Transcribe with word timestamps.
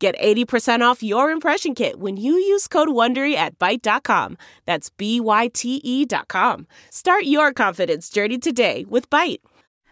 Get 0.00 0.18
80% 0.18 0.80
off 0.80 1.02
your 1.02 1.30
impression 1.30 1.74
kit 1.74 2.00
when 2.00 2.16
you 2.16 2.32
use 2.32 2.66
code 2.66 2.88
WONDERY 2.88 3.34
at 3.34 3.58
Byte.com. 3.58 4.38
That's 4.64 4.88
B-Y-T-E 4.88 6.06
dot 6.06 6.26
com. 6.28 6.66
Start 6.88 7.24
your 7.24 7.52
confidence 7.52 8.08
journey 8.08 8.38
today 8.38 8.86
with 8.88 9.10
Byte. 9.10 9.40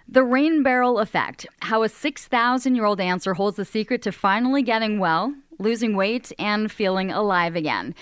The 0.09 0.25
rain 0.25 0.63
barrel 0.63 0.99
effect. 0.99 1.45
How 1.61 1.83
a 1.83 1.91
6,000 1.91 2.75
year 2.75 2.87
old 2.87 3.03
answer 3.03 3.35
holds 3.35 3.59
the 3.59 3.67
secret 3.67 4.01
to 4.01 4.11
finally 4.11 4.63
getting 4.63 4.99
well, 4.99 5.35
losing 5.59 5.95
weight, 5.95 6.33
and 6.39 6.73
feeling 6.73 7.11
alive 7.11 7.55
again. 7.55 7.95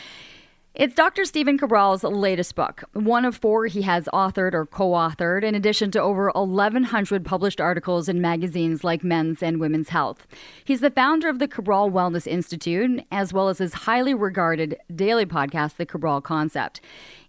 It's 0.78 0.94
Dr. 0.94 1.24
Stephen 1.24 1.56
Cabral's 1.56 2.04
latest 2.04 2.54
book, 2.54 2.84
one 2.92 3.24
of 3.24 3.34
four 3.34 3.64
he 3.64 3.80
has 3.80 4.10
authored 4.12 4.52
or 4.52 4.66
co 4.66 4.90
authored, 4.90 5.42
in 5.42 5.54
addition 5.54 5.90
to 5.92 6.02
over 6.02 6.30
1,100 6.34 7.24
published 7.24 7.62
articles 7.62 8.10
in 8.10 8.20
magazines 8.20 8.84
like 8.84 9.02
Men's 9.02 9.42
and 9.42 9.58
Women's 9.58 9.88
Health. 9.88 10.26
He's 10.66 10.80
the 10.80 10.90
founder 10.90 11.30
of 11.30 11.38
the 11.38 11.48
Cabral 11.48 11.90
Wellness 11.90 12.26
Institute, 12.26 13.02
as 13.10 13.32
well 13.32 13.48
as 13.48 13.56
his 13.56 13.72
highly 13.72 14.12
regarded 14.12 14.76
daily 14.94 15.24
podcast, 15.24 15.76
The 15.76 15.86
Cabral 15.86 16.20
Concept. 16.20 16.82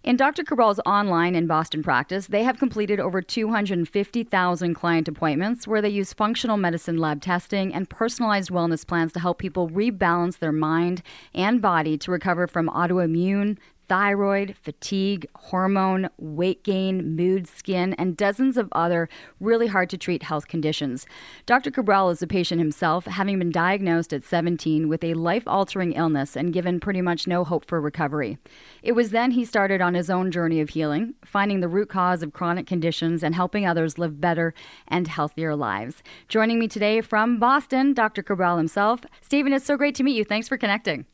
In 0.08 0.16
Dr. 0.16 0.42
Cabral's 0.42 0.80
online 0.86 1.34
in 1.34 1.46
Boston 1.46 1.82
practice, 1.82 2.28
they 2.28 2.42
have 2.42 2.58
completed 2.58 2.98
over 2.98 3.20
250,000 3.20 4.72
client 4.72 5.06
appointments 5.06 5.68
where 5.68 5.82
they 5.82 5.90
use 5.90 6.14
functional 6.14 6.56
medicine 6.56 6.96
lab 6.96 7.20
testing 7.20 7.74
and 7.74 7.90
personalized 7.90 8.48
wellness 8.48 8.86
plans 8.86 9.12
to 9.12 9.20
help 9.20 9.38
people 9.38 9.68
rebalance 9.68 10.38
their 10.38 10.50
mind 10.50 11.02
and 11.34 11.60
body 11.60 11.98
to 11.98 12.10
recover 12.10 12.46
from 12.46 12.70
autoimmune, 12.70 13.58
thyroid, 13.88 14.54
fatigue, 14.60 15.26
hormone, 15.34 16.08
weight 16.18 16.62
gain, 16.62 17.16
mood, 17.16 17.48
skin, 17.48 17.94
and 17.94 18.16
dozens 18.16 18.56
of 18.56 18.68
other 18.72 19.08
really 19.40 19.66
hard 19.66 19.90
to 19.90 19.98
treat 19.98 20.22
health 20.22 20.46
conditions. 20.48 21.06
Dr. 21.46 21.70
Cabral 21.70 22.10
is 22.10 22.22
a 22.22 22.26
patient 22.26 22.60
himself, 22.60 23.06
having 23.06 23.38
been 23.38 23.50
diagnosed 23.50 24.12
at 24.12 24.24
17 24.24 24.88
with 24.88 25.02
a 25.02 25.14
life 25.14 25.44
altering 25.46 25.92
illness 25.92 26.36
and 26.36 26.52
given 26.52 26.80
pretty 26.80 27.00
much 27.00 27.26
no 27.26 27.44
hope 27.44 27.66
for 27.66 27.80
recovery. 27.80 28.38
It 28.82 28.92
was 28.92 29.10
then 29.10 29.32
he 29.32 29.44
started 29.44 29.80
on 29.80 29.94
his 29.94 30.10
own 30.10 30.30
journey 30.30 30.60
of 30.60 30.70
healing, 30.70 31.14
finding 31.24 31.60
the 31.60 31.68
root 31.68 31.88
cause 31.88 32.22
of 32.22 32.32
chronic 32.32 32.66
conditions 32.66 33.22
and 33.22 33.34
helping 33.34 33.66
others 33.66 33.98
live 33.98 34.20
better 34.20 34.54
and 34.86 35.08
healthier 35.08 35.56
lives. 35.56 36.02
Joining 36.28 36.58
me 36.58 36.68
today 36.68 37.00
from 37.00 37.38
Boston, 37.38 37.94
Dr. 37.94 38.22
Cabral 38.22 38.58
himself. 38.58 39.00
Stephen, 39.20 39.52
it's 39.52 39.64
so 39.64 39.76
great 39.76 39.94
to 39.96 40.02
meet 40.02 40.16
you. 40.16 40.24
Thanks 40.24 40.48
for 40.48 40.56
connecting. 40.56 41.06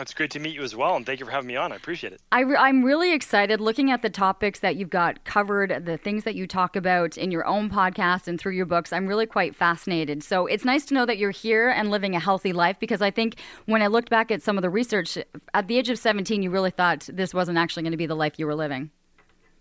It's 0.00 0.14
great 0.14 0.30
to 0.32 0.38
meet 0.38 0.54
you 0.54 0.62
as 0.62 0.76
well, 0.76 0.94
and 0.94 1.04
thank 1.04 1.18
you 1.18 1.26
for 1.26 1.32
having 1.32 1.48
me 1.48 1.56
on. 1.56 1.72
I 1.72 1.76
appreciate 1.76 2.12
it. 2.12 2.20
I 2.30 2.42
am 2.42 2.84
really 2.84 3.12
excited 3.12 3.60
looking 3.60 3.90
at 3.90 4.02
the 4.02 4.10
topics 4.10 4.60
that 4.60 4.76
you've 4.76 4.90
got 4.90 5.24
covered, 5.24 5.84
the 5.84 5.96
things 5.96 6.24
that 6.24 6.34
you 6.34 6.46
talk 6.46 6.76
about 6.76 7.18
in 7.18 7.30
your 7.32 7.44
own 7.46 7.68
podcast 7.68 8.28
and 8.28 8.40
through 8.40 8.52
your 8.52 8.66
books. 8.66 8.92
I'm 8.92 9.06
really 9.06 9.26
quite 9.26 9.56
fascinated. 9.56 10.22
So 10.22 10.46
it's 10.46 10.64
nice 10.64 10.84
to 10.86 10.94
know 10.94 11.04
that 11.06 11.18
you're 11.18 11.32
here 11.32 11.68
and 11.68 11.90
living 11.90 12.14
a 12.14 12.20
healthy 12.20 12.52
life 12.52 12.78
because 12.78 13.02
I 13.02 13.10
think 13.10 13.36
when 13.66 13.82
I 13.82 13.88
looked 13.88 14.10
back 14.10 14.30
at 14.30 14.42
some 14.42 14.56
of 14.56 14.62
the 14.62 14.70
research, 14.70 15.18
at 15.52 15.66
the 15.66 15.76
age 15.76 15.90
of 15.90 15.98
17, 15.98 16.42
you 16.42 16.50
really 16.50 16.70
thought 16.70 17.08
this 17.12 17.34
wasn't 17.34 17.58
actually 17.58 17.82
going 17.82 17.92
to 17.92 17.96
be 17.96 18.06
the 18.06 18.14
life 18.14 18.38
you 18.38 18.46
were 18.46 18.54
living. 18.54 18.90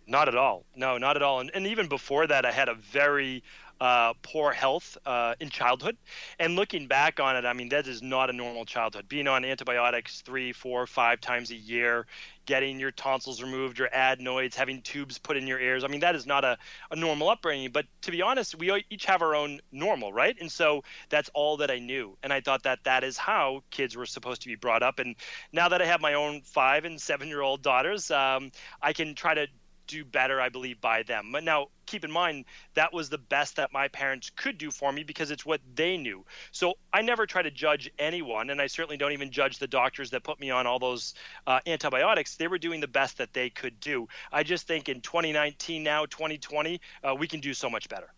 Not 0.06 0.30
at 0.30 0.36
all. 0.36 0.64
No, 0.76 0.98
not 0.98 1.18
at 1.18 1.22
all. 1.22 1.42
And, 1.42 1.52
and 1.54 1.68
even 1.68 1.88
before 1.88 2.28
that, 2.28 2.46
I 2.46 2.52
had 2.52 2.70
a 2.70 2.76
very 2.76 3.44
uh, 3.80 4.14
poor 4.22 4.52
health 4.52 4.98
uh, 5.06 5.36
in 5.40 5.50
childhood. 5.50 5.98
And 6.40 6.56
looking 6.56 6.88
back 6.88 7.20
on 7.20 7.36
it, 7.36 7.46
I 7.46 7.54
mean, 7.54 7.70
that 7.70 7.88
is 7.88 8.02
not 8.02 8.30
a 8.30 8.34
normal 8.34 8.66
childhood. 8.66 9.08
Being 9.08 9.28
on 9.28 9.46
antibiotics 9.46 10.22
three, 10.22 10.52
four, 10.54 10.88
five 10.88 11.22
times 11.22 11.52
a 11.52 11.56
year, 11.56 12.08
getting 12.46 12.80
your 12.80 12.92
tonsils 12.92 13.42
removed, 13.42 13.78
your 13.78 13.90
adenoids, 13.94 14.56
having 14.56 14.82
tubes 14.82 15.18
put 15.18 15.38
in 15.38 15.46
your 15.46 15.60
ears. 15.60 15.84
I 15.84 15.88
mean, 15.88 16.00
that 16.00 16.16
is 16.16 16.26
not 16.26 16.44
a, 16.44 16.58
a 16.90 16.96
normal 16.96 17.30
upbringing. 17.30 17.72
But 17.72 17.86
to 18.04 18.12
be 18.12 18.22
honest, 18.22 18.56
we 18.56 18.84
each 18.90 19.06
have 19.06 19.22
our 19.22 19.36
own 19.36 19.60
normal, 19.72 20.12
right? 20.12 20.36
And 20.40 20.52
so 20.52 20.84
that's 21.10 21.30
all 21.34 21.58
that 21.58 21.70
I 21.70 21.80
knew. 21.80 22.18
And 22.24 22.34
I 22.34 22.42
thought 22.42 22.64
that 22.64 22.84
that 22.86 23.04
is 23.04 23.18
how 23.18 23.64
kids 23.70 23.96
were 23.96 24.06
supposed 24.06 24.42
to 24.44 24.48
be 24.48 24.56
brought 24.56 24.82
up. 24.82 25.00
And 25.00 25.16
now 25.52 25.70
that 25.70 25.82
I 25.82 25.86
have 25.86 26.02
my 26.02 26.16
own 26.16 26.42
five 26.42 26.86
and 26.86 27.00
seven 27.00 27.28
year 27.28 27.42
old 27.42 27.62
daughters, 27.62 28.10
um, 28.12 28.52
I 28.82 28.94
can 28.94 29.14
try 29.14 29.34
to 29.34 29.48
do 29.88 30.06
better, 30.06 30.40
I 30.40 30.50
believe, 30.50 30.80
by 30.82 31.04
them. 31.04 31.32
But 31.32 31.44
now, 31.44 31.68
keep 31.86 32.04
in 32.04 32.12
mind, 32.12 32.46
that 32.76 32.94
was 32.94 33.10
the 33.10 33.18
best 33.18 33.56
that 33.56 33.74
my 33.74 33.88
parents 33.88 34.30
could 34.36 34.58
do 34.58 34.70
for 34.70 34.92
me 34.92 35.04
because 35.04 35.32
it's 35.32 35.46
what 35.46 35.62
they 35.76 35.98
knew. 35.98 36.26
So 36.52 36.76
I 36.94 37.02
never 37.02 37.26
try 37.26 37.42
to 37.42 37.50
judge 37.50 37.90
anyone, 37.98 38.50
and 38.50 38.62
I 38.62 38.68
certainly 38.68 38.98
don't 38.98 39.14
even 39.14 39.32
judge 39.32 39.58
the 39.58 39.68
doctors 39.68 40.10
that 40.12 40.24
put 40.24 40.40
me 40.40 40.52
on 40.52 40.68
all 40.68 40.80
those 40.80 41.16
uh, 41.48 41.60
antibiotics. 41.66 42.36
They 42.36 42.48
were 42.48 42.60
doing 42.60 42.80
the 42.82 42.88
best 42.88 43.18
that 43.18 43.34
they 43.34 43.50
could 43.50 43.80
do. 43.80 44.08
I 44.32 44.44
just 44.44 44.68
think 44.68 44.90
in 44.90 45.02
2019, 45.02 45.82
now 45.82 46.06
2020, 46.06 46.80
uh, 47.04 47.16
we 47.16 47.28
can 47.28 47.40
do 47.40 47.54
so 47.54 47.70
much 47.70 47.90
better. 47.90 48.14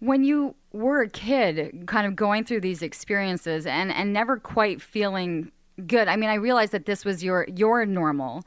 When 0.00 0.24
you 0.24 0.54
were 0.72 1.02
a 1.02 1.08
kid, 1.10 1.84
kind 1.86 2.06
of 2.06 2.16
going 2.16 2.44
through 2.44 2.62
these 2.62 2.82
experiences 2.82 3.66
and, 3.66 3.92
and 3.92 4.12
never 4.12 4.38
quite 4.38 4.80
feeling 4.80 5.52
good, 5.86 6.08
I 6.08 6.16
mean, 6.16 6.30
I 6.30 6.34
realized 6.34 6.72
that 6.72 6.86
this 6.86 7.04
was 7.04 7.22
your 7.22 7.46
your 7.54 7.84
normal. 7.86 8.42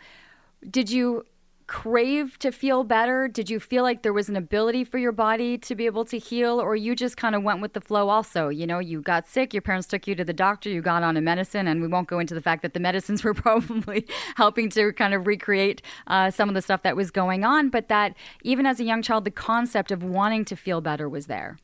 Did 0.69 0.90
you 0.90 1.25
crave 1.73 2.38
to 2.38 2.51
feel 2.51 2.84
better? 2.84 3.28
Did 3.28 3.50
you 3.50 3.59
feel 3.59 3.81
like 3.81 4.03
there 4.03 4.13
was 4.13 4.29
an 4.29 4.35
ability 4.35 4.84
for 4.84 5.00
your 5.00 5.11
body 5.11 5.57
to 5.57 5.73
be 5.73 5.88
able 5.88 6.06
to 6.06 6.19
heal, 6.19 6.61
or 6.61 6.75
you 6.75 6.95
just 6.95 7.17
kind 7.17 7.34
of 7.34 7.41
went 7.41 7.61
with 7.61 7.73
the 7.73 7.81
flow 7.81 8.09
also? 8.09 8.50
You 8.50 8.67
know, 8.67 8.78
you 8.78 9.01
got 9.01 9.28
sick, 9.28 9.56
your 9.56 9.63
parents 9.63 9.88
took 9.88 10.06
you 10.06 10.13
to 10.13 10.23
the 10.23 10.33
doctor, 10.33 10.69
you 10.69 10.83
got 10.83 11.01
on 11.01 11.17
a 11.17 11.22
medicine, 11.22 11.67
and 11.67 11.81
we 11.81 11.88
won't 11.88 12.07
go 12.07 12.19
into 12.19 12.35
the 12.35 12.41
fact 12.41 12.62
that 12.62 12.75
the 12.75 12.79
medicines 12.79 13.23
were 13.23 13.33
probably 13.45 14.06
helping 14.35 14.69
to 14.69 14.94
kind 14.94 15.16
of 15.16 15.25
recreate 15.25 15.81
uh, 16.06 16.29
some 16.29 16.47
of 16.47 16.53
the 16.53 16.62
stuff 16.62 16.83
that 16.83 16.95
was 16.95 17.09
going 17.09 17.44
on, 17.44 17.69
but 17.69 17.88
that 17.88 18.16
even 18.44 18.67
as 18.67 18.79
a 18.79 18.83
young 18.83 19.01
child, 19.01 19.25
the 19.25 19.31
concept 19.31 19.91
of 19.91 20.03
wanting 20.03 20.45
to 20.45 20.56
feel 20.56 20.79
better 20.79 21.09
was 21.09 21.25
there. 21.25 21.57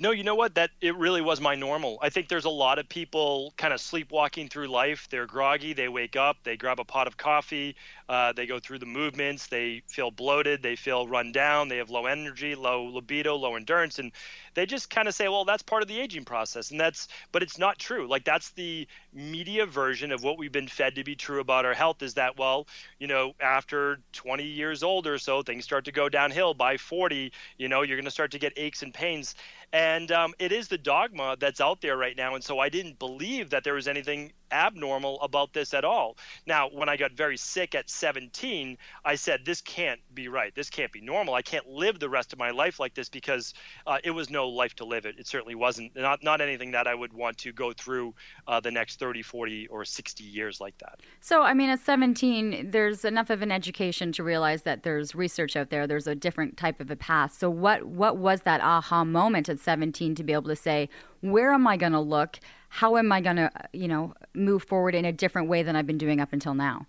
No, 0.00 0.12
you 0.12 0.22
know 0.22 0.36
what? 0.36 0.54
That 0.54 0.70
it 0.80 0.94
really 0.94 1.20
was 1.20 1.40
my 1.40 1.56
normal. 1.56 1.98
I 2.00 2.08
think 2.08 2.28
there's 2.28 2.44
a 2.44 2.50
lot 2.50 2.78
of 2.78 2.88
people 2.88 3.52
kind 3.56 3.74
of 3.74 3.80
sleepwalking 3.80 4.48
through 4.48 4.68
life. 4.68 5.08
They're 5.10 5.26
groggy. 5.26 5.72
They 5.72 5.88
wake 5.88 6.14
up. 6.14 6.36
They 6.44 6.56
grab 6.56 6.78
a 6.78 6.84
pot 6.84 7.08
of 7.08 7.16
coffee. 7.16 7.74
Uh, 8.08 8.32
they 8.32 8.46
go 8.46 8.60
through 8.60 8.78
the 8.78 8.86
movements. 8.86 9.48
They 9.48 9.82
feel 9.88 10.12
bloated. 10.12 10.62
They 10.62 10.76
feel 10.76 11.08
run 11.08 11.32
down. 11.32 11.66
They 11.66 11.78
have 11.78 11.90
low 11.90 12.06
energy, 12.06 12.54
low 12.54 12.84
libido, 12.84 13.34
low 13.34 13.56
endurance, 13.56 13.98
and 13.98 14.12
they 14.54 14.66
just 14.66 14.88
kind 14.88 15.08
of 15.08 15.14
say, 15.16 15.26
"Well, 15.28 15.44
that's 15.44 15.64
part 15.64 15.82
of 15.82 15.88
the 15.88 15.98
aging 15.98 16.24
process." 16.24 16.70
And 16.70 16.78
that's, 16.78 17.08
but 17.32 17.42
it's 17.42 17.58
not 17.58 17.76
true. 17.80 18.06
Like 18.06 18.24
that's 18.24 18.50
the 18.50 18.86
media 19.12 19.66
version 19.66 20.12
of 20.12 20.22
what 20.22 20.38
we've 20.38 20.52
been 20.52 20.68
fed 20.68 20.94
to 20.94 21.02
be 21.02 21.16
true 21.16 21.40
about 21.40 21.64
our 21.64 21.74
health. 21.74 22.02
Is 22.02 22.14
that 22.14 22.38
well, 22.38 22.68
you 23.00 23.08
know, 23.08 23.32
after 23.40 23.98
20 24.12 24.44
years 24.44 24.84
old 24.84 25.08
or 25.08 25.18
so, 25.18 25.42
things 25.42 25.64
start 25.64 25.84
to 25.86 25.92
go 25.92 26.08
downhill. 26.08 26.54
By 26.54 26.76
40, 26.76 27.32
you 27.56 27.68
know, 27.68 27.82
you're 27.82 27.96
going 27.96 28.04
to 28.04 28.12
start 28.12 28.30
to 28.30 28.38
get 28.38 28.52
aches 28.56 28.82
and 28.82 28.94
pains 28.94 29.34
and 29.72 30.10
um, 30.12 30.34
it 30.38 30.52
is 30.52 30.68
the 30.68 30.78
dogma 30.78 31.36
that's 31.38 31.60
out 31.60 31.80
there 31.80 31.96
right 31.96 32.16
now. 32.16 32.34
And 32.34 32.44
so 32.44 32.58
I 32.58 32.68
didn't 32.68 32.98
believe 32.98 33.50
that 33.50 33.64
there 33.64 33.74
was 33.74 33.88
anything 33.88 34.32
abnormal 34.50 35.20
about 35.20 35.52
this 35.52 35.74
at 35.74 35.84
all. 35.84 36.16
Now, 36.46 36.68
when 36.68 36.88
I 36.88 36.96
got 36.96 37.12
very 37.12 37.36
sick 37.36 37.74
at 37.74 37.90
17, 37.90 38.76
I 39.04 39.14
said, 39.14 39.44
This 39.44 39.60
can't 39.60 40.00
be 40.14 40.28
right. 40.28 40.54
This 40.54 40.70
can't 40.70 40.92
be 40.92 41.00
normal. 41.00 41.34
I 41.34 41.42
can't 41.42 41.66
live 41.68 41.98
the 41.98 42.08
rest 42.08 42.32
of 42.32 42.38
my 42.38 42.50
life 42.50 42.80
like 42.80 42.94
this 42.94 43.08
because 43.08 43.54
uh, 43.86 43.98
it 44.04 44.10
was 44.10 44.30
no 44.30 44.48
life 44.48 44.74
to 44.76 44.84
live 44.84 45.06
it. 45.06 45.18
It 45.18 45.26
certainly 45.26 45.54
wasn't. 45.54 45.94
Not, 45.96 46.22
not 46.22 46.40
anything 46.40 46.70
that 46.72 46.86
I 46.86 46.94
would 46.94 47.12
want 47.12 47.38
to 47.38 47.52
go 47.52 47.72
through 47.72 48.14
uh, 48.46 48.60
the 48.60 48.70
next 48.70 48.98
30, 48.98 49.22
40, 49.22 49.66
or 49.68 49.84
60 49.84 50.24
years 50.24 50.60
like 50.60 50.76
that. 50.78 51.00
So, 51.20 51.42
I 51.42 51.54
mean, 51.54 51.70
at 51.70 51.80
17, 51.80 52.70
there's 52.70 53.04
enough 53.04 53.30
of 53.30 53.42
an 53.42 53.52
education 53.52 54.12
to 54.12 54.22
realize 54.22 54.62
that 54.62 54.82
there's 54.82 55.14
research 55.14 55.56
out 55.56 55.70
there, 55.70 55.86
there's 55.86 56.06
a 56.06 56.14
different 56.14 56.56
type 56.56 56.80
of 56.80 56.90
a 56.90 56.96
path. 56.96 57.36
So, 57.38 57.50
what, 57.50 57.84
what 57.84 58.16
was 58.16 58.42
that 58.42 58.60
aha 58.60 59.04
moment 59.04 59.48
at 59.48 59.58
17 59.60 60.14
to 60.14 60.24
be 60.24 60.32
able 60.32 60.48
to 60.48 60.56
say, 60.56 60.88
where 61.20 61.52
am 61.52 61.66
I 61.66 61.76
going 61.76 61.92
to 61.92 62.00
look? 62.00 62.38
How 62.68 62.96
am 62.96 63.10
I 63.12 63.20
going 63.20 63.36
to, 63.36 63.50
you 63.72 63.88
know, 63.88 64.14
move 64.34 64.62
forward 64.62 64.94
in 64.94 65.04
a 65.04 65.12
different 65.12 65.48
way 65.48 65.62
than 65.62 65.76
I've 65.76 65.86
been 65.86 65.98
doing 65.98 66.20
up 66.20 66.32
until 66.32 66.54
now? 66.54 66.86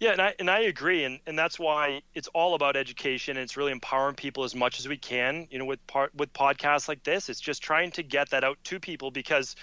Yeah, 0.00 0.12
and 0.12 0.22
I 0.22 0.34
and 0.38 0.48
I 0.48 0.60
agree, 0.60 1.02
and, 1.02 1.18
and 1.26 1.36
that's 1.36 1.58
why 1.58 2.02
it's 2.14 2.28
all 2.28 2.54
about 2.54 2.76
education. 2.76 3.36
And 3.36 3.42
it's 3.42 3.56
really 3.56 3.72
empowering 3.72 4.14
people 4.14 4.44
as 4.44 4.54
much 4.54 4.78
as 4.78 4.86
we 4.86 4.96
can. 4.96 5.48
You 5.50 5.58
know, 5.58 5.64
with 5.64 5.84
part 5.88 6.14
with 6.14 6.32
podcasts 6.32 6.88
like 6.88 7.02
this, 7.02 7.28
it's 7.28 7.40
just 7.40 7.62
trying 7.62 7.90
to 7.92 8.04
get 8.04 8.30
that 8.30 8.44
out 8.44 8.58
to 8.64 8.78
people 8.78 9.10
because 9.10 9.56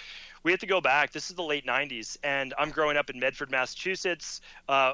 we 0.44 0.52
have 0.52 0.60
to 0.60 0.68
go 0.68 0.82
back. 0.82 1.14
This 1.14 1.30
is 1.30 1.38
the 1.38 1.44
late 1.44 1.66
'90s, 1.66 2.18
and 2.22 2.54
I'm 2.58 2.70
growing 2.70 2.98
up 2.98 3.10
in 3.10 3.18
Medford, 3.18 3.50
Massachusetts. 3.50 4.42
Uh, 4.68 4.94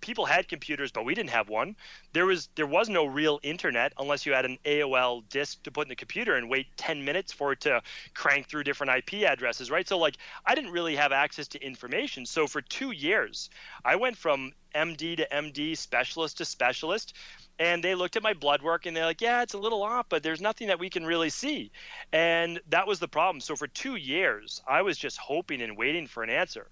people 0.00 0.26
had 0.26 0.48
computers, 0.48 0.90
but 0.90 1.04
we 1.04 1.14
didn't 1.14 1.30
have 1.30 1.48
one. 1.48 1.76
There 2.12 2.26
was 2.26 2.48
there 2.54 2.66
was 2.66 2.88
no 2.88 3.06
real 3.06 3.40
internet 3.42 3.92
unless 3.98 4.26
you 4.26 4.32
had 4.32 4.44
an 4.44 4.58
AOL 4.64 5.28
disk 5.28 5.62
to 5.64 5.70
put 5.70 5.86
in 5.86 5.88
the 5.88 5.96
computer 5.96 6.36
and 6.36 6.48
wait 6.48 6.66
10 6.76 7.04
minutes 7.04 7.32
for 7.32 7.52
it 7.52 7.60
to 7.62 7.82
crank 8.14 8.48
through 8.48 8.64
different 8.64 8.92
IP 8.96 9.24
addresses, 9.24 9.70
right? 9.70 9.86
So 9.86 9.98
like 9.98 10.16
I 10.44 10.54
didn't 10.54 10.72
really 10.72 10.96
have 10.96 11.12
access 11.12 11.48
to 11.48 11.64
information. 11.64 12.26
So 12.26 12.46
for 12.46 12.60
2 12.60 12.90
years, 12.90 13.50
I 13.84 13.96
went 13.96 14.16
from 14.16 14.52
MD 14.74 15.16
to 15.16 15.28
MD, 15.30 15.76
specialist 15.76 16.38
to 16.38 16.44
specialist 16.44 17.14
and 17.58 17.84
they 17.84 17.94
looked 17.94 18.16
at 18.16 18.22
my 18.22 18.32
blood 18.32 18.62
work 18.62 18.86
and 18.86 18.96
they're 18.96 19.04
like 19.04 19.20
yeah 19.20 19.42
it's 19.42 19.54
a 19.54 19.58
little 19.58 19.82
off 19.82 20.06
but 20.08 20.22
there's 20.22 20.40
nothing 20.40 20.68
that 20.68 20.78
we 20.78 20.88
can 20.88 21.04
really 21.04 21.28
see 21.28 21.70
and 22.12 22.60
that 22.68 22.86
was 22.86 22.98
the 22.98 23.08
problem 23.08 23.40
so 23.40 23.54
for 23.54 23.66
two 23.68 23.96
years 23.96 24.62
i 24.66 24.80
was 24.80 24.96
just 24.96 25.18
hoping 25.18 25.60
and 25.60 25.76
waiting 25.76 26.06
for 26.06 26.22
an 26.22 26.30
answer 26.30 26.68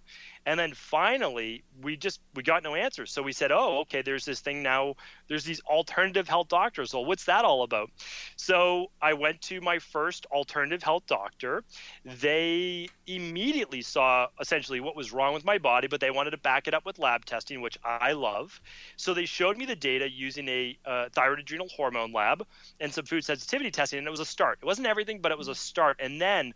and 0.47 0.59
then 0.59 0.73
finally, 0.73 1.65
we 1.83 1.97
just 1.97 2.21
we 2.35 2.43
got 2.43 2.63
no 2.63 2.75
answers. 2.75 3.13
So 3.13 3.23
we 3.23 3.33
said, 3.33 3.53
"Oh, 3.53 3.81
okay, 3.81 4.01
there's 4.01 4.25
this 4.25 4.41
thing 4.41 4.63
now. 4.63 4.95
There's 5.31 5.45
these 5.45 5.61
alternative 5.61 6.29
health 6.29 6.49
doctors. 6.49 6.93
Well, 6.93 7.05
what's 7.05 7.25
that 7.27 7.45
all 7.45 7.63
about?" 7.63 7.91
So 8.37 8.91
I 9.01 9.15
went 9.15 9.41
to 9.43 9.61
my 9.61 9.79
first 9.79 10.27
alternative 10.27 10.83
health 10.83 11.07
doctor. 11.07 11.63
They 12.05 12.89
immediately 13.07 13.83
saw 13.83 14.27
essentially 14.41 14.81
what 14.81 14.97
was 14.97 15.13
wrong 15.13 15.33
with 15.33 15.45
my 15.45 15.59
body, 15.59 15.87
but 15.87 16.01
they 16.01 16.11
wanted 16.11 16.33
to 16.33 16.39
back 16.39 16.67
it 16.67 16.75
up 16.75 16.85
with 16.85 16.99
lab 16.99 17.25
testing, 17.25 17.61
which 17.61 17.79
I 17.85 18.13
love. 18.13 18.61
So 18.97 19.15
they 19.15 19.25
showed 19.25 19.57
me 19.57 19.67
the 19.67 19.77
data 19.77 20.11
using 20.11 20.49
a 20.49 20.77
uh, 20.85 21.09
thyroid 21.13 21.39
adrenal 21.39 21.69
hormone 21.69 22.13
lab 22.13 22.45
and 22.81 22.93
some 22.93 23.05
food 23.05 23.25
sensitivity 23.25 23.71
testing, 23.71 23.99
and 23.99 24.07
it 24.09 24.11
was 24.11 24.21
a 24.21 24.25
start. 24.27 24.59
It 24.61 24.67
wasn't 24.67 24.89
everything, 24.89 25.21
but 25.21 25.31
it 25.31 25.39
was 25.39 25.49
a 25.49 25.55
start. 25.55 26.01
And 26.01 26.21
then 26.21 26.53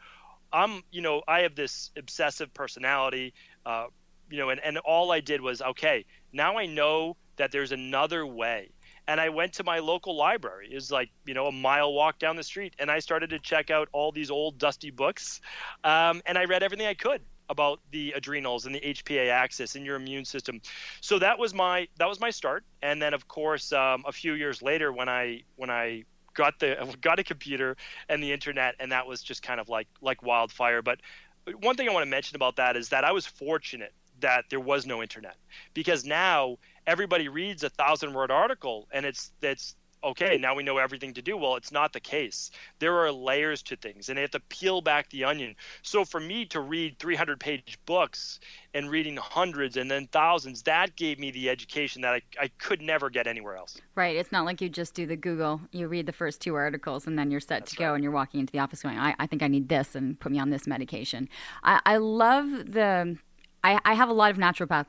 I'm, 0.52 0.82
you 0.90 1.00
know, 1.00 1.22
I 1.28 1.40
have 1.40 1.54
this 1.54 1.92
obsessive 1.96 2.52
personality. 2.52 3.34
Uh, 3.64 3.86
you 4.30 4.38
know, 4.38 4.50
and, 4.50 4.60
and 4.64 4.78
all 4.78 5.12
I 5.12 5.20
did 5.20 5.40
was, 5.40 5.60
okay, 5.62 6.04
now 6.34 6.58
I 6.58 6.66
know 6.66 7.16
that 7.36 7.52
there's 7.52 7.72
another 7.72 8.26
way. 8.26 8.70
And 9.06 9.20
I 9.20 9.28
went 9.28 9.54
to 9.54 9.64
my 9.64 9.80
local 9.80 10.16
library. 10.16 10.70
Was 10.72 10.90
like, 10.90 11.10
you 11.26 11.34
know, 11.34 11.46
a 11.46 11.52
mile 11.52 11.92
walk 11.92 12.18
down 12.18 12.36
the 12.36 12.42
street. 12.42 12.74
And 12.78 12.90
I 12.90 12.98
started 13.00 13.30
to 13.30 13.38
check 13.38 13.70
out 13.70 13.88
all 13.92 14.12
these 14.12 14.30
old 14.30 14.58
dusty 14.58 14.90
books. 14.90 15.40
Um, 15.84 16.22
and 16.26 16.38
I 16.38 16.44
read 16.44 16.62
everything 16.62 16.86
I 16.86 16.94
could 16.94 17.20
about 17.50 17.80
the 17.90 18.12
adrenals 18.12 18.64
and 18.64 18.74
the 18.74 18.80
HPA 18.80 19.28
axis 19.28 19.74
and 19.74 19.84
your 19.84 19.96
immune 19.96 20.24
system. 20.24 20.62
So 21.02 21.18
that 21.18 21.38
was 21.38 21.52
my 21.52 21.88
that 21.98 22.08
was 22.08 22.18
my 22.18 22.30
start. 22.30 22.64
And 22.82 23.00
then 23.00 23.12
of 23.12 23.28
course, 23.28 23.72
um, 23.72 24.04
a 24.06 24.12
few 24.12 24.32
years 24.32 24.62
later, 24.62 24.90
when 24.92 25.10
I 25.10 25.42
when 25.56 25.68
I 25.68 26.04
got 26.32 26.58
the 26.58 26.96
got 27.02 27.18
a 27.18 27.24
computer 27.24 27.76
and 28.08 28.22
the 28.22 28.32
internet, 28.32 28.74
and 28.80 28.92
that 28.92 29.06
was 29.06 29.22
just 29.22 29.42
kind 29.42 29.60
of 29.60 29.68
like 29.68 29.88
like 30.00 30.22
wildfire. 30.22 30.80
But 30.80 31.00
one 31.60 31.76
thing 31.76 31.88
I 31.88 31.92
want 31.92 32.04
to 32.04 32.10
mention 32.10 32.36
about 32.36 32.56
that 32.56 32.76
is 32.76 32.88
that 32.88 33.04
I 33.04 33.12
was 33.12 33.26
fortunate 33.26 33.92
that 34.24 34.46
there 34.48 34.60
was 34.60 34.86
no 34.86 35.02
internet. 35.02 35.36
Because 35.74 36.04
now 36.04 36.56
everybody 36.86 37.28
reads 37.28 37.62
a 37.62 37.68
thousand 37.68 38.14
word 38.14 38.30
article 38.30 38.88
and 38.90 39.04
it's 39.04 39.32
that's 39.40 39.76
okay 40.02 40.36
now 40.36 40.54
we 40.54 40.62
know 40.62 40.78
everything 40.78 41.12
to 41.14 41.22
do. 41.22 41.36
Well 41.36 41.56
it's 41.56 41.70
not 41.70 41.92
the 41.92 42.00
case. 42.00 42.50
There 42.78 42.96
are 43.00 43.12
layers 43.12 43.62
to 43.64 43.76
things 43.76 44.08
and 44.08 44.16
they 44.16 44.22
have 44.22 44.30
to 44.30 44.40
peel 44.48 44.80
back 44.80 45.10
the 45.10 45.24
onion. 45.24 45.56
So 45.82 46.06
for 46.06 46.20
me 46.20 46.46
to 46.46 46.60
read 46.60 46.98
300 46.98 47.38
page 47.38 47.78
books 47.84 48.40
and 48.72 48.90
reading 48.90 49.16
hundreds 49.16 49.76
and 49.76 49.90
then 49.90 50.06
thousands 50.06 50.62
that 50.62 50.96
gave 50.96 51.18
me 51.18 51.30
the 51.30 51.50
education 51.50 52.00
that 52.00 52.14
I, 52.14 52.22
I 52.40 52.48
could 52.56 52.80
never 52.80 53.10
get 53.10 53.26
anywhere 53.26 53.56
else. 53.56 53.78
Right. 53.94 54.16
It's 54.16 54.32
not 54.32 54.46
like 54.46 54.62
you 54.62 54.70
just 54.70 54.94
do 54.94 55.06
the 55.06 55.16
google 55.16 55.60
you 55.70 55.86
read 55.86 56.06
the 56.06 56.12
first 56.12 56.40
two 56.40 56.54
articles 56.54 57.06
and 57.06 57.18
then 57.18 57.30
you're 57.30 57.40
set 57.40 57.60
That's 57.60 57.72
to 57.72 57.76
go 57.76 57.88
right. 57.88 57.94
and 57.94 58.02
you're 58.02 58.12
walking 58.12 58.40
into 58.40 58.52
the 58.52 58.60
office 58.60 58.82
going 58.82 58.98
I, 58.98 59.14
I 59.18 59.26
think 59.26 59.42
i 59.42 59.48
need 59.48 59.68
this 59.68 59.94
and 59.94 60.18
put 60.18 60.32
me 60.32 60.38
on 60.38 60.48
this 60.48 60.66
medication. 60.66 61.28
I, 61.62 61.80
I 61.84 61.98
love 61.98 62.72
the 62.72 63.18
I, 63.64 63.80
I 63.84 63.94
have 63.94 64.08
a 64.08 64.12
lot 64.12 64.30
of 64.30 64.36
naturopath 64.36 64.86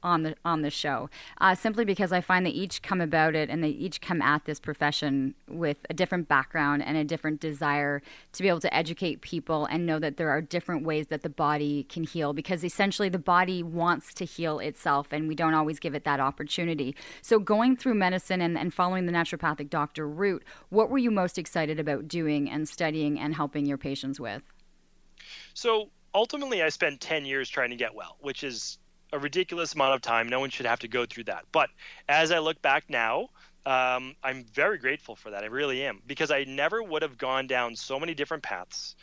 on 0.00 0.22
the 0.22 0.36
on 0.44 0.62
the 0.62 0.70
show, 0.70 1.10
uh, 1.40 1.56
simply 1.56 1.84
because 1.84 2.12
I 2.12 2.20
find 2.20 2.46
they 2.46 2.50
each 2.50 2.82
come 2.82 3.00
about 3.00 3.34
it 3.34 3.50
and 3.50 3.64
they 3.64 3.70
each 3.70 4.00
come 4.00 4.22
at 4.22 4.44
this 4.44 4.60
profession 4.60 5.34
with 5.48 5.78
a 5.90 5.94
different 5.94 6.28
background 6.28 6.84
and 6.84 6.96
a 6.96 7.02
different 7.02 7.40
desire 7.40 8.00
to 8.32 8.42
be 8.42 8.48
able 8.48 8.60
to 8.60 8.72
educate 8.72 9.22
people 9.22 9.66
and 9.66 9.86
know 9.86 9.98
that 9.98 10.16
there 10.16 10.30
are 10.30 10.40
different 10.40 10.84
ways 10.84 11.08
that 11.08 11.22
the 11.22 11.28
body 11.28 11.82
can 11.88 12.04
heal 12.04 12.32
because 12.32 12.62
essentially 12.62 13.08
the 13.08 13.18
body 13.18 13.62
wants 13.62 14.14
to 14.14 14.24
heal 14.24 14.60
itself 14.60 15.08
and 15.10 15.26
we 15.26 15.34
don't 15.34 15.54
always 15.54 15.80
give 15.80 15.94
it 15.94 16.04
that 16.04 16.20
opportunity. 16.20 16.94
So 17.20 17.40
going 17.40 17.76
through 17.76 17.94
medicine 17.94 18.40
and, 18.40 18.56
and 18.56 18.72
following 18.72 19.06
the 19.06 19.12
naturopathic 19.12 19.68
doctor 19.68 20.08
route, 20.08 20.44
what 20.68 20.90
were 20.90 20.98
you 20.98 21.10
most 21.10 21.38
excited 21.38 21.80
about 21.80 22.06
doing 22.06 22.48
and 22.48 22.68
studying 22.68 23.18
and 23.18 23.34
helping 23.34 23.66
your 23.66 23.78
patients 23.78 24.20
with? 24.20 24.42
So 25.54 25.90
ultimately 26.14 26.62
I 26.62 26.68
spent 26.68 27.00
10 27.00 27.24
years 27.24 27.48
trying 27.48 27.70
to 27.70 27.76
get 27.76 27.94
well, 27.94 28.16
which 28.20 28.44
is 28.44 28.78
a 29.12 29.18
ridiculous 29.18 29.74
amount 29.74 29.94
of 29.94 30.02
time. 30.02 30.28
No 30.28 30.40
one 30.40 30.50
should 30.50 30.66
have 30.66 30.80
to 30.80 30.88
go 30.88 31.06
through 31.06 31.24
that. 31.24 31.44
But 31.52 31.70
as 32.08 32.30
I 32.30 32.38
look 32.38 32.60
back 32.62 32.84
now, 32.88 33.28
um, 33.66 34.14
I'm 34.22 34.44
very 34.44 34.78
grateful 34.78 35.16
for 35.16 35.30
that. 35.30 35.42
I 35.42 35.46
really 35.46 35.84
am 35.84 36.02
because 36.06 36.30
I 36.30 36.44
never 36.44 36.82
would 36.82 37.02
have 37.02 37.18
gone 37.18 37.46
down 37.46 37.76
so 37.76 37.98
many 37.98 38.14
different 38.14 38.42
paths 38.42 38.96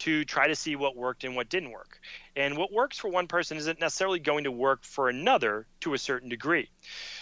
to 0.00 0.24
try 0.24 0.48
to 0.48 0.56
see 0.56 0.76
what 0.76 0.96
worked 0.96 1.24
and 1.24 1.36
what 1.36 1.48
didn't 1.50 1.70
work. 1.70 2.00
And 2.34 2.56
what 2.56 2.72
works 2.72 2.98
for 2.98 3.08
one 3.08 3.26
person 3.26 3.58
isn't 3.58 3.80
necessarily 3.80 4.18
going 4.18 4.44
to 4.44 4.50
work 4.50 4.82
for 4.82 5.08
another 5.10 5.66
to 5.80 5.94
a 5.94 5.98
certain 5.98 6.28
degree. 6.28 6.70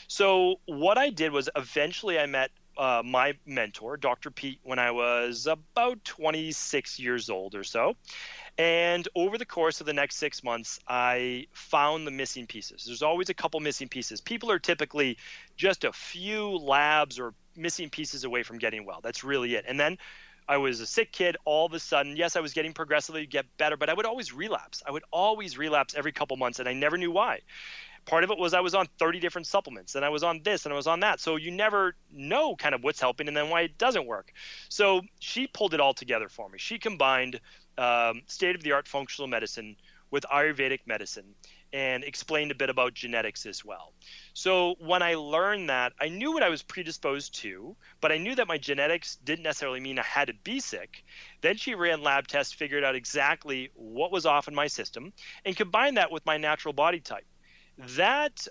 So 0.06 0.60
what 0.66 0.96
I 0.96 1.10
did 1.10 1.32
was 1.32 1.50
eventually 1.56 2.18
I 2.18 2.26
met 2.26 2.50
uh, 2.78 3.02
my 3.04 3.34
mentor, 3.44 3.96
Dr. 3.96 4.30
Pete, 4.30 4.60
when 4.62 4.78
I 4.78 4.90
was 4.90 5.46
about 5.46 6.04
26 6.04 6.98
years 6.98 7.28
old 7.28 7.54
or 7.54 7.64
so. 7.64 7.94
And 8.56 9.06
over 9.14 9.36
the 9.38 9.46
course 9.46 9.80
of 9.80 9.86
the 9.86 9.92
next 9.92 10.16
six 10.16 10.42
months, 10.42 10.78
I 10.88 11.46
found 11.52 12.06
the 12.06 12.10
missing 12.10 12.46
pieces. 12.46 12.84
There's 12.86 13.02
always 13.02 13.28
a 13.28 13.34
couple 13.34 13.60
missing 13.60 13.88
pieces. 13.88 14.20
People 14.20 14.50
are 14.50 14.58
typically 14.58 15.18
just 15.56 15.84
a 15.84 15.92
few 15.92 16.56
labs 16.56 17.18
or 17.18 17.34
missing 17.56 17.90
pieces 17.90 18.24
away 18.24 18.42
from 18.42 18.58
getting 18.58 18.84
well. 18.86 19.00
That's 19.02 19.24
really 19.24 19.54
it. 19.54 19.64
And 19.68 19.78
then 19.78 19.98
I 20.48 20.56
was 20.56 20.80
a 20.80 20.86
sick 20.86 21.12
kid 21.12 21.36
all 21.44 21.66
of 21.66 21.74
a 21.74 21.78
sudden. 21.78 22.16
Yes, 22.16 22.34
I 22.34 22.40
was 22.40 22.54
getting 22.54 22.72
progressively 22.72 23.26
get 23.26 23.44
better, 23.58 23.76
but 23.76 23.90
I 23.90 23.94
would 23.94 24.06
always 24.06 24.32
relapse. 24.32 24.82
I 24.86 24.90
would 24.90 25.04
always 25.12 25.58
relapse 25.58 25.94
every 25.94 26.12
couple 26.12 26.36
months, 26.38 26.58
and 26.58 26.68
I 26.68 26.72
never 26.72 26.96
knew 26.96 27.10
why. 27.10 27.40
Part 28.08 28.24
of 28.24 28.30
it 28.30 28.38
was 28.38 28.54
I 28.54 28.60
was 28.60 28.74
on 28.74 28.86
30 28.98 29.20
different 29.20 29.46
supplements, 29.46 29.94
and 29.94 30.02
I 30.02 30.08
was 30.08 30.22
on 30.22 30.40
this, 30.42 30.64
and 30.64 30.72
I 30.72 30.76
was 30.76 30.86
on 30.86 31.00
that. 31.00 31.20
So 31.20 31.36
you 31.36 31.50
never 31.50 31.94
know 32.10 32.56
kind 32.56 32.74
of 32.74 32.82
what's 32.82 32.98
helping 32.98 33.28
and 33.28 33.36
then 33.36 33.50
why 33.50 33.60
it 33.60 33.76
doesn't 33.76 34.06
work. 34.06 34.32
So 34.70 35.02
she 35.20 35.46
pulled 35.46 35.74
it 35.74 35.80
all 35.80 35.92
together 35.92 36.30
for 36.30 36.48
me. 36.48 36.56
She 36.58 36.78
combined 36.78 37.38
um, 37.76 38.22
state 38.26 38.56
of 38.56 38.62
the 38.62 38.72
art 38.72 38.88
functional 38.88 39.28
medicine 39.28 39.76
with 40.10 40.24
Ayurvedic 40.32 40.80
medicine 40.86 41.34
and 41.74 42.02
explained 42.02 42.50
a 42.50 42.54
bit 42.54 42.70
about 42.70 42.94
genetics 42.94 43.44
as 43.44 43.62
well. 43.62 43.92
So 44.32 44.76
when 44.78 45.02
I 45.02 45.16
learned 45.16 45.68
that, 45.68 45.92
I 46.00 46.08
knew 46.08 46.32
what 46.32 46.42
I 46.42 46.48
was 46.48 46.62
predisposed 46.62 47.34
to, 47.42 47.76
but 48.00 48.10
I 48.10 48.16
knew 48.16 48.34
that 48.36 48.48
my 48.48 48.56
genetics 48.56 49.16
didn't 49.16 49.42
necessarily 49.42 49.80
mean 49.80 49.98
I 49.98 50.02
had 50.02 50.28
to 50.28 50.34
be 50.44 50.60
sick. 50.60 51.04
Then 51.42 51.58
she 51.58 51.74
ran 51.74 52.02
lab 52.02 52.26
tests, 52.26 52.54
figured 52.54 52.84
out 52.84 52.94
exactly 52.94 53.70
what 53.74 54.10
was 54.10 54.24
off 54.24 54.48
in 54.48 54.54
my 54.54 54.66
system, 54.66 55.12
and 55.44 55.54
combined 55.54 55.98
that 55.98 56.10
with 56.10 56.24
my 56.24 56.38
natural 56.38 56.72
body 56.72 57.00
type. 57.00 57.26
That 57.78 58.46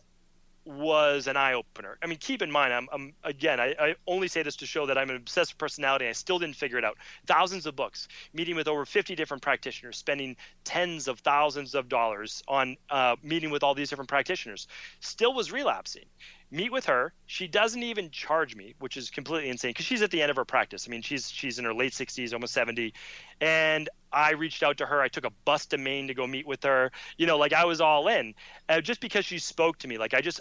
was 0.68 1.28
an 1.28 1.38
eye 1.38 1.54
opener. 1.54 1.98
I 2.04 2.08
mean, 2.08 2.18
keep 2.18 2.42
in 2.42 2.52
mind, 2.52 2.74
I'm, 2.74 2.90
I'm 2.92 3.14
again, 3.24 3.60
I, 3.60 3.74
I, 3.80 3.96
only 4.06 4.28
say 4.28 4.44
this 4.44 4.58
to 4.58 4.66
show 4.66 4.86
that 4.86 4.98
I'm 4.98 5.10
an 5.10 5.16
obsessive 5.16 5.58
personality. 5.58 6.06
And 6.06 6.10
I 6.10 6.14
still 6.14 6.40
didn't 6.40 6.58
figure 6.58 6.78
it 6.78 6.84
out. 6.84 6.98
Thousands 7.26 7.66
of 7.66 7.76
books, 7.76 8.08
meeting 8.34 8.56
with 8.56 8.68
over 8.68 8.86
50 8.86 9.16
different 9.16 9.42
practitioners, 9.42 9.98
spending 9.98 10.36
tens 10.66 11.08
of 11.08 11.20
thousands 11.20 11.74
of 11.74 11.88
dollars 11.88 12.44
on 12.48 12.76
uh, 12.90 13.16
meeting 13.24 13.50
with 13.50 13.64
all 13.64 13.76
these 13.76 13.90
different 13.90 14.10
practitioners. 14.10 14.68
Still 15.00 15.34
was 15.34 15.52
relapsing. 15.52 16.06
Meet 16.50 16.72
with 16.72 16.86
her. 16.86 17.14
She 17.26 17.48
doesn't 17.48 17.84
even 17.84 18.10
charge 18.10 18.56
me, 18.56 18.74
which 18.80 18.96
is 18.96 19.10
completely 19.10 19.50
insane 19.50 19.72
because 19.72 19.86
she's 19.86 20.02
at 20.02 20.12
the 20.12 20.22
end 20.22 20.32
of 20.32 20.38
her 20.38 20.46
practice. 20.46 20.88
I 20.88 20.92
mean, 20.92 21.02
she's 21.02 21.30
she's 21.30 21.60
in 21.60 21.66
her 21.66 21.74
late 21.74 21.92
60s, 21.92 22.32
almost 22.32 22.54
70, 22.54 22.94
and 23.42 23.90
I 24.14 24.32
reached 24.32 24.64
out 24.64 24.78
to 24.78 24.86
her. 24.86 25.02
I 25.02 25.10
took 25.10 25.26
a 25.26 25.32
bus 25.44 25.66
to 25.68 25.78
Maine 25.78 26.08
to 26.08 26.14
go 26.14 26.26
meet 26.26 26.48
with 26.48 26.64
her. 26.64 26.92
You 27.18 27.28
know, 27.28 27.38
like 27.38 27.52
I 27.52 27.66
was 27.66 27.82
all 27.82 28.08
in, 28.08 28.34
uh, 28.70 28.80
just 28.80 29.02
because 29.02 29.26
she 29.26 29.40
spoke 29.40 29.78
to 29.80 29.88
me. 29.90 29.98
Like 29.98 30.14
I 30.14 30.22
just 30.22 30.40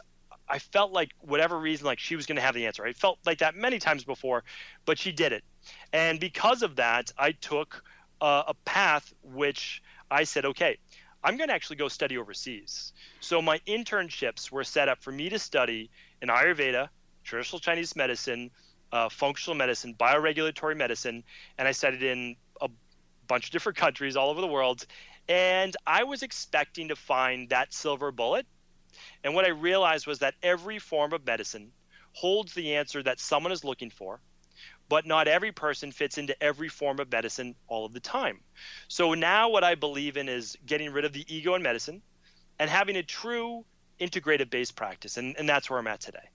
I 0.48 0.58
felt 0.58 0.92
like 0.92 1.10
whatever 1.20 1.58
reason, 1.58 1.86
like 1.86 1.98
she 1.98 2.16
was 2.16 2.26
going 2.26 2.36
to 2.36 2.42
have 2.42 2.54
the 2.54 2.66
answer. 2.66 2.84
I 2.84 2.92
felt 2.92 3.18
like 3.26 3.38
that 3.38 3.56
many 3.56 3.78
times 3.78 4.04
before, 4.04 4.44
but 4.84 4.98
she 4.98 5.12
did 5.12 5.32
it. 5.32 5.44
And 5.92 6.20
because 6.20 6.62
of 6.62 6.76
that, 6.76 7.10
I 7.18 7.32
took 7.32 7.82
uh, 8.20 8.44
a 8.46 8.54
path 8.64 9.12
which 9.22 9.82
I 10.10 10.24
said, 10.24 10.44
okay, 10.44 10.78
I'm 11.26 11.36
going 11.36 11.48
to 11.48 11.54
actually 11.54 11.76
go 11.76 11.88
study 11.88 12.16
overseas. 12.16 12.92
So 13.20 13.42
my 13.42 13.58
internships 13.66 14.50
were 14.50 14.64
set 14.64 14.88
up 14.88 15.02
for 15.02 15.10
me 15.10 15.28
to 15.28 15.38
study 15.38 15.90
in 16.22 16.28
Ayurveda, 16.28 16.88
traditional 17.24 17.58
Chinese 17.58 17.96
medicine, 17.96 18.50
uh, 18.92 19.08
functional 19.08 19.56
medicine, 19.56 19.94
bioregulatory 19.94 20.76
medicine, 20.76 21.24
and 21.58 21.66
I 21.66 21.72
studied 21.72 22.04
in 22.04 22.36
a 22.60 22.68
bunch 23.26 23.46
of 23.46 23.50
different 23.50 23.76
countries 23.76 24.16
all 24.16 24.30
over 24.30 24.40
the 24.40 24.46
world. 24.46 24.86
And 25.28 25.76
I 25.86 26.04
was 26.04 26.22
expecting 26.22 26.88
to 26.88 26.96
find 26.96 27.48
that 27.48 27.74
silver 27.74 28.12
bullet 28.12 28.46
and 29.24 29.34
what 29.34 29.44
I 29.44 29.48
realized 29.48 30.06
was 30.06 30.20
that 30.20 30.34
every 30.42 30.78
form 30.78 31.12
of 31.12 31.26
medicine 31.26 31.72
holds 32.12 32.54
the 32.54 32.76
answer 32.76 33.02
that 33.02 33.20
someone 33.20 33.52
is 33.52 33.64
looking 33.64 33.90
for, 33.90 34.20
but 34.88 35.06
not 35.06 35.28
every 35.28 35.52
person 35.52 35.90
fits 35.90 36.18
into 36.18 36.40
every 36.42 36.68
form 36.68 37.00
of 37.00 37.10
medicine 37.10 37.54
all 37.68 37.84
of 37.84 37.92
the 37.92 38.00
time. 38.00 38.40
So 38.88 39.14
now 39.14 39.48
what 39.48 39.64
I 39.64 39.74
believe 39.74 40.16
in 40.16 40.28
is 40.28 40.56
getting 40.66 40.92
rid 40.92 41.04
of 41.04 41.12
the 41.12 41.24
ego 41.34 41.54
in 41.54 41.62
medicine 41.62 42.02
and 42.58 42.70
having 42.70 42.96
a 42.96 43.02
true 43.02 43.64
integrative 44.00 44.50
based 44.50 44.76
practice. 44.76 45.16
And, 45.16 45.36
and 45.38 45.48
that's 45.48 45.68
where 45.68 45.78
I'm 45.78 45.86
at 45.86 46.00
today. 46.00 46.28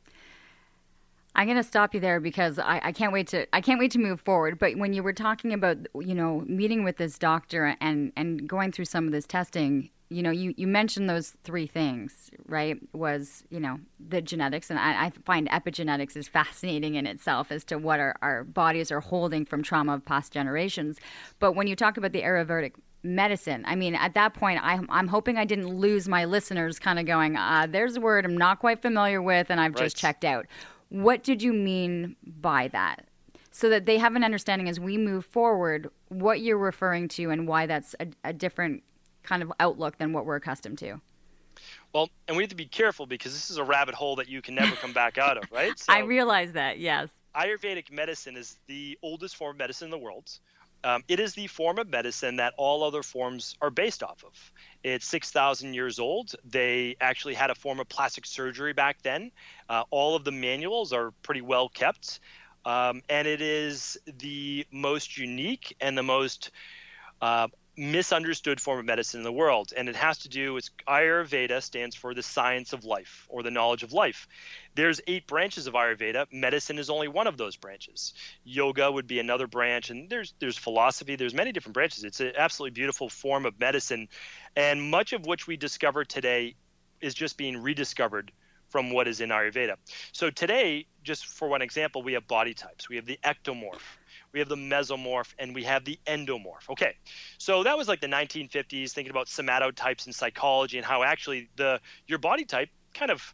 I'm 1.34 1.48
going 1.48 1.58
to 1.58 1.64
stop 1.64 1.94
you 1.94 2.00
there 2.00 2.20
because 2.20 2.60
I, 2.60 2.82
I 2.84 2.92
can't 2.92 3.14
wait 3.14 3.28
to 3.30 3.48
I 3.56 3.62
can't 3.62 3.80
wait 3.80 3.92
to 3.92 4.00
move 4.00 4.20
forward. 4.20 4.60
But 4.60 4.76
when 4.76 4.94
you 4.94 5.02
were 5.02 5.14
talking 5.14 5.54
about 5.54 5.78
you 5.96 6.14
know 6.14 6.44
meeting 6.46 6.84
with 6.84 6.98
this 6.98 7.18
doctor 7.18 7.78
and 7.80 8.12
and 8.18 8.48
going 8.50 8.72
through 8.74 8.86
some 8.86 9.06
of 9.06 9.14
this 9.14 9.26
testing, 9.26 9.90
you 10.12 10.22
know 10.22 10.30
you, 10.30 10.54
you 10.58 10.68
mentioned 10.68 11.10
those 11.10 11.36
three 11.44 11.68
things, 11.68 12.30
right? 12.48 12.78
Was 12.94 13.44
you 13.50 13.60
know 13.60 13.80
the 14.00 14.22
genetics, 14.22 14.70
and 14.70 14.78
I, 14.78 15.06
I 15.06 15.12
find 15.26 15.50
epigenetics 15.50 16.18
is 16.18 16.28
fascinating 16.28 16.96
in 16.96 17.08
itself 17.08 17.52
as 17.52 17.64
to 17.66 17.78
what 17.78 18.00
our, 18.00 18.16
our 18.22 18.44
bodies 18.44 18.92
are 18.92 19.00
holding 19.00 19.46
from 19.46 19.64
trauma 19.64 19.96
of 19.96 20.06
past 20.06 20.34
generations. 20.34 21.00
But 21.40 21.54
when 21.54 21.68
you 21.68 21.76
talk 21.76 21.98
about 21.98 22.12
the 22.12 22.22
Ayurvedic 22.22 22.74
medicine. 23.04 23.64
I 23.66 23.76
mean, 23.76 23.96
at 23.96 24.14
that 24.14 24.34
point, 24.34 24.60
I, 24.64 24.80
I'm 24.90 25.08
hoping 25.08 25.38
I 25.38 25.46
didn't 25.46 25.76
lose 25.76 26.08
my 26.08 26.26
listeners 26.26 26.78
kind 26.80 27.00
of 27.00 27.06
going, 27.06 27.36
uh, 27.36 27.68
there's 27.70 27.98
a 27.98 28.02
word 28.02 28.26
I'm 28.26 28.38
not 28.38 28.60
quite 28.60 28.82
familiar 28.82 29.22
with 29.22 29.50
and 29.50 29.60
I've 29.60 29.74
right. 29.74 29.84
just 29.84 29.98
checked 29.98 30.24
out. 30.24 30.46
What 30.90 31.24
did 31.24 31.42
you 31.42 31.54
mean 31.54 32.16
by 32.24 32.68
that? 32.70 33.08
So 33.52 33.70
that 33.70 33.86
they 33.86 33.98
have 33.98 34.16
an 34.16 34.24
understanding 34.24 34.70
as 34.70 34.80
we 34.80 34.98
move 34.98 35.26
forward 35.26 35.90
what 36.10 36.42
you're 36.42 36.58
referring 36.58 37.08
to 37.10 37.32
and 37.32 37.48
why 37.48 37.66
that's 37.66 37.96
a, 38.00 38.08
a 38.24 38.34
different 38.34 38.84
kind 39.24 39.44
of 39.44 39.52
outlook 39.60 39.98
than 39.98 40.14
what 40.14 40.26
we're 40.26 40.36
accustomed 40.36 40.78
to. 40.80 41.02
Well, 41.94 42.10
and 42.28 42.38
we 42.38 42.44
have 42.44 42.50
to 42.50 42.56
be 42.56 42.66
careful 42.66 43.06
because 43.06 43.34
this 43.34 43.52
is 43.52 43.58
a 43.58 43.64
rabbit 43.64 43.96
hole 43.96 44.16
that 44.18 44.30
you 44.30 44.42
can 44.42 44.56
never 44.56 44.76
come 44.76 44.94
back 44.94 45.18
out 45.18 45.38
of, 45.38 45.44
right? 45.52 45.74
So, 45.78 45.92
I 45.92 46.00
realize 46.00 46.54
that, 46.54 46.80
yes. 46.80 47.10
Ayurvedic 47.36 47.92
medicine 47.92 48.36
is 48.38 48.58
the 48.68 48.98
oldest 49.02 49.36
form 49.36 49.52
of 49.52 49.58
medicine 49.58 49.86
in 49.86 49.92
the 49.92 49.98
world. 49.98 50.30
Um, 50.84 51.04
it 51.08 51.20
is 51.20 51.34
the 51.34 51.48
form 51.48 51.78
of 51.78 51.90
medicine 51.90 52.38
that 52.38 52.54
all 52.58 52.84
other 52.84 53.04
forms 53.04 53.56
are 53.62 53.70
based 53.70 54.02
off 54.02 54.24
of. 54.26 54.52
It's 54.84 55.06
6,000 55.08 55.74
years 55.74 56.00
old. 56.00 56.34
They 56.44 56.96
actually 57.00 57.36
had 57.36 57.52
a 57.52 57.56
form 57.56 57.80
of 57.80 57.88
plastic 57.88 58.26
surgery 58.26 58.74
back 58.74 59.02
then. 59.04 59.32
Uh, 59.70 59.84
all 59.92 60.16
of 60.16 60.24
the 60.24 60.32
manuals 60.32 60.92
are 60.92 61.12
pretty 61.22 61.42
well 61.42 61.70
kept. 61.70 62.20
Um, 62.66 63.02
and 63.10 63.28
it 63.28 63.42
is 63.42 63.98
the 64.20 64.66
most 64.72 65.18
unique 65.18 65.76
and 65.82 65.98
the 65.98 66.04
most 66.04 66.52
uh, 67.22 67.48
misunderstood 67.82 68.62
form 68.62 68.78
of 68.78 68.86
medicine 68.86 69.22
in 69.22 69.24
the 69.24 69.32
world. 69.32 69.74
And 69.76 69.90
it 69.90 69.96
has 69.96 70.20
to 70.20 70.30
do 70.30 70.54
with 70.54 70.70
Ayurveda 70.88 71.64
stands 71.64 71.96
for 71.96 72.14
the 72.14 72.22
science 72.22 72.74
of 72.74 72.86
life 72.86 73.26
or 73.28 73.42
the 73.42 73.50
knowledge 73.50 73.82
of 73.82 73.92
life. 73.92 74.28
There's 74.76 75.02
eight 75.08 75.26
branches 75.26 75.66
of 75.66 75.74
Ayurveda. 75.74 76.28
Medicine 76.32 76.78
is 76.78 76.92
only 76.92 77.08
one 77.08 77.26
of 77.26 77.38
those 77.38 77.56
branches. 77.56 78.14
Yoga 78.44 78.92
would 78.92 79.08
be 79.08 79.20
another 79.20 79.48
branch, 79.48 79.90
and 79.90 80.08
there's 80.10 80.36
there's 80.40 80.58
philosophy. 80.58 81.16
There's 81.16 81.34
many 81.34 81.52
different 81.52 81.74
branches. 81.74 82.04
It's 82.04 82.20
an 82.20 82.34
absolutely 82.38 82.76
beautiful 82.76 83.10
form 83.10 83.48
of 83.48 83.60
medicine, 83.60 84.08
and 84.56 84.92
much 84.92 85.14
of 85.14 85.26
which 85.26 85.48
we 85.48 85.58
discover 85.58 86.06
today 86.06 86.56
is 87.02 87.16
just 87.16 87.36
being 87.36 87.58
rediscovered 87.58 88.32
from 88.70 88.92
what 88.92 89.08
is 89.08 89.22
in 89.22 89.30
Ayurveda. 89.30 89.76
So 90.12 90.30
today, 90.30 90.86
just 91.04 91.26
for 91.26 91.50
one 91.50 91.64
example, 91.64 92.04
we 92.04 92.14
have 92.14 92.28
body 92.28 92.54
types. 92.54 92.88
We 92.88 92.96
have 92.98 93.06
the 93.06 93.20
ectomorph 93.26 93.82
we 94.34 94.40
have 94.40 94.50
the 94.50 94.56
mesomorph, 94.56 95.34
and 95.40 95.54
we 95.54 95.64
have 95.64 95.86
the 95.86 96.00
endomorph. 96.08 96.70
Okay, 96.70 96.96
so 97.38 97.64
that 97.64 97.78
was 97.78 97.88
like 97.88 98.02
the 98.02 98.08
1950s, 98.08 98.92
thinking 98.92 99.12
about 99.12 99.28
somatotypes 99.28 100.08
in 100.08 100.14
psychology 100.14 100.78
and 100.78 100.86
how 100.86 101.04
actually 101.04 101.50
the 101.56 101.80
your 102.08 102.20
body 102.20 102.46
type 102.46 102.70
kind 102.94 103.12
of 103.12 103.34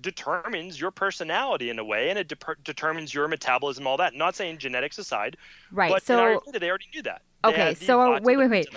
determines 0.00 0.80
your 0.80 0.90
personality 0.90 1.70
in 1.70 1.78
a 1.78 1.84
way, 1.84 2.10
and 2.10 2.18
it 2.18 2.28
de- 2.28 2.36
determines 2.64 3.14
your 3.14 3.28
metabolism, 3.28 3.86
all 3.86 3.96
that. 3.96 4.14
Not 4.14 4.34
saying 4.34 4.58
genetics 4.58 4.98
aside, 4.98 5.36
right? 5.70 5.90
But 5.90 6.02
so 6.02 6.18
Ayurveda, 6.18 6.60
they 6.60 6.68
already 6.68 6.88
knew 6.94 7.02
that. 7.02 7.22
They 7.42 7.50
okay, 7.50 7.74
so 7.74 8.18
wait, 8.22 8.36
wait, 8.36 8.50
wait. 8.50 8.68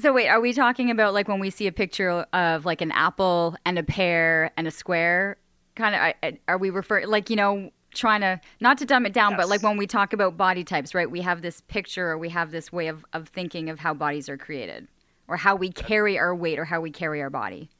So 0.00 0.12
wait, 0.12 0.28
are 0.28 0.40
we 0.40 0.52
talking 0.52 0.90
about 0.90 1.14
like 1.14 1.28
when 1.28 1.38
we 1.38 1.50
see 1.50 1.66
a 1.66 1.72
picture 1.72 2.26
of 2.32 2.66
like 2.66 2.80
an 2.80 2.92
apple 2.92 3.56
and 3.64 3.78
a 3.78 3.82
pear 3.82 4.52
and 4.56 4.66
a 4.66 4.70
square? 4.70 5.38
Kind 5.76 6.14
of, 6.22 6.34
are 6.48 6.58
we 6.58 6.70
referring 6.70 7.08
like 7.08 7.30
you 7.30 7.36
know 7.36 7.70
trying 7.94 8.20
to 8.20 8.40
not 8.60 8.78
to 8.78 8.84
dumb 8.84 9.06
it 9.06 9.12
down, 9.12 9.32
yes. 9.32 9.40
but 9.40 9.48
like 9.48 9.62
when 9.62 9.76
we 9.76 9.86
talk 9.86 10.12
about 10.12 10.36
body 10.36 10.64
types, 10.64 10.94
right? 10.94 11.10
We 11.10 11.22
have 11.22 11.42
this 11.42 11.62
picture 11.62 12.10
or 12.10 12.18
we 12.18 12.28
have 12.30 12.50
this 12.50 12.72
way 12.72 12.88
of, 12.88 13.04
of 13.12 13.28
thinking 13.28 13.70
of 13.70 13.80
how 13.80 13.94
bodies 13.94 14.28
are 14.28 14.36
created 14.36 14.88
or 15.26 15.36
how 15.36 15.54
we 15.56 15.70
carry 15.70 16.18
our 16.18 16.34
weight 16.34 16.58
or 16.58 16.64
how 16.64 16.80
we 16.80 16.90
carry 16.90 17.20
our 17.22 17.30
body. 17.30 17.70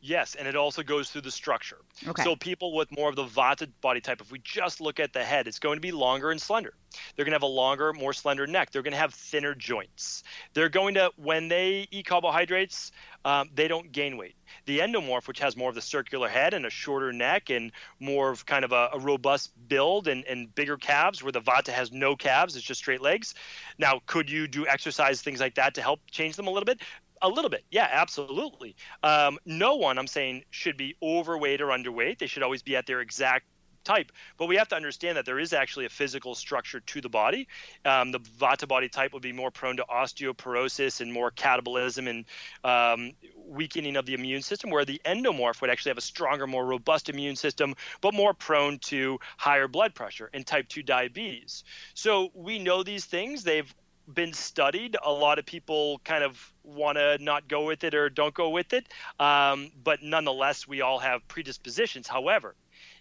Yes, 0.00 0.36
and 0.36 0.46
it 0.46 0.54
also 0.54 0.84
goes 0.84 1.10
through 1.10 1.22
the 1.22 1.30
structure. 1.30 1.78
Okay. 2.06 2.22
So 2.22 2.36
people 2.36 2.74
with 2.74 2.88
more 2.96 3.08
of 3.08 3.16
the 3.16 3.24
Vata 3.24 3.68
body 3.80 4.00
type, 4.00 4.20
if 4.20 4.30
we 4.30 4.38
just 4.44 4.80
look 4.80 5.00
at 5.00 5.12
the 5.12 5.24
head, 5.24 5.48
it's 5.48 5.58
going 5.58 5.76
to 5.76 5.80
be 5.80 5.90
longer 5.90 6.30
and 6.30 6.40
slender. 6.40 6.74
They're 7.16 7.24
going 7.24 7.32
to 7.32 7.36
have 7.36 7.42
a 7.42 7.46
longer, 7.46 7.92
more 7.92 8.12
slender 8.12 8.46
neck. 8.46 8.70
They're 8.70 8.82
going 8.82 8.92
to 8.92 8.98
have 8.98 9.12
thinner 9.12 9.54
joints. 9.54 10.22
They're 10.54 10.68
going 10.68 10.94
to, 10.94 11.10
when 11.16 11.48
they 11.48 11.88
eat 11.90 12.06
carbohydrates, 12.06 12.92
um, 13.24 13.50
they 13.54 13.66
don't 13.66 13.90
gain 13.90 14.16
weight. 14.16 14.36
The 14.66 14.78
endomorph, 14.78 15.26
which 15.26 15.40
has 15.40 15.56
more 15.56 15.68
of 15.68 15.74
the 15.74 15.82
circular 15.82 16.28
head 16.28 16.54
and 16.54 16.64
a 16.64 16.70
shorter 16.70 17.12
neck 17.12 17.50
and 17.50 17.72
more 17.98 18.30
of 18.30 18.46
kind 18.46 18.64
of 18.64 18.72
a, 18.72 18.90
a 18.92 19.00
robust 19.00 19.50
build 19.68 20.06
and, 20.06 20.24
and 20.26 20.54
bigger 20.54 20.76
calves, 20.76 21.22
where 21.22 21.32
the 21.32 21.40
Vata 21.40 21.70
has 21.72 21.90
no 21.90 22.14
calves, 22.14 22.54
it's 22.54 22.64
just 22.64 22.80
straight 22.80 23.02
legs. 23.02 23.34
Now, 23.78 24.00
could 24.06 24.30
you 24.30 24.46
do 24.46 24.66
exercise, 24.66 25.20
things 25.20 25.40
like 25.40 25.56
that 25.56 25.74
to 25.74 25.82
help 25.82 26.00
change 26.10 26.36
them 26.36 26.46
a 26.46 26.50
little 26.50 26.64
bit? 26.64 26.80
A 27.22 27.28
little 27.28 27.50
bit, 27.50 27.64
yeah, 27.70 27.88
absolutely. 27.90 28.76
Um, 29.02 29.38
no 29.44 29.76
one, 29.76 29.98
I'm 29.98 30.06
saying, 30.06 30.44
should 30.50 30.76
be 30.76 30.96
overweight 31.02 31.60
or 31.60 31.68
underweight. 31.68 32.18
They 32.18 32.26
should 32.26 32.42
always 32.42 32.62
be 32.62 32.76
at 32.76 32.86
their 32.86 33.00
exact 33.00 33.46
type. 33.84 34.12
But 34.36 34.46
we 34.46 34.56
have 34.56 34.68
to 34.68 34.76
understand 34.76 35.16
that 35.16 35.24
there 35.24 35.38
is 35.38 35.52
actually 35.52 35.86
a 35.86 35.88
physical 35.88 36.34
structure 36.34 36.80
to 36.80 37.00
the 37.00 37.08
body. 37.08 37.48
Um, 37.84 38.12
the 38.12 38.20
Vata 38.20 38.68
body 38.68 38.88
type 38.88 39.12
would 39.14 39.22
be 39.22 39.32
more 39.32 39.50
prone 39.50 39.78
to 39.78 39.84
osteoporosis 39.84 41.00
and 41.00 41.12
more 41.12 41.30
catabolism 41.30 42.08
and 42.08 42.24
um, 42.64 43.12
weakening 43.46 43.96
of 43.96 44.04
the 44.04 44.14
immune 44.14 44.42
system, 44.42 44.70
where 44.70 44.84
the 44.84 45.00
endomorph 45.04 45.60
would 45.60 45.70
actually 45.70 45.90
have 45.90 45.98
a 45.98 46.02
stronger, 46.02 46.46
more 46.46 46.66
robust 46.66 47.08
immune 47.08 47.36
system, 47.36 47.74
but 48.00 48.14
more 48.14 48.34
prone 48.34 48.78
to 48.78 49.18
higher 49.38 49.68
blood 49.68 49.94
pressure 49.94 50.28
and 50.34 50.46
type 50.46 50.68
2 50.68 50.82
diabetes. 50.82 51.64
So 51.94 52.30
we 52.34 52.58
know 52.58 52.82
these 52.82 53.06
things. 53.06 53.42
They've 53.42 53.74
been 54.14 54.32
studied. 54.32 54.96
A 55.04 55.12
lot 55.12 55.38
of 55.38 55.46
people 55.46 56.00
kind 56.04 56.24
of 56.24 56.52
want 56.64 56.98
to 56.98 57.18
not 57.20 57.48
go 57.48 57.64
with 57.64 57.84
it 57.84 57.94
or 57.94 58.08
don't 58.08 58.34
go 58.34 58.50
with 58.50 58.72
it. 58.72 58.88
Um, 59.20 59.70
but 59.82 60.02
nonetheless, 60.02 60.66
we 60.66 60.80
all 60.80 60.98
have 60.98 61.26
predispositions. 61.28 62.08
However, 62.08 62.54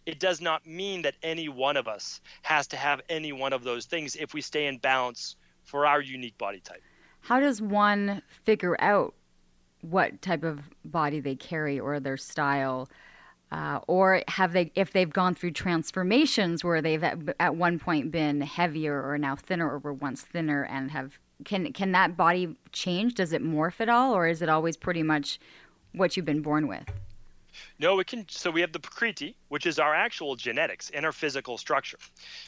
it 0.05 0.19
does 0.19 0.41
not 0.41 0.65
mean 0.65 1.01
that 1.03 1.15
any 1.23 1.49
one 1.49 1.77
of 1.77 1.87
us 1.87 2.21
has 2.41 2.67
to 2.67 2.77
have 2.77 3.01
any 3.09 3.31
one 3.31 3.53
of 3.53 3.63
those 3.63 3.85
things 3.85 4.15
if 4.15 4.33
we 4.33 4.41
stay 4.41 4.67
in 4.67 4.77
balance 4.77 5.35
for 5.63 5.85
our 5.85 6.01
unique 6.01 6.37
body 6.37 6.59
type. 6.59 6.81
How 7.21 7.39
does 7.39 7.61
one 7.61 8.21
figure 8.45 8.79
out 8.79 9.13
what 9.81 10.21
type 10.21 10.43
of 10.43 10.61
body 10.85 11.19
they 11.19 11.35
carry 11.35 11.79
or 11.79 11.99
their 11.99 12.17
style? 12.17 12.89
Uh, 13.51 13.79
or 13.87 14.23
have 14.27 14.51
they, 14.51 14.71
if 14.75 14.91
they've 14.91 15.13
gone 15.13 15.33
through 15.33 15.51
transformations 15.51 16.63
where 16.63 16.81
they've 16.81 17.03
at, 17.03 17.17
at 17.39 17.55
one 17.55 17.79
point 17.79 18.11
been 18.11 18.41
heavier 18.41 19.01
or 19.01 19.17
now 19.17 19.35
thinner, 19.35 19.69
or 19.69 19.79
were 19.79 19.93
once 19.93 20.21
thinner 20.21 20.63
and 20.63 20.91
have 20.91 21.17
can 21.45 21.71
can 21.71 21.91
that 21.93 22.17
body 22.17 22.55
change? 22.71 23.13
Does 23.13 23.31
it 23.31 23.43
morph 23.43 23.79
at 23.79 23.89
all, 23.89 24.13
or 24.13 24.27
is 24.27 24.41
it 24.41 24.49
always 24.49 24.75
pretty 24.75 25.03
much 25.03 25.39
what 25.93 26.17
you've 26.17 26.25
been 26.25 26.41
born 26.41 26.67
with? 26.67 26.85
No, 27.79 27.99
it 27.99 28.07
can. 28.07 28.25
So 28.29 28.51
we 28.51 28.61
have 28.61 28.73
the 28.73 28.79
Prakriti, 28.79 29.35
which 29.47 29.65
is 29.65 29.79
our 29.79 29.95
actual 29.95 30.35
genetics 30.35 30.89
and 30.89 31.05
our 31.05 31.11
physical 31.11 31.57
structure. 31.57 31.99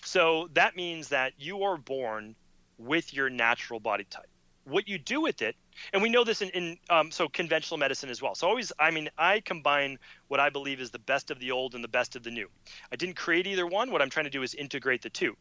So 0.03 0.50
that 0.53 0.75
means 0.75 1.08
that 1.10 1.34
you 1.38 1.63
are 1.63 1.77
born 1.77 2.36
with 2.77 3.13
your 3.13 3.29
natural 3.29 3.79
body 3.79 4.06
type 4.10 4.29
what 4.69 4.88
you 4.88 4.97
do 4.97 5.21
with 5.21 5.41
it. 5.41 5.55
And 5.93 6.01
we 6.01 6.09
know 6.09 6.23
this 6.23 6.41
in, 6.41 6.49
in 6.49 6.77
um, 6.89 7.11
so 7.11 7.27
conventional 7.27 7.77
medicine 7.77 8.09
as 8.09 8.21
well. 8.21 8.35
So 8.35 8.47
always 8.47 8.71
i 8.79 8.91
mean 8.91 9.09
i 9.17 9.39
combine 9.39 9.97
what 10.27 10.39
i 10.39 10.49
believe 10.49 10.79
is 10.79 10.91
the 10.91 10.99
best 10.99 11.31
of 11.31 11.39
the 11.39 11.51
old 11.51 11.75
and 11.75 11.83
the 11.83 11.89
best 11.89 12.15
of 12.15 12.23
the 12.23 12.31
new. 12.31 12.47
I 12.91 12.95
didn't 12.95 13.15
create 13.15 13.47
either 13.47 13.65
one. 13.65 13.91
What 13.91 14.01
i'm 14.01 14.09
trying 14.09 14.25
to 14.25 14.29
do 14.29 14.43
is 14.43 14.53
integrate 14.53 15.01
the 15.01 15.09
two. 15.09 15.35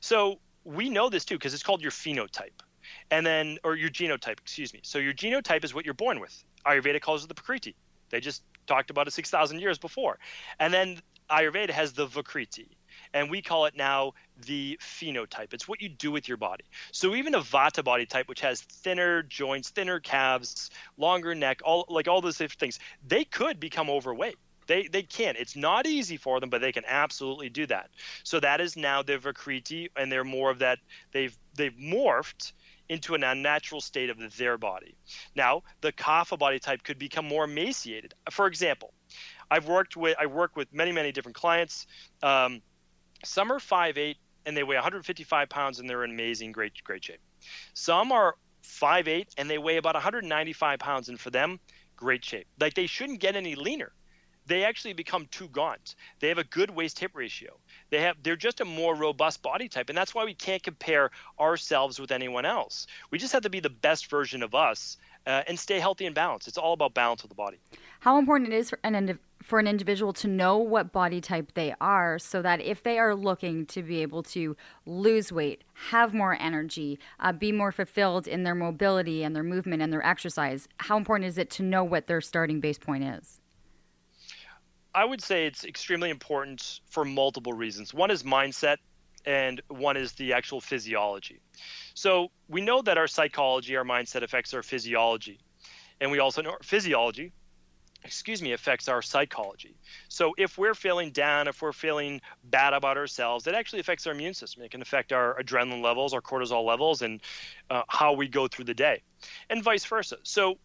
So 0.00 0.38
we 0.64 0.88
know 0.90 1.08
this 1.08 1.24
too 1.24 1.36
because 1.36 1.54
it's 1.54 1.62
called 1.62 1.82
your 1.82 1.90
phenotype. 1.90 2.60
And 3.10 3.24
then 3.24 3.58
or 3.64 3.76
your 3.76 3.90
genotype 3.90 4.40
excuse 4.40 4.72
me. 4.72 4.80
So 4.82 4.98
your 4.98 5.14
genotype 5.14 5.64
is 5.64 5.74
what 5.74 5.84
you're 5.84 5.94
born 5.94 6.20
with. 6.20 6.44
Ayurveda 6.66 7.00
calls 7.00 7.24
it 7.24 7.28
the 7.28 7.34
prakriti. 7.34 7.74
They 8.10 8.20
just 8.20 8.42
talked 8.66 8.90
about 8.90 9.08
it 9.08 9.12
6000 9.12 9.60
years 9.60 9.78
before. 9.78 10.18
And 10.58 10.72
then 10.72 11.00
ayurveda 11.30 11.70
has 11.70 11.92
the 11.92 12.06
vikriti 12.06 12.68
and 13.14 13.30
we 13.30 13.40
call 13.40 13.64
it 13.64 13.74
now 13.76 14.12
the 14.44 14.78
phenotype. 14.82 15.54
It's 15.54 15.66
what 15.66 15.80
you 15.80 15.88
do 15.88 16.10
with 16.10 16.28
your 16.28 16.36
body. 16.36 16.64
So 16.92 17.14
even 17.14 17.34
a 17.34 17.40
Vata 17.40 17.82
body 17.82 18.04
type, 18.04 18.28
which 18.28 18.40
has 18.40 18.60
thinner 18.60 19.22
joints, 19.22 19.70
thinner 19.70 20.00
calves, 20.00 20.70
longer 20.98 21.34
neck, 21.34 21.60
all 21.64 21.86
like 21.88 22.08
all 22.08 22.20
those 22.20 22.36
different 22.36 22.60
things, 22.60 22.78
they 23.06 23.24
could 23.24 23.58
become 23.58 23.88
overweight. 23.88 24.36
They 24.66 24.88
they 24.88 25.02
can. 25.02 25.36
It's 25.38 25.56
not 25.56 25.86
easy 25.86 26.16
for 26.16 26.40
them, 26.40 26.50
but 26.50 26.60
they 26.60 26.72
can 26.72 26.84
absolutely 26.86 27.48
do 27.48 27.66
that. 27.66 27.90
So 28.24 28.40
that 28.40 28.60
is 28.60 28.76
now 28.76 29.02
the 29.02 29.18
Vikriti, 29.18 29.88
and 29.96 30.10
they're 30.10 30.24
more 30.24 30.50
of 30.50 30.58
that. 30.58 30.78
They've 31.12 31.36
they've 31.54 31.74
morphed 31.74 32.52
into 32.88 33.14
an 33.14 33.24
unnatural 33.24 33.80
state 33.80 34.10
of 34.10 34.36
their 34.36 34.58
body. 34.58 34.94
Now, 35.34 35.62
the 35.80 35.92
Kapha 35.92 36.38
body 36.38 36.58
type 36.58 36.82
could 36.82 36.98
become 36.98 37.26
more 37.26 37.44
emaciated. 37.44 38.14
For 38.30 38.46
example, 38.46 38.92
I've 39.50 39.68
worked 39.68 39.96
with 39.96 40.16
I 40.18 40.26
work 40.26 40.56
with 40.56 40.72
many 40.72 40.92
many 40.92 41.12
different 41.12 41.36
clients. 41.36 41.86
Um, 42.22 42.62
some 43.24 43.50
are 43.50 43.58
5'8 43.58 44.16
and 44.46 44.56
they 44.56 44.62
weigh 44.62 44.76
155 44.76 45.48
pounds 45.48 45.80
and 45.80 45.88
they're 45.88 46.04
in 46.04 46.10
amazing, 46.10 46.52
great, 46.52 46.72
great 46.84 47.04
shape. 47.04 47.20
Some 47.72 48.12
are 48.12 48.36
5'8 48.62 49.26
and 49.36 49.48
they 49.48 49.58
weigh 49.58 49.76
about 49.76 49.94
195 49.94 50.78
pounds 50.78 51.08
and 51.08 51.18
for 51.18 51.30
them, 51.30 51.60
great 51.96 52.24
shape. 52.24 52.46
Like 52.60 52.74
they 52.74 52.86
shouldn't 52.86 53.20
get 53.20 53.36
any 53.36 53.54
leaner. 53.54 53.92
they 54.46 54.64
actually 54.64 54.92
become 54.92 55.26
too 55.30 55.48
gaunt. 55.48 55.94
They 56.20 56.28
have 56.28 56.36
a 56.38 56.44
good 56.44 56.70
waist 56.70 56.98
hip 56.98 57.12
ratio. 57.14 57.58
They 57.90 58.00
have 58.02 58.16
they're 58.22 58.36
just 58.36 58.60
a 58.60 58.64
more 58.64 58.94
robust 58.94 59.42
body 59.42 59.68
type 59.68 59.88
and 59.88 59.96
that's 59.96 60.14
why 60.14 60.24
we 60.24 60.34
can't 60.34 60.62
compare 60.62 61.10
ourselves 61.40 61.98
with 61.98 62.10
anyone 62.12 62.44
else. 62.44 62.86
We 63.10 63.18
just 63.18 63.32
have 63.32 63.42
to 63.42 63.50
be 63.50 63.60
the 63.60 63.70
best 63.70 64.10
version 64.10 64.42
of 64.42 64.54
us 64.54 64.98
uh, 65.26 65.42
and 65.46 65.58
stay 65.58 65.80
healthy 65.80 66.04
and 66.04 66.14
balanced. 66.14 66.48
It's 66.48 66.58
all 66.58 66.74
about 66.74 66.92
balance 66.92 67.22
of 67.22 67.30
the 67.30 67.34
body. 67.34 67.58
How 68.00 68.18
important 68.18 68.52
it 68.52 68.56
is 68.56 68.68
for 68.68 68.78
an 68.84 68.94
for 69.44 69.58
an 69.58 69.66
individual 69.66 70.14
to 70.14 70.26
know 70.26 70.56
what 70.56 70.90
body 70.90 71.20
type 71.20 71.52
they 71.52 71.74
are 71.78 72.18
so 72.18 72.40
that 72.40 72.62
if 72.62 72.82
they 72.82 72.98
are 72.98 73.14
looking 73.14 73.66
to 73.66 73.82
be 73.82 74.00
able 74.00 74.22
to 74.22 74.56
lose 74.86 75.30
weight, 75.30 75.62
have 75.90 76.14
more 76.14 76.36
energy, 76.40 76.98
uh, 77.20 77.30
be 77.30 77.52
more 77.52 77.70
fulfilled 77.70 78.26
in 78.26 78.42
their 78.42 78.54
mobility 78.54 79.22
and 79.22 79.36
their 79.36 79.42
movement 79.42 79.82
and 79.82 79.92
their 79.92 80.04
exercise, 80.04 80.66
how 80.78 80.96
important 80.96 81.28
is 81.28 81.36
it 81.36 81.50
to 81.50 81.62
know 81.62 81.84
what 81.84 82.06
their 82.06 82.22
starting 82.22 82.58
base 82.58 82.78
point 82.78 83.04
is? 83.04 83.42
I 84.94 85.04
would 85.04 85.20
say 85.20 85.46
it's 85.46 85.64
extremely 85.64 86.08
important 86.08 86.80
for 86.88 87.04
multiple 87.04 87.52
reasons. 87.52 87.92
One 87.92 88.10
is 88.10 88.22
mindset, 88.22 88.76
and 89.26 89.60
one 89.68 89.96
is 89.96 90.12
the 90.12 90.32
actual 90.32 90.60
physiology. 90.60 91.40
So 91.94 92.30
we 92.48 92.60
know 92.60 92.80
that 92.82 92.96
our 92.96 93.08
psychology, 93.08 93.76
our 93.76 93.84
mindset 93.84 94.22
affects 94.22 94.54
our 94.54 94.62
physiology. 94.62 95.40
And 96.00 96.10
we 96.10 96.18
also 96.18 96.42
know 96.42 96.50
our 96.50 96.62
physiology, 96.62 97.32
excuse 98.04 98.42
me, 98.42 98.52
affects 98.52 98.88
our 98.88 99.02
psychology. 99.02 99.76
So 100.08 100.34
if 100.36 100.58
we're 100.58 100.74
feeling 100.74 101.10
down, 101.10 101.48
if 101.48 101.62
we're 101.62 101.72
feeling 101.72 102.20
bad 102.44 102.74
about 102.74 102.96
ourselves, 102.96 103.46
it 103.46 103.54
actually 103.54 103.80
affects 103.80 104.06
our 104.06 104.12
immune 104.12 104.34
system. 104.34 104.62
It 104.62 104.70
can 104.70 104.82
affect 104.82 105.12
our 105.12 105.40
adrenaline 105.42 105.82
levels, 105.82 106.12
our 106.12 106.20
cortisol 106.20 106.64
levels, 106.64 107.02
and 107.02 107.20
uh, 107.70 107.82
how 107.88 108.12
we 108.12 108.28
go 108.28 108.46
through 108.46 108.66
the 108.66 108.74
day, 108.74 109.02
and 109.48 109.62
vice 109.62 109.84
versa. 109.84 110.18
So 110.22 110.58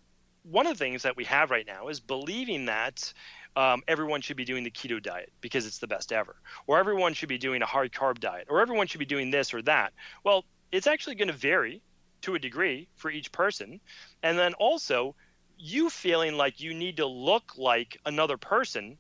one 0.44 0.68
of 0.68 0.78
the 0.78 0.84
things 0.84 1.04
that 1.04 1.16
we 1.16 1.26
have 1.26 1.52
right 1.52 1.66
now 1.66 1.88
is 1.88 2.00
believing 2.00 2.66
that 2.66 3.14
um, 3.56 3.82
everyone 3.88 4.22
should 4.22 4.38
be 4.38 4.46
doing 4.46 4.64
the 4.64 4.72
keto 4.72 5.02
diet 5.02 5.32
because 5.42 5.66
it's 5.66 5.80
the 5.80 5.88
best 5.88 6.12
ever, 6.12 6.36
or 6.68 6.78
everyone 6.78 7.14
should 7.14 7.30
be 7.30 7.38
doing 7.38 7.62
a 7.62 7.66
hard 7.66 7.92
carb 7.92 8.20
diet, 8.20 8.48
or 8.50 8.62
everyone 8.62 8.88
should 8.88 9.00
be 9.00 9.06
doing 9.06 9.32
this 9.32 9.54
or 9.54 9.62
that. 9.64 9.94
Well, 10.24 10.46
it's 10.72 10.88
actually 10.88 11.16
going 11.16 11.30
to 11.30 11.34
vary 11.34 11.82
to 12.22 12.36
a 12.36 12.40
degree 12.40 12.88
for 12.96 13.10
each 13.10 13.32
person. 13.32 13.80
And 14.24 14.38
then 14.38 14.54
also, 14.56 15.16
you 15.60 15.90
feeling 15.90 16.36
like 16.36 16.62
you 16.62 16.74
need 16.74 16.98
to 16.98 17.06
look 17.06 17.54
like 17.58 18.00
another 18.06 18.38
person, 18.38 18.98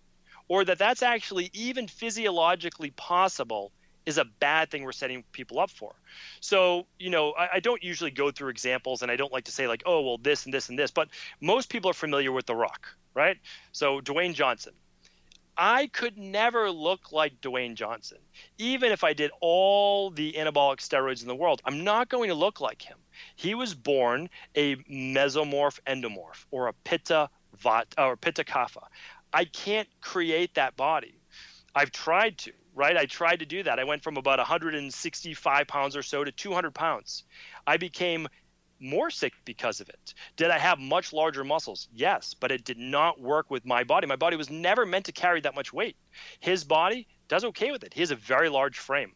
or 0.48 0.66
that 0.66 0.78
that's 0.78 1.02
actually 1.02 1.50
even 1.54 1.88
physiologically 1.88 2.92
possible 2.92 3.72
is 4.06 4.18
a 4.18 4.26
bad 4.26 4.72
thing 4.72 4.84
we're 4.84 4.92
setting 4.92 5.24
people 5.32 5.60
up 5.60 5.70
for. 5.70 5.94
So, 6.42 6.88
you 6.98 7.10
know, 7.10 7.32
I, 7.32 7.50
I, 7.56 7.60
don't 7.60 7.84
usually 7.84 8.12
go 8.12 8.32
through 8.32 8.50
examples 8.50 9.04
and 9.04 9.12
I 9.12 9.16
don't 9.16 9.32
like 9.32 9.44
to 9.46 9.52
say, 9.52 9.68
like, 9.68 9.84
oh, 9.86 10.02
well, 10.02 10.18
this 10.18 10.46
and 10.46 10.54
this 10.54 10.70
and 10.70 10.80
this, 10.80 10.90
but 10.90 11.10
most 11.42 11.70
people 11.70 11.92
are 11.92 11.94
familiar 11.94 12.32
with 12.32 12.48
The 12.48 12.56
Rock, 12.56 12.88
right? 13.14 13.38
So, 13.72 14.02
Dwayne 14.02 14.34
Johnson. 14.34 14.74
I 15.62 15.88
could 15.88 16.18
never 16.18 16.72
look 16.72 17.12
like 17.12 17.42
Dwayne 17.42 17.76
Johnson. 17.76 18.20
Even 18.58 18.94
if 18.94 19.04
I 19.04 19.12
did 19.12 19.30
all 19.42 20.10
the 20.10 20.32
anabolic 20.32 20.78
steroids 20.78 21.22
in 21.22 21.28
the 21.28 21.36
world, 21.36 21.62
I'm 21.66 21.84
not 21.84 22.08
going 22.08 22.30
to 22.30 22.34
look 22.34 22.62
like 22.62 22.82
him. 22.82 22.98
He 23.36 23.56
was 23.56 23.76
born 23.76 24.30
a 24.56 24.78
mesomorph 24.78 25.82
endomorph 25.86 26.46
or 26.52 26.68
a 26.68 26.74
pitta 26.86 27.30
vat 27.58 27.94
or 27.98 28.16
pitta 28.16 28.46
kapha. 28.46 28.84
I 29.34 29.44
can't 29.44 29.90
create 30.00 30.56
that 30.56 30.78
body. 30.78 31.20
I've 31.76 31.92
tried 31.92 32.38
to, 32.40 32.54
right? 32.74 32.96
I 32.96 33.06
tried 33.06 33.40
to 33.40 33.46
do 33.46 33.62
that. 33.64 33.80
I 33.80 33.84
went 33.84 34.02
from 34.02 34.16
about 34.16 34.40
165 34.40 35.68
pounds 35.68 35.98
or 35.98 36.04
so 36.04 36.24
to 36.24 36.32
200 36.32 36.74
pounds. 36.74 37.26
I 37.68 37.76
became 37.76 38.30
more 38.80 39.10
sick 39.10 39.34
because 39.46 39.82
of 39.82 39.90
it. 39.90 40.14
Did 40.36 40.52
I 40.52 40.58
have 40.58 40.80
much 40.80 41.14
larger 41.14 41.44
muscles? 41.44 41.88
Yes, 41.94 42.34
but 42.34 42.52
it 42.52 42.64
did 42.64 42.78
not 42.78 43.20
work 43.20 43.50
with 43.50 43.66
my 43.66 43.84
body. 43.84 44.08
My 44.08 44.16
body 44.16 44.38
was 44.38 44.50
never 44.50 44.86
meant 44.86 45.06
to 45.06 45.12
carry 45.12 45.42
that 45.42 45.56
much 45.56 45.74
weight. 45.74 45.96
His 46.40 46.64
body 46.64 47.08
does 47.28 47.44
okay 47.46 47.72
with 47.72 47.84
it. 47.84 47.94
He 47.94 48.02
has 48.02 48.12
a 48.12 48.16
very 48.16 48.50
large 48.50 48.78
frame. 48.78 49.14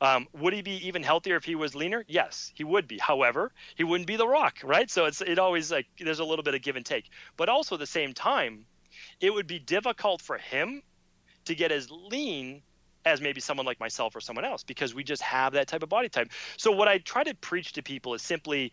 Um, 0.00 0.28
would 0.32 0.52
he 0.52 0.62
be 0.62 0.86
even 0.86 1.02
healthier 1.02 1.36
if 1.36 1.44
he 1.44 1.56
was 1.56 1.74
leaner? 1.74 2.04
Yes, 2.06 2.52
he 2.54 2.62
would 2.64 2.86
be. 2.86 2.98
However, 2.98 3.52
he 3.74 3.84
wouldn't 3.84 4.06
be 4.06 4.16
the 4.16 4.28
Rock, 4.28 4.58
right? 4.62 4.88
So 4.90 5.06
it's 5.06 5.20
it 5.20 5.38
always 5.38 5.72
like 5.72 5.86
there's 5.98 6.20
a 6.20 6.24
little 6.24 6.44
bit 6.44 6.54
of 6.54 6.62
give 6.62 6.76
and 6.76 6.86
take. 6.86 7.10
But 7.36 7.48
also 7.48 7.74
at 7.74 7.80
the 7.80 7.86
same 7.86 8.14
time, 8.14 8.64
it 9.20 9.34
would 9.34 9.46
be 9.46 9.58
difficult 9.58 10.22
for 10.22 10.38
him 10.38 10.82
to 11.46 11.54
get 11.54 11.72
as 11.72 11.90
lean 11.90 12.62
as 13.04 13.20
maybe 13.20 13.40
someone 13.40 13.66
like 13.66 13.80
myself 13.80 14.14
or 14.14 14.20
someone 14.20 14.44
else 14.44 14.62
because 14.62 14.94
we 14.94 15.02
just 15.02 15.22
have 15.22 15.54
that 15.54 15.66
type 15.66 15.82
of 15.82 15.88
body 15.88 16.08
type. 16.08 16.30
So 16.56 16.70
what 16.70 16.88
I 16.88 16.98
try 16.98 17.24
to 17.24 17.34
preach 17.36 17.72
to 17.72 17.82
people 17.82 18.14
is 18.14 18.22
simply 18.22 18.72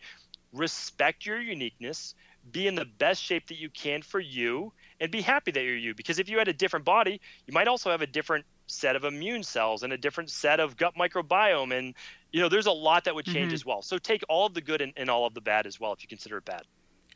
respect 0.56 1.26
your 1.26 1.40
uniqueness, 1.40 2.14
be 2.52 2.66
in 2.66 2.74
the 2.74 2.84
best 2.84 3.22
shape 3.22 3.48
that 3.48 3.58
you 3.58 3.68
can 3.70 4.02
for 4.02 4.20
you, 4.20 4.72
and 5.00 5.10
be 5.10 5.20
happy 5.20 5.50
that 5.50 5.62
you're 5.62 5.76
you. 5.76 5.94
Because 5.94 6.18
if 6.18 6.28
you 6.28 6.38
had 6.38 6.48
a 6.48 6.52
different 6.52 6.84
body, 6.84 7.20
you 7.46 7.52
might 7.52 7.68
also 7.68 7.90
have 7.90 8.02
a 8.02 8.06
different 8.06 8.44
set 8.66 8.96
of 8.96 9.04
immune 9.04 9.42
cells 9.42 9.82
and 9.82 9.92
a 9.92 9.98
different 9.98 10.30
set 10.30 10.60
of 10.60 10.76
gut 10.76 10.94
microbiome. 10.98 11.76
And, 11.76 11.94
you 12.32 12.40
know, 12.40 12.48
there's 12.48 12.66
a 12.66 12.72
lot 12.72 13.04
that 13.04 13.14
would 13.14 13.24
change 13.24 13.48
mm-hmm. 13.48 13.54
as 13.54 13.66
well. 13.66 13.82
So 13.82 13.98
take 13.98 14.22
all 14.28 14.46
of 14.46 14.54
the 14.54 14.60
good 14.60 14.80
and, 14.80 14.92
and, 14.96 15.10
all 15.10 15.26
of 15.26 15.34
the 15.34 15.40
bad 15.40 15.66
as 15.66 15.78
well 15.78 15.92
if 15.92 16.02
you 16.02 16.08
consider 16.08 16.38
it 16.38 16.44
bad. 16.44 16.62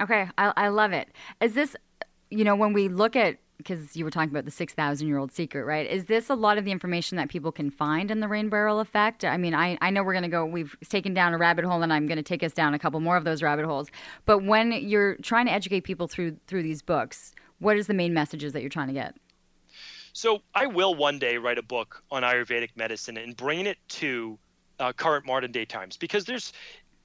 Okay. 0.00 0.28
I, 0.38 0.52
I 0.56 0.68
love 0.68 0.92
it. 0.92 1.08
Is 1.40 1.54
this, 1.54 1.76
you 2.30 2.44
know, 2.44 2.56
when 2.56 2.72
we 2.72 2.88
look 2.88 3.16
at 3.16 3.38
because 3.62 3.96
you 3.96 4.04
were 4.04 4.10
talking 4.10 4.30
about 4.30 4.44
the 4.44 4.50
6,000 4.50 5.06
year 5.06 5.18
old 5.18 5.32
secret, 5.32 5.64
right? 5.64 5.88
Is 5.88 6.06
this 6.06 6.28
a 6.28 6.34
lot 6.34 6.58
of 6.58 6.64
the 6.64 6.70
information 6.70 7.16
that 7.16 7.28
people 7.28 7.52
can 7.52 7.70
find 7.70 8.10
in 8.10 8.20
the 8.20 8.28
rain 8.28 8.48
barrel 8.48 8.80
effect? 8.80 9.24
I 9.24 9.36
mean, 9.36 9.54
I, 9.54 9.78
I 9.80 9.90
know 9.90 10.02
we're 10.02 10.12
going 10.12 10.22
to 10.22 10.28
go, 10.28 10.44
we've 10.44 10.76
taken 10.88 11.14
down 11.14 11.34
a 11.34 11.38
rabbit 11.38 11.64
hole 11.64 11.82
and 11.82 11.92
I'm 11.92 12.06
going 12.06 12.16
to 12.16 12.22
take 12.22 12.42
us 12.42 12.52
down 12.52 12.74
a 12.74 12.78
couple 12.78 13.00
more 13.00 13.16
of 13.16 13.24
those 13.24 13.42
rabbit 13.42 13.66
holes. 13.66 13.90
But 14.26 14.44
when 14.44 14.72
you're 14.72 15.16
trying 15.16 15.46
to 15.46 15.52
educate 15.52 15.82
people 15.82 16.08
through, 16.08 16.36
through 16.46 16.62
these 16.62 16.82
books, 16.82 17.32
what 17.58 17.76
is 17.76 17.86
the 17.86 17.94
main 17.94 18.14
messages 18.14 18.52
that 18.52 18.60
you're 18.60 18.70
trying 18.70 18.88
to 18.88 18.94
get? 18.94 19.16
So 20.12 20.42
I 20.54 20.66
will 20.66 20.94
one 20.94 21.18
day 21.18 21.36
write 21.36 21.58
a 21.58 21.62
book 21.62 22.02
on 22.10 22.22
Ayurvedic 22.22 22.70
medicine 22.76 23.16
and 23.16 23.36
bring 23.36 23.66
it 23.66 23.78
to 23.88 24.38
uh, 24.80 24.92
current 24.92 25.26
modern 25.26 25.52
day 25.52 25.64
times 25.64 25.96
because 25.96 26.24
there's 26.24 26.52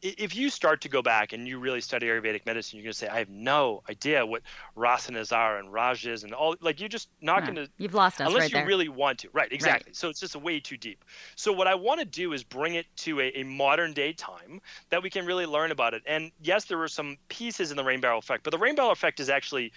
if 0.02 0.36
you 0.36 0.50
start 0.50 0.82
to 0.82 0.90
go 0.90 1.02
back 1.02 1.34
and 1.34 1.48
you 1.48 1.58
really 1.58 1.82
study 1.82 2.08
Ayurvedic 2.08 2.46
medicine, 2.46 2.78
you're 2.78 2.84
going 2.84 2.94
to 2.94 2.98
say, 2.98 3.08
I 3.08 3.20
have 3.20 3.30
no 3.30 3.82
idea 3.90 4.26
what 4.26 4.42
rasanas 4.78 5.36
are 5.36 5.58
and 5.58 5.72
rajas 5.72 6.24
and 6.24 6.34
all. 6.34 6.56
Like, 6.62 6.80
you're 6.80 6.90
just 6.90 7.10
not 7.22 7.44
going 7.44 7.56
to. 7.56 7.70
You've 7.78 7.94
lost 7.94 8.22
us 8.22 8.28
Unless 8.28 8.42
right 8.42 8.52
you 8.52 8.58
there. 8.58 8.68
really 8.68 8.90
want 8.90 9.20
to. 9.20 9.30
Right, 9.34 9.52
exactly. 9.52 9.90
Right. 9.90 9.96
So 9.96 10.10
it's 10.10 10.20
just 10.20 10.36
way 10.36 10.60
too 10.60 10.78
deep. 10.78 11.04
So, 11.36 11.52
what 11.52 11.68
I 11.68 11.76
want 11.76 12.00
to 12.00 12.06
do 12.06 12.34
is 12.34 12.44
bring 12.44 12.76
it 12.76 12.86
to 12.98 13.20
a, 13.20 13.32
a, 13.40 13.44
modern 13.44 13.94
day 13.94 14.14
time 14.14 14.62
that 14.90 15.02
we 15.02 15.10
can 15.10 15.26
really 15.26 15.46
learn 15.46 15.72
about 15.72 15.94
it. 15.94 16.04
And 16.06 16.32
yes, 16.42 16.66
there 16.66 16.78
were 16.78 16.88
some 16.88 17.18
pieces 17.30 17.72
in 17.72 17.78
the 17.78 17.84
rain 17.84 18.02
barrel 18.02 18.20
effect, 18.20 18.44
but 18.44 18.52
the 18.52 18.58
rain 18.58 18.76
barrel 18.76 18.92
effect 18.92 19.20
is 19.20 19.30
actually 19.30 19.72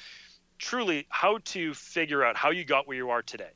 truly 0.59 1.07
how 1.09 1.39
to 1.45 1.73
figure 1.75 2.25
out 2.25 2.37
how 2.37 2.51
you 2.51 2.65
got 2.65 2.87
where 2.87 2.97
you 2.97 3.11
are 3.11 3.23
today, 3.23 3.51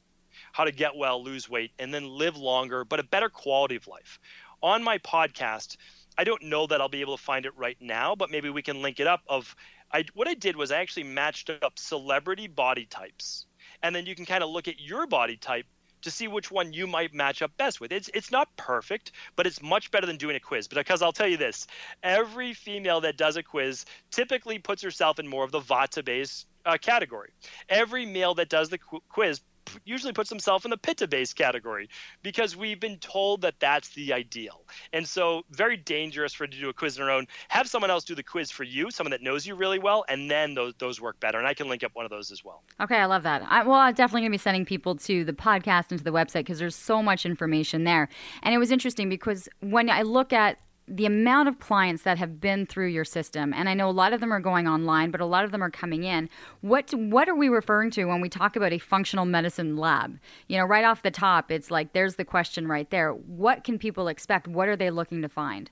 how 0.52 0.64
to 0.64 0.72
get 0.72 0.96
well, 0.96 1.22
lose 1.22 1.48
weight, 1.48 1.72
and 1.78 1.92
then 1.92 2.06
live 2.06 2.36
longer, 2.36 2.84
but 2.84 3.00
a 3.00 3.04
better 3.04 3.28
quality 3.28 3.76
of 3.76 3.86
life. 3.86 4.18
On 4.62 4.82
my 4.82 4.98
podcast, 4.98 5.76
I 6.18 6.24
don't 6.24 6.42
know 6.42 6.66
that 6.66 6.80
I'll 6.80 6.88
be 6.88 7.00
able 7.00 7.16
to 7.16 7.22
find 7.22 7.46
it 7.46 7.56
right 7.56 7.76
now, 7.80 8.14
but 8.14 8.30
maybe 8.30 8.50
we 8.50 8.62
can 8.62 8.82
link 8.82 9.00
it 9.00 9.06
up. 9.06 9.22
Of 9.28 9.54
I, 9.92 10.04
what 10.14 10.28
I 10.28 10.34
did 10.34 10.56
was 10.56 10.70
I 10.70 10.80
actually 10.80 11.04
matched 11.04 11.50
up 11.50 11.78
celebrity 11.78 12.46
body 12.48 12.86
types, 12.86 13.46
and 13.82 13.94
then 13.94 14.06
you 14.06 14.14
can 14.14 14.26
kind 14.26 14.42
of 14.42 14.50
look 14.50 14.68
at 14.68 14.80
your 14.80 15.06
body 15.06 15.36
type 15.36 15.66
to 16.02 16.10
see 16.10 16.28
which 16.28 16.50
one 16.50 16.72
you 16.72 16.86
might 16.86 17.14
match 17.14 17.42
up 17.42 17.56
best 17.56 17.80
with. 17.80 17.92
It's 17.92 18.10
it's 18.12 18.30
not 18.30 18.54
perfect, 18.56 19.12
but 19.36 19.46
it's 19.46 19.62
much 19.62 19.90
better 19.90 20.06
than 20.06 20.16
doing 20.16 20.36
a 20.36 20.40
quiz. 20.40 20.68
Because 20.68 21.02
I'll 21.02 21.12
tell 21.12 21.28
you 21.28 21.36
this: 21.36 21.66
every 22.02 22.52
female 22.52 23.00
that 23.02 23.16
does 23.16 23.36
a 23.36 23.42
quiz 23.42 23.84
typically 24.10 24.58
puts 24.58 24.82
herself 24.82 25.18
in 25.18 25.26
more 25.26 25.44
of 25.44 25.52
the 25.52 25.60
Vata 25.60 26.04
based 26.04 26.46
uh, 26.66 26.76
category. 26.80 27.30
Every 27.68 28.06
male 28.06 28.34
that 28.34 28.48
does 28.48 28.68
the 28.68 28.78
qu- 28.78 29.02
quiz 29.08 29.40
usually 29.84 30.12
puts 30.12 30.30
himself 30.30 30.64
in 30.64 30.70
the 30.70 30.76
pitta 30.76 31.06
base 31.06 31.32
category 31.32 31.88
because 32.22 32.56
we've 32.56 32.80
been 32.80 32.98
told 32.98 33.42
that 33.42 33.54
that's 33.60 33.90
the 33.90 34.12
ideal. 34.12 34.62
And 34.92 35.06
so, 35.06 35.42
very 35.50 35.76
dangerous 35.76 36.32
for 36.32 36.46
to 36.46 36.58
do 36.58 36.68
a 36.68 36.72
quiz 36.72 36.98
on 36.98 37.04
our 37.04 37.10
own. 37.10 37.26
Have 37.48 37.68
someone 37.68 37.90
else 37.90 38.04
do 38.04 38.14
the 38.14 38.22
quiz 38.22 38.50
for 38.50 38.64
you, 38.64 38.90
someone 38.90 39.10
that 39.10 39.22
knows 39.22 39.46
you 39.46 39.54
really 39.54 39.78
well, 39.78 40.04
and 40.08 40.30
then 40.30 40.54
those, 40.54 40.74
those 40.78 41.00
work 41.00 41.18
better. 41.20 41.38
And 41.38 41.46
I 41.46 41.54
can 41.54 41.68
link 41.68 41.84
up 41.84 41.92
one 41.94 42.04
of 42.04 42.10
those 42.10 42.30
as 42.30 42.44
well. 42.44 42.62
Okay, 42.80 42.96
I 42.96 43.06
love 43.06 43.22
that. 43.22 43.42
I, 43.48 43.62
well, 43.62 43.76
I'm 43.76 43.94
definitely 43.94 44.22
going 44.22 44.32
to 44.32 44.34
be 44.34 44.42
sending 44.42 44.64
people 44.64 44.96
to 44.96 45.24
the 45.24 45.32
podcast 45.32 45.90
and 45.90 45.98
to 45.98 46.04
the 46.04 46.12
website 46.12 46.40
because 46.40 46.58
there's 46.58 46.76
so 46.76 47.02
much 47.02 47.26
information 47.26 47.84
there. 47.84 48.08
And 48.42 48.54
it 48.54 48.58
was 48.58 48.70
interesting 48.70 49.08
because 49.08 49.48
when 49.60 49.90
I 49.90 50.02
look 50.02 50.32
at 50.32 50.58
the 50.94 51.06
amount 51.06 51.48
of 51.48 51.58
clients 51.58 52.02
that 52.02 52.18
have 52.18 52.40
been 52.40 52.66
through 52.66 52.88
your 52.88 53.04
system 53.04 53.52
and 53.54 53.68
i 53.68 53.74
know 53.74 53.88
a 53.88 53.90
lot 53.90 54.12
of 54.12 54.20
them 54.20 54.32
are 54.32 54.40
going 54.40 54.68
online 54.68 55.10
but 55.10 55.20
a 55.20 55.26
lot 55.26 55.44
of 55.44 55.52
them 55.52 55.62
are 55.62 55.70
coming 55.70 56.04
in. 56.04 56.28
What 56.60 56.92
what 56.92 57.28
are 57.28 57.34
we 57.34 57.48
referring 57.48 57.90
to 57.92 58.04
when 58.04 58.20
we 58.20 58.28
talk 58.28 58.56
about 58.56 58.72
a 58.72 58.78
functional 58.78 59.24
medicine 59.24 59.76
lab? 59.76 60.18
You 60.48 60.58
know 60.58 60.64
right 60.64 60.84
off 60.84 61.02
the 61.02 61.10
top 61.10 61.50
it's 61.50 61.70
like 61.70 61.92
there's 61.92 62.16
the 62.16 62.24
question 62.24 62.66
right 62.68 62.88
there. 62.90 63.12
What 63.12 63.64
can 63.64 63.78
people 63.78 64.08
expect? 64.08 64.48
What 64.48 64.68
are 64.68 64.76
they 64.76 64.90
looking 64.90 65.22
to 65.22 65.28
find 65.28 65.70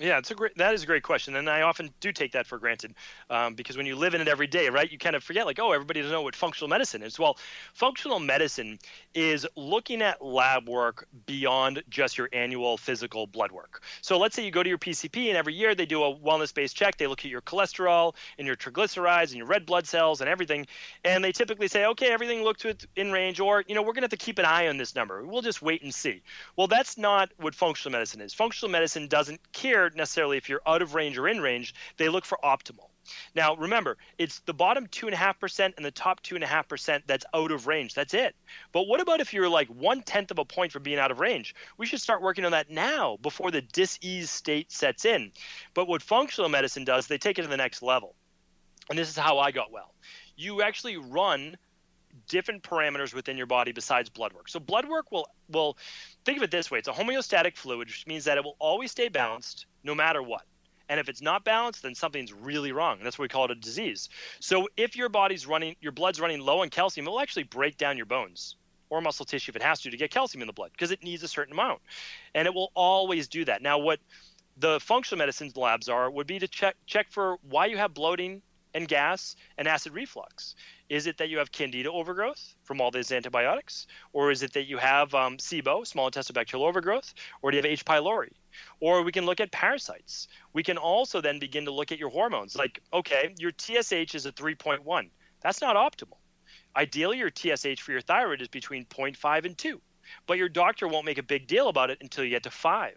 Yeah, 0.00 0.18
it's 0.18 0.32
a 0.32 0.34
great. 0.34 0.56
That 0.56 0.74
is 0.74 0.82
a 0.82 0.86
great 0.86 1.04
question, 1.04 1.36
and 1.36 1.48
I 1.48 1.62
often 1.62 1.88
do 2.00 2.10
take 2.10 2.32
that 2.32 2.48
for 2.48 2.58
granted, 2.58 2.94
um, 3.30 3.54
because 3.54 3.76
when 3.76 3.86
you 3.86 3.94
live 3.94 4.14
in 4.14 4.20
it 4.20 4.26
every 4.26 4.48
day, 4.48 4.68
right, 4.68 4.90
you 4.90 4.98
kind 4.98 5.14
of 5.14 5.22
forget, 5.22 5.46
like, 5.46 5.60
oh, 5.60 5.70
everybody 5.70 6.00
doesn't 6.00 6.12
know 6.12 6.22
what 6.22 6.34
functional 6.34 6.68
medicine 6.68 7.00
is. 7.00 7.16
Well, 7.16 7.38
functional 7.74 8.18
medicine 8.18 8.80
is 9.14 9.46
looking 9.54 10.02
at 10.02 10.20
lab 10.20 10.68
work 10.68 11.06
beyond 11.26 11.84
just 11.88 12.18
your 12.18 12.28
annual 12.32 12.76
physical 12.76 13.28
blood 13.28 13.52
work. 13.52 13.84
So 14.00 14.18
let's 14.18 14.34
say 14.34 14.44
you 14.44 14.50
go 14.50 14.64
to 14.64 14.68
your 14.68 14.78
PCP, 14.78 15.28
and 15.28 15.36
every 15.36 15.54
year 15.54 15.76
they 15.76 15.86
do 15.86 16.02
a 16.02 16.12
wellness-based 16.12 16.74
check. 16.76 16.96
They 16.96 17.06
look 17.06 17.24
at 17.24 17.30
your 17.30 17.42
cholesterol 17.42 18.16
and 18.36 18.48
your 18.48 18.56
triglycerides 18.56 19.28
and 19.28 19.36
your 19.36 19.46
red 19.46 19.64
blood 19.64 19.86
cells 19.86 20.20
and 20.20 20.28
everything, 20.28 20.66
and 21.04 21.22
they 21.22 21.30
typically 21.30 21.68
say, 21.68 21.86
okay, 21.86 22.10
everything 22.10 22.42
looked 22.42 22.66
in 22.96 23.12
range, 23.12 23.38
or 23.38 23.62
you 23.68 23.76
know, 23.76 23.82
we're 23.82 23.92
gonna 23.92 24.06
have 24.06 24.10
to 24.10 24.16
keep 24.16 24.40
an 24.40 24.44
eye 24.44 24.66
on 24.66 24.76
this 24.76 24.96
number. 24.96 25.24
We'll 25.24 25.42
just 25.42 25.62
wait 25.62 25.82
and 25.82 25.94
see. 25.94 26.20
Well, 26.56 26.66
that's 26.66 26.98
not 26.98 27.30
what 27.38 27.54
functional 27.54 27.92
medicine 27.92 28.20
is. 28.20 28.34
Functional 28.34 28.72
medicine 28.72 29.06
doesn't 29.06 29.40
care 29.52 29.83
necessarily 29.90 30.36
if 30.36 30.48
you're 30.48 30.62
out 30.66 30.82
of 30.82 30.94
range 30.94 31.18
or 31.18 31.28
in 31.28 31.40
range. 31.40 31.74
They 31.96 32.08
look 32.08 32.24
for 32.24 32.38
optimal. 32.42 32.88
Now, 33.34 33.56
remember, 33.56 33.98
it's 34.18 34.40
the 34.40 34.54
bottom 34.54 34.86
2.5% 34.86 35.76
and 35.76 35.84
the 35.84 35.90
top 35.90 36.22
2.5% 36.22 37.02
that's 37.06 37.26
out 37.34 37.50
of 37.50 37.66
range. 37.66 37.94
That's 37.94 38.14
it. 38.14 38.34
But 38.72 38.86
what 38.86 39.00
about 39.00 39.20
if 39.20 39.32
you're 39.34 39.48
like 39.48 39.68
one 39.68 40.02
tenth 40.02 40.30
of 40.30 40.38
a 40.38 40.44
point 40.44 40.72
from 40.72 40.82
being 40.82 40.98
out 40.98 41.10
of 41.10 41.20
range? 41.20 41.54
We 41.76 41.86
should 41.86 42.00
start 42.00 42.22
working 42.22 42.44
on 42.44 42.52
that 42.52 42.70
now 42.70 43.18
before 43.20 43.50
the 43.50 43.60
dis-ease 43.60 44.30
state 44.30 44.72
sets 44.72 45.04
in. 45.04 45.32
But 45.74 45.88
what 45.88 46.02
functional 46.02 46.48
medicine 46.48 46.84
does, 46.84 47.06
they 47.06 47.18
take 47.18 47.38
it 47.38 47.42
to 47.42 47.48
the 47.48 47.56
next 47.56 47.82
level. 47.82 48.14
And 48.88 48.98
this 48.98 49.08
is 49.08 49.16
how 49.16 49.38
I 49.38 49.50
got 49.50 49.72
well. 49.72 49.94
You 50.36 50.62
actually 50.62 50.96
run 50.96 51.56
different 52.28 52.62
parameters 52.62 53.14
within 53.14 53.36
your 53.36 53.46
body 53.46 53.72
besides 53.72 54.08
blood 54.08 54.32
work. 54.32 54.48
So 54.48 54.60
blood 54.60 54.88
work 54.88 55.10
will 55.12 55.28
will 55.48 55.76
think 56.24 56.38
of 56.38 56.44
it 56.44 56.50
this 56.50 56.70
way: 56.70 56.78
it's 56.78 56.88
a 56.88 56.92
homeostatic 56.92 57.56
fluid, 57.56 57.88
which 57.88 58.06
means 58.06 58.24
that 58.24 58.38
it 58.38 58.44
will 58.44 58.56
always 58.58 58.90
stay 58.90 59.08
balanced 59.08 59.66
no 59.82 59.94
matter 59.94 60.22
what. 60.22 60.42
And 60.88 61.00
if 61.00 61.08
it's 61.08 61.22
not 61.22 61.44
balanced, 61.44 61.82
then 61.82 61.94
something's 61.94 62.32
really 62.32 62.72
wrong. 62.72 62.98
That's 63.02 63.18
what 63.18 63.24
we 63.24 63.28
call 63.28 63.46
it 63.46 63.50
a 63.52 63.54
disease. 63.54 64.10
So 64.40 64.68
if 64.76 64.96
your 64.96 65.08
body's 65.08 65.46
running, 65.46 65.76
your 65.80 65.92
blood's 65.92 66.20
running 66.20 66.40
low 66.40 66.60
on 66.60 66.68
calcium, 66.68 67.06
it 67.06 67.10
will 67.10 67.20
actually 67.20 67.44
break 67.44 67.78
down 67.78 67.96
your 67.96 68.06
bones 68.06 68.56
or 68.90 69.00
muscle 69.00 69.24
tissue 69.24 69.50
if 69.50 69.56
it 69.56 69.62
has 69.62 69.80
to 69.80 69.90
to 69.90 69.96
get 69.96 70.10
calcium 70.10 70.42
in 70.42 70.46
the 70.46 70.52
blood 70.52 70.70
because 70.72 70.90
it 70.90 71.02
needs 71.02 71.22
a 71.22 71.28
certain 71.28 71.52
amount. 71.52 71.80
And 72.34 72.46
it 72.46 72.54
will 72.54 72.70
always 72.74 73.28
do 73.28 73.44
that. 73.46 73.62
Now, 73.62 73.78
what 73.78 73.98
the 74.58 74.78
functional 74.80 75.18
medicine 75.18 75.50
labs 75.56 75.88
are 75.88 76.10
would 76.10 76.26
be 76.26 76.38
to 76.38 76.48
check 76.48 76.76
check 76.86 77.10
for 77.10 77.38
why 77.48 77.66
you 77.66 77.76
have 77.76 77.94
bloating 77.94 78.42
and 78.74 78.88
gas 78.88 79.36
and 79.56 79.68
acid 79.68 79.94
reflux. 79.94 80.56
Is 80.88 81.06
it 81.06 81.16
that 81.18 81.28
you 81.28 81.38
have 81.38 81.52
candida 81.52 81.90
overgrowth 81.90 82.54
from 82.62 82.80
all 82.80 82.90
these 82.90 83.12
antibiotics? 83.12 83.86
Or 84.12 84.30
is 84.30 84.42
it 84.42 84.52
that 84.52 84.64
you 84.64 84.78
have 84.78 85.14
um, 85.14 85.38
SIBO, 85.38 85.86
small 85.86 86.06
intestinal 86.06 86.40
bacterial 86.40 86.66
overgrowth? 86.66 87.14
Or 87.40 87.50
do 87.50 87.56
you 87.56 87.62
have 87.62 87.70
H. 87.70 87.84
pylori? 87.84 88.32
Or 88.80 89.02
we 89.02 89.12
can 89.12 89.24
look 89.24 89.40
at 89.40 89.52
parasites. 89.52 90.28
We 90.52 90.62
can 90.62 90.76
also 90.76 91.20
then 91.20 91.38
begin 91.38 91.64
to 91.64 91.70
look 91.70 91.92
at 91.92 91.98
your 91.98 92.10
hormones. 92.10 92.56
Like, 92.56 92.82
okay, 92.92 93.34
your 93.38 93.52
TSH 93.56 94.14
is 94.14 94.26
a 94.26 94.32
3.1. 94.32 95.10
That's 95.40 95.60
not 95.60 95.76
optimal. 95.76 96.18
Ideally, 96.76 97.18
your 97.18 97.30
TSH 97.30 97.80
for 97.80 97.92
your 97.92 98.00
thyroid 98.00 98.42
is 98.42 98.48
between 98.48 98.84
0.5 98.86 99.44
and 99.44 99.56
2 99.56 99.80
but 100.26 100.38
your 100.38 100.48
doctor 100.48 100.88
won't 100.88 101.06
make 101.06 101.18
a 101.18 101.22
big 101.22 101.46
deal 101.46 101.68
about 101.68 101.90
it 101.90 101.98
until 102.00 102.24
you 102.24 102.30
get 102.30 102.44
to 102.44 102.50
five. 102.50 102.96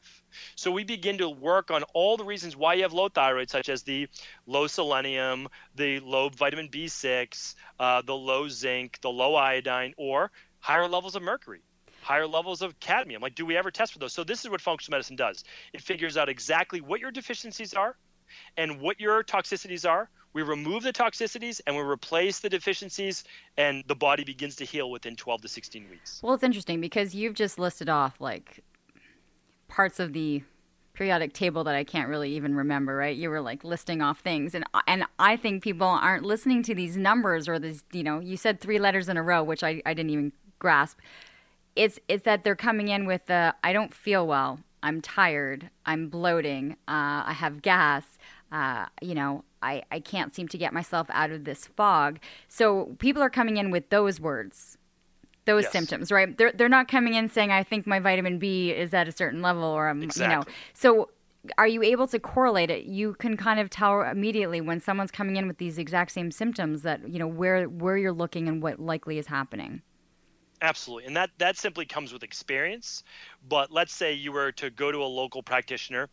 So 0.55 0.71
we 0.71 0.83
begin 0.83 1.17
to 1.19 1.29
work 1.29 1.71
on 1.71 1.83
all 1.93 2.17
the 2.17 2.23
reasons 2.23 2.55
why 2.55 2.75
you 2.75 2.83
have 2.83 2.93
low 2.93 3.09
thyroid, 3.09 3.49
such 3.49 3.69
as 3.69 3.83
the 3.83 4.07
low 4.45 4.67
selenium, 4.67 5.47
the 5.75 5.99
low 5.99 6.29
vitamin 6.29 6.69
B6, 6.69 7.55
uh, 7.79 8.01
the 8.01 8.15
low 8.15 8.47
zinc, 8.47 8.99
the 9.01 9.09
low 9.09 9.35
iodine, 9.35 9.93
or 9.97 10.31
higher 10.59 10.87
levels 10.87 11.15
of 11.15 11.21
mercury 11.21 11.61
higher 12.07 12.27
levels 12.27 12.61
of 12.61 12.79
cadmium. 12.79 13.21
Like, 13.21 13.35
do 13.35 13.45
we 13.45 13.57
ever 13.57 13.69
test 13.69 13.91
for 13.91 13.99
those? 13.99 14.13
So, 14.13 14.23
this 14.23 14.45
is 14.45 14.49
what 14.49 14.61
functional 14.61 14.95
medicine 14.95 15.17
does 15.17 15.43
it 15.73 15.81
figures 15.81 16.15
out 16.15 16.29
exactly 16.29 16.79
what 16.79 17.01
your 17.01 17.11
deficiencies 17.11 17.73
are 17.73 17.97
and 18.55 18.79
what 18.79 18.99
your 18.99 19.23
toxicities 19.23 19.87
are. 19.87 20.09
We 20.37 20.43
remove 20.43 20.83
the 20.83 20.93
toxicities 20.93 21.61
and 21.65 21.75
we 21.75 21.81
replace 21.81 22.41
the 22.41 22.47
deficiencies, 22.47 23.23
and 23.57 23.83
the 23.87 23.95
body 23.95 24.23
begins 24.23 24.55
to 24.57 24.65
heal 24.65 24.91
within 24.91 25.15
12 25.15 25.41
to 25.41 25.47
16 25.47 25.89
weeks. 25.89 26.19
Well, 26.21 26.35
it's 26.35 26.43
interesting 26.43 26.79
because 26.79 27.15
you've 27.15 27.33
just 27.33 27.57
listed 27.57 27.89
off 27.89 28.21
like 28.21 28.63
parts 29.67 29.99
of 29.99 30.13
the 30.13 30.43
periodic 30.93 31.33
table 31.33 31.63
that 31.63 31.73
I 31.73 31.83
can't 31.83 32.07
really 32.07 32.33
even 32.33 32.53
remember, 32.53 32.95
right? 32.95 33.17
You 33.17 33.31
were 33.31 33.41
like 33.41 33.63
listing 33.63 34.03
off 34.03 34.19
things 34.19 34.53
and 34.53 34.63
and 34.85 35.05
I 35.17 35.37
think 35.37 35.63
people 35.63 35.87
aren't 35.87 36.23
listening 36.23 36.61
to 36.63 36.75
these 36.75 36.97
numbers 36.97 37.49
or 37.49 37.57
these, 37.57 37.83
you 37.91 38.03
know, 38.03 38.19
you 38.19 38.37
said 38.37 38.61
three 38.61 38.77
letters 38.77 39.09
in 39.09 39.17
a 39.17 39.23
row, 39.23 39.41
which 39.41 39.63
I, 39.63 39.81
I 39.87 39.95
didn't 39.95 40.11
even 40.11 40.33
grasp. 40.59 40.99
It's 41.75 41.97
it's 42.07 42.25
that 42.25 42.43
they're 42.43 42.55
coming 42.55 42.89
in 42.89 43.07
with 43.07 43.25
the 43.25 43.55
I 43.63 43.73
don't 43.73 43.91
feel 43.91 44.27
well. 44.27 44.59
I'm 44.83 45.01
tired. 45.01 45.71
I'm 45.87 46.09
bloating. 46.09 46.73
Uh, 46.87 47.25
I 47.25 47.33
have 47.35 47.63
gas. 47.63 48.19
Uh, 48.51 48.85
you 49.01 49.15
know, 49.15 49.43
I, 49.61 49.83
I 49.91 49.99
can't 49.99 50.33
seem 50.33 50.47
to 50.49 50.57
get 50.57 50.73
myself 50.73 51.07
out 51.11 51.31
of 51.31 51.43
this 51.43 51.65
fog. 51.65 52.19
So 52.47 52.95
people 52.99 53.21
are 53.21 53.29
coming 53.29 53.57
in 53.57 53.71
with 53.71 53.89
those 53.89 54.19
words, 54.19 54.77
those 55.45 55.63
yes. 55.63 55.71
symptoms, 55.71 56.11
right? 56.11 56.37
They're, 56.37 56.51
they're 56.51 56.69
not 56.69 56.87
coming 56.87 57.13
in 57.13 57.29
saying, 57.29 57.51
I 57.51 57.63
think 57.63 57.87
my 57.87 57.99
vitamin 57.99 58.39
B 58.39 58.71
is 58.71 58.93
at 58.93 59.07
a 59.07 59.11
certain 59.11 59.41
level 59.41 59.63
or 59.63 59.89
I'm, 59.89 60.03
exactly. 60.03 60.33
you 60.33 60.39
know. 60.39 60.45
So 60.73 61.09
are 61.57 61.67
you 61.67 61.81
able 61.83 62.07
to 62.07 62.19
correlate 62.19 62.69
it? 62.69 62.85
You 62.85 63.13
can 63.13 63.37
kind 63.37 63.59
of 63.59 63.69
tell 63.69 64.01
immediately 64.01 64.61
when 64.61 64.79
someone's 64.81 65.11
coming 65.11 65.37
in 65.37 65.47
with 65.47 65.57
these 65.57 65.77
exact 65.77 66.11
same 66.11 66.31
symptoms 66.31 66.81
that, 66.81 67.07
you 67.07 67.19
know, 67.19 67.27
where, 67.27 67.65
where 67.65 67.97
you're 67.97 68.11
looking 68.11 68.47
and 68.47 68.61
what 68.61 68.79
likely 68.79 69.17
is 69.17 69.27
happening. 69.27 69.81
Absolutely. 70.61 71.05
And 71.05 71.15
that, 71.15 71.29
that 71.37 71.55
simply 71.55 71.85
comes 71.85 72.11
with 72.11 72.23
experience. 72.23 73.03
But 73.47 73.71
let's 73.71 73.93
say 73.93 74.13
you 74.13 74.31
were 74.31 74.51
to 74.53 74.69
go 74.71 74.91
to 74.91 74.97
a 74.97 75.05
local 75.05 75.43
practitioner 75.43 76.09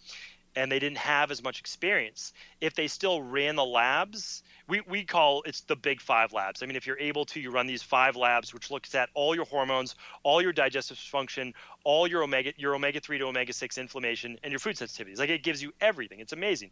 and 0.56 0.70
they 0.70 0.78
didn't 0.78 0.98
have 0.98 1.30
as 1.30 1.42
much 1.42 1.60
experience. 1.60 2.32
If 2.60 2.74
they 2.74 2.86
still 2.86 3.22
ran 3.22 3.56
the 3.56 3.64
labs, 3.64 4.42
we, 4.68 4.80
we 4.88 5.04
call 5.04 5.42
it's 5.46 5.62
the 5.62 5.76
big 5.76 6.00
five 6.00 6.32
labs. 6.32 6.62
I 6.62 6.66
mean, 6.66 6.76
if 6.76 6.86
you're 6.86 6.98
able 6.98 7.24
to, 7.26 7.40
you 7.40 7.50
run 7.50 7.66
these 7.66 7.82
five 7.82 8.16
labs, 8.16 8.54
which 8.54 8.70
looks 8.70 8.94
at 8.94 9.10
all 9.14 9.34
your 9.34 9.44
hormones, 9.44 9.94
all 10.22 10.40
your 10.40 10.52
digestive 10.52 10.98
function, 10.98 11.54
all 11.84 12.06
your 12.06 12.22
omega 12.22 12.52
your 12.56 12.74
omega 12.74 13.00
three 13.00 13.18
to 13.18 13.24
omega 13.24 13.52
six 13.52 13.78
inflammation, 13.78 14.38
and 14.42 14.52
your 14.52 14.60
food 14.60 14.76
sensitivities. 14.76 15.18
Like 15.18 15.30
it 15.30 15.42
gives 15.42 15.62
you 15.62 15.72
everything. 15.80 16.20
It's 16.20 16.32
amazing 16.32 16.70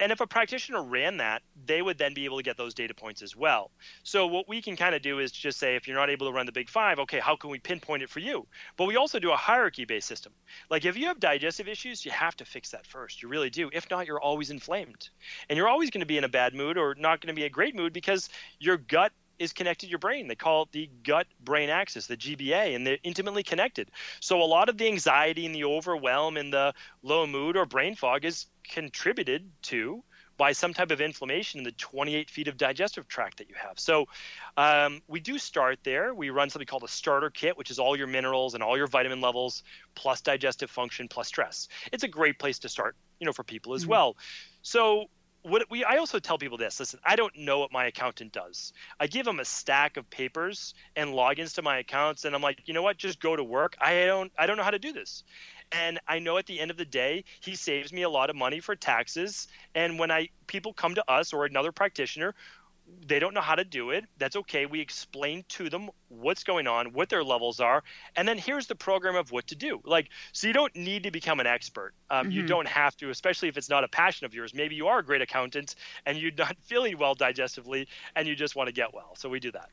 and 0.00 0.12
if 0.12 0.20
a 0.20 0.26
practitioner 0.26 0.82
ran 0.82 1.18
that, 1.18 1.42
they 1.66 1.82
would 1.82 1.98
then 1.98 2.14
be 2.14 2.24
able 2.24 2.36
to 2.38 2.42
get 2.42 2.56
those 2.56 2.74
data 2.74 2.94
points 2.94 3.22
as 3.22 3.36
well. 3.36 3.70
So 4.02 4.26
what 4.26 4.48
we 4.48 4.62
can 4.62 4.76
kind 4.76 4.94
of 4.94 5.02
do 5.02 5.18
is 5.18 5.30
just 5.30 5.58
say, 5.58 5.76
if 5.76 5.86
you're 5.86 5.96
not 5.96 6.10
able 6.10 6.26
to 6.26 6.32
run 6.32 6.46
the 6.46 6.52
big 6.52 6.68
five, 6.68 6.98
okay, 7.00 7.20
how 7.20 7.36
can 7.36 7.50
we 7.50 7.58
pinpoint 7.58 8.02
it 8.02 8.10
for 8.10 8.20
you? 8.20 8.46
But 8.76 8.86
we 8.86 8.96
also 8.96 9.18
do 9.18 9.32
a 9.32 9.36
hierarchy-based 9.36 10.06
system. 10.06 10.32
Like 10.70 10.84
if 10.84 10.96
you 10.96 11.06
have 11.06 11.20
digestive 11.20 11.68
issues, 11.68 12.04
you 12.04 12.10
have 12.10 12.36
to 12.36 12.44
fix 12.44 12.70
that 12.70 12.86
first. 12.86 13.22
You 13.22 13.28
really 13.28 13.50
do. 13.50 13.70
If 13.72 13.90
not, 13.90 14.06
you're 14.06 14.20
always 14.20 14.50
inflamed, 14.50 15.10
and 15.48 15.56
you're 15.56 15.68
always 15.68 15.90
going 15.90 16.00
to 16.00 16.06
be 16.06 16.18
in 16.18 16.24
a 16.24 16.28
bad 16.28 16.54
mood 16.54 16.76
or 16.76 16.94
not 16.98 17.20
going 17.20 17.34
to 17.34 17.38
be 17.38 17.44
a 17.44 17.50
great 17.50 17.74
mood 17.74 17.92
because 17.92 18.28
your 18.58 18.76
gut 18.76 19.12
is 19.42 19.52
connected 19.52 19.86
to 19.86 19.90
your 19.90 19.98
brain. 19.98 20.28
They 20.28 20.36
call 20.36 20.62
it 20.62 20.72
the 20.72 20.88
gut 21.02 21.26
brain 21.40 21.68
axis, 21.68 22.06
the 22.06 22.16
GBA, 22.16 22.76
and 22.76 22.86
they're 22.86 22.98
intimately 23.02 23.42
connected. 23.42 23.90
So 24.20 24.40
a 24.40 24.44
lot 24.44 24.68
of 24.68 24.78
the 24.78 24.86
anxiety 24.86 25.44
and 25.46 25.54
the 25.54 25.64
overwhelm 25.64 26.36
and 26.36 26.52
the 26.52 26.74
low 27.02 27.26
mood 27.26 27.56
or 27.56 27.66
brain 27.66 27.96
fog 27.96 28.24
is 28.24 28.46
contributed 28.64 29.50
to 29.62 30.04
by 30.36 30.52
some 30.52 30.72
type 30.72 30.90
of 30.90 31.00
inflammation 31.00 31.58
in 31.58 31.64
the 31.64 31.72
28 31.72 32.30
feet 32.30 32.48
of 32.48 32.56
digestive 32.56 33.06
tract 33.06 33.38
that 33.38 33.48
you 33.48 33.54
have. 33.54 33.78
So 33.78 34.06
um, 34.56 35.02
we 35.06 35.20
do 35.20 35.38
start 35.38 35.78
there. 35.84 36.14
We 36.14 36.30
run 36.30 36.48
something 36.48 36.66
called 36.66 36.84
a 36.84 36.88
starter 36.88 37.30
kit, 37.30 37.56
which 37.58 37.70
is 37.70 37.78
all 37.78 37.96
your 37.96 38.06
minerals 38.06 38.54
and 38.54 38.62
all 38.62 38.76
your 38.76 38.86
vitamin 38.86 39.20
levels, 39.20 39.62
plus 39.94 40.20
digestive 40.20 40.70
function, 40.70 41.08
plus 41.08 41.28
stress. 41.28 41.68
It's 41.92 42.02
a 42.02 42.08
great 42.08 42.38
place 42.38 42.58
to 42.60 42.68
start, 42.68 42.96
you 43.20 43.26
know, 43.26 43.32
for 43.32 43.44
people 43.44 43.74
as 43.74 43.82
mm-hmm. 43.82 43.90
well. 43.90 44.16
So 44.62 45.08
what 45.42 45.68
we 45.70 45.84
I 45.84 45.96
also 45.96 46.18
tell 46.18 46.38
people 46.38 46.58
this. 46.58 46.78
Listen, 46.78 47.00
I 47.04 47.16
don't 47.16 47.36
know 47.36 47.58
what 47.58 47.72
my 47.72 47.86
accountant 47.86 48.32
does. 48.32 48.72
I 49.00 49.06
give 49.06 49.26
him 49.26 49.40
a 49.40 49.44
stack 49.44 49.96
of 49.96 50.08
papers 50.10 50.74
and 50.96 51.10
logins 51.10 51.54
to 51.54 51.62
my 51.62 51.78
accounts, 51.78 52.24
and 52.24 52.34
I'm 52.34 52.42
like, 52.42 52.62
you 52.66 52.74
know 52.74 52.82
what? 52.82 52.96
Just 52.96 53.20
go 53.20 53.34
to 53.34 53.44
work. 53.44 53.76
I 53.80 54.06
don't 54.06 54.32
I 54.38 54.46
don't 54.46 54.56
know 54.56 54.62
how 54.62 54.70
to 54.70 54.78
do 54.78 54.92
this. 54.92 55.24
And 55.72 55.98
I 56.06 56.18
know 56.18 56.36
at 56.36 56.46
the 56.46 56.60
end 56.60 56.70
of 56.70 56.76
the 56.76 56.84
day, 56.84 57.24
he 57.40 57.56
saves 57.56 57.92
me 57.92 58.02
a 58.02 58.10
lot 58.10 58.28
of 58.28 58.36
money 58.36 58.60
for 58.60 58.76
taxes. 58.76 59.48
And 59.74 59.98
when 59.98 60.10
I 60.10 60.28
people 60.46 60.72
come 60.72 60.94
to 60.94 61.10
us 61.10 61.32
or 61.32 61.44
another 61.44 61.72
practitioner 61.72 62.34
they 63.06 63.18
don't 63.18 63.34
know 63.34 63.40
how 63.40 63.54
to 63.54 63.64
do 63.64 63.90
it. 63.90 64.04
That's 64.18 64.36
okay. 64.36 64.66
We 64.66 64.80
explain 64.80 65.44
to 65.50 65.68
them 65.68 65.90
what's 66.08 66.44
going 66.44 66.66
on, 66.66 66.92
what 66.92 67.08
their 67.08 67.24
levels 67.24 67.60
are, 67.60 67.82
and 68.16 68.26
then 68.26 68.38
here's 68.38 68.66
the 68.66 68.74
program 68.74 69.16
of 69.16 69.32
what 69.32 69.46
to 69.48 69.54
do. 69.54 69.80
Like, 69.84 70.08
so 70.32 70.46
you 70.46 70.52
don't 70.52 70.74
need 70.76 71.04
to 71.04 71.10
become 71.10 71.40
an 71.40 71.46
expert. 71.46 71.94
Um, 72.10 72.26
mm-hmm. 72.26 72.32
You 72.32 72.46
don't 72.46 72.68
have 72.68 72.96
to, 72.98 73.10
especially 73.10 73.48
if 73.48 73.56
it's 73.56 73.68
not 73.68 73.84
a 73.84 73.88
passion 73.88 74.24
of 74.26 74.34
yours. 74.34 74.54
Maybe 74.54 74.74
you 74.74 74.86
are 74.88 74.98
a 74.98 75.04
great 75.04 75.22
accountant 75.22 75.74
and 76.06 76.18
you're 76.18 76.32
not 76.36 76.56
feeling 76.62 76.98
well 76.98 77.14
digestively, 77.14 77.86
and 78.14 78.28
you 78.28 78.34
just 78.34 78.56
want 78.56 78.68
to 78.68 78.72
get 78.72 78.92
well. 78.94 79.14
So 79.16 79.28
we 79.28 79.40
do 79.40 79.52
that. 79.52 79.70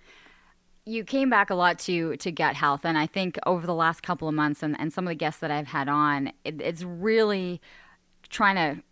You 0.86 1.03
came 1.03 1.29
back 1.29 1.49
a 1.49 1.55
lot 1.55 1.77
to 1.79 2.17
to 2.17 2.32
gut 2.32 2.55
health, 2.55 2.82
and 2.84 2.97
I 2.97 3.05
think 3.05 3.38
over 3.45 3.67
the 3.67 3.75
last 3.75 4.01
couple 4.01 4.27
of 4.27 4.34
months, 4.34 4.63
and, 4.63 4.79
and 4.79 4.91
some 4.91 5.05
of 5.05 5.10
the 5.10 5.15
guests 5.15 5.39
that 5.41 5.51
I've 5.51 5.67
had 5.67 5.88
on, 5.88 6.32
it, 6.43 6.62
it's 6.62 6.84
really 6.84 7.62
trying 8.29 8.55
to 8.55 8.84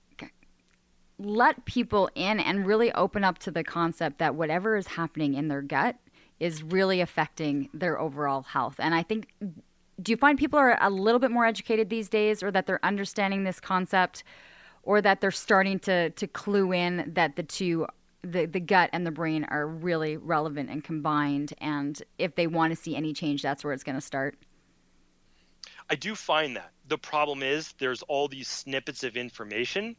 let 1.19 1.65
people 1.65 2.09
in 2.15 2.39
and 2.39 2.65
really 2.65 2.91
open 2.93 3.23
up 3.23 3.39
to 3.39 3.51
the 3.51 3.63
concept 3.63 4.19
that 4.19 4.35
whatever 4.35 4.75
is 4.75 4.87
happening 4.87 5.33
in 5.33 5.47
their 5.47 5.61
gut 5.61 5.95
is 6.39 6.61
really 6.61 7.01
affecting 7.01 7.69
their 7.73 7.99
overall 7.99 8.43
health. 8.43 8.75
And 8.77 8.93
I 8.93 9.01
think, 9.01 9.33
do 10.01 10.11
you 10.11 10.17
find 10.17 10.37
people 10.37 10.59
are 10.59 10.77
a 10.79 10.89
little 10.89 11.19
bit 11.19 11.31
more 11.31 11.45
educated 11.45 11.89
these 11.89 12.07
days 12.09 12.43
or 12.43 12.51
that 12.51 12.67
they're 12.67 12.83
understanding 12.85 13.43
this 13.43 13.59
concept 13.59 14.23
or 14.83 15.01
that 15.01 15.19
they're 15.19 15.31
starting 15.31 15.79
to 15.79 16.11
to 16.11 16.27
clue 16.27 16.71
in 16.71 17.11
that 17.15 17.35
the 17.35 17.43
two 17.43 17.87
the, 18.23 18.45
the 18.45 18.59
gut 18.59 18.89
and 18.93 19.05
the 19.05 19.11
brain 19.11 19.45
are 19.45 19.67
really 19.67 20.17
relevant 20.17 20.69
and 20.69 20.83
combined 20.83 21.53
and 21.59 22.03
if 22.17 22.35
they 22.35 22.47
want 22.47 22.71
to 22.71 22.75
see 22.75 22.95
any 22.95 23.13
change 23.13 23.41
that's 23.41 23.63
where 23.63 23.73
it's 23.73 23.83
going 23.83 23.95
to 23.95 24.01
start 24.01 24.37
I 25.89 25.95
do 25.95 26.15
find 26.15 26.55
that. 26.55 26.71
The 26.87 26.97
problem 26.97 27.43
is 27.43 27.73
there's 27.79 28.01
all 28.03 28.27
these 28.27 28.47
snippets 28.47 29.03
of 29.03 29.17
information. 29.17 29.95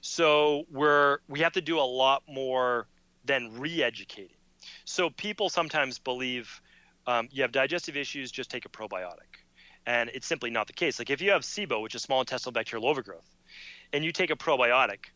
So 0.00 0.64
we're 0.70 1.18
we 1.28 1.40
have 1.40 1.52
to 1.52 1.60
do 1.60 1.78
a 1.78 1.88
lot 1.88 2.22
more 2.28 2.86
than 3.24 3.58
re-educating. 3.58 4.36
So 4.84 5.10
people 5.10 5.48
sometimes 5.48 5.98
believe 5.98 6.60
um, 7.06 7.28
you 7.30 7.42
have 7.42 7.52
digestive 7.52 7.96
issues, 7.96 8.30
just 8.30 8.50
take 8.50 8.64
a 8.64 8.68
probiotic. 8.68 9.44
And 9.86 10.10
it's 10.12 10.26
simply 10.26 10.50
not 10.50 10.66
the 10.66 10.72
case. 10.74 10.98
Like 10.98 11.10
if 11.10 11.20
you 11.22 11.30
have 11.30 11.42
SIBO, 11.42 11.82
which 11.82 11.94
is 11.94 12.02
small 12.02 12.20
intestinal 12.20 12.52
bacterial 12.52 12.86
overgrowth, 12.88 13.28
and 13.92 14.04
you 14.04 14.12
take 14.12 14.30
a 14.30 14.36
probiotic, 14.36 15.06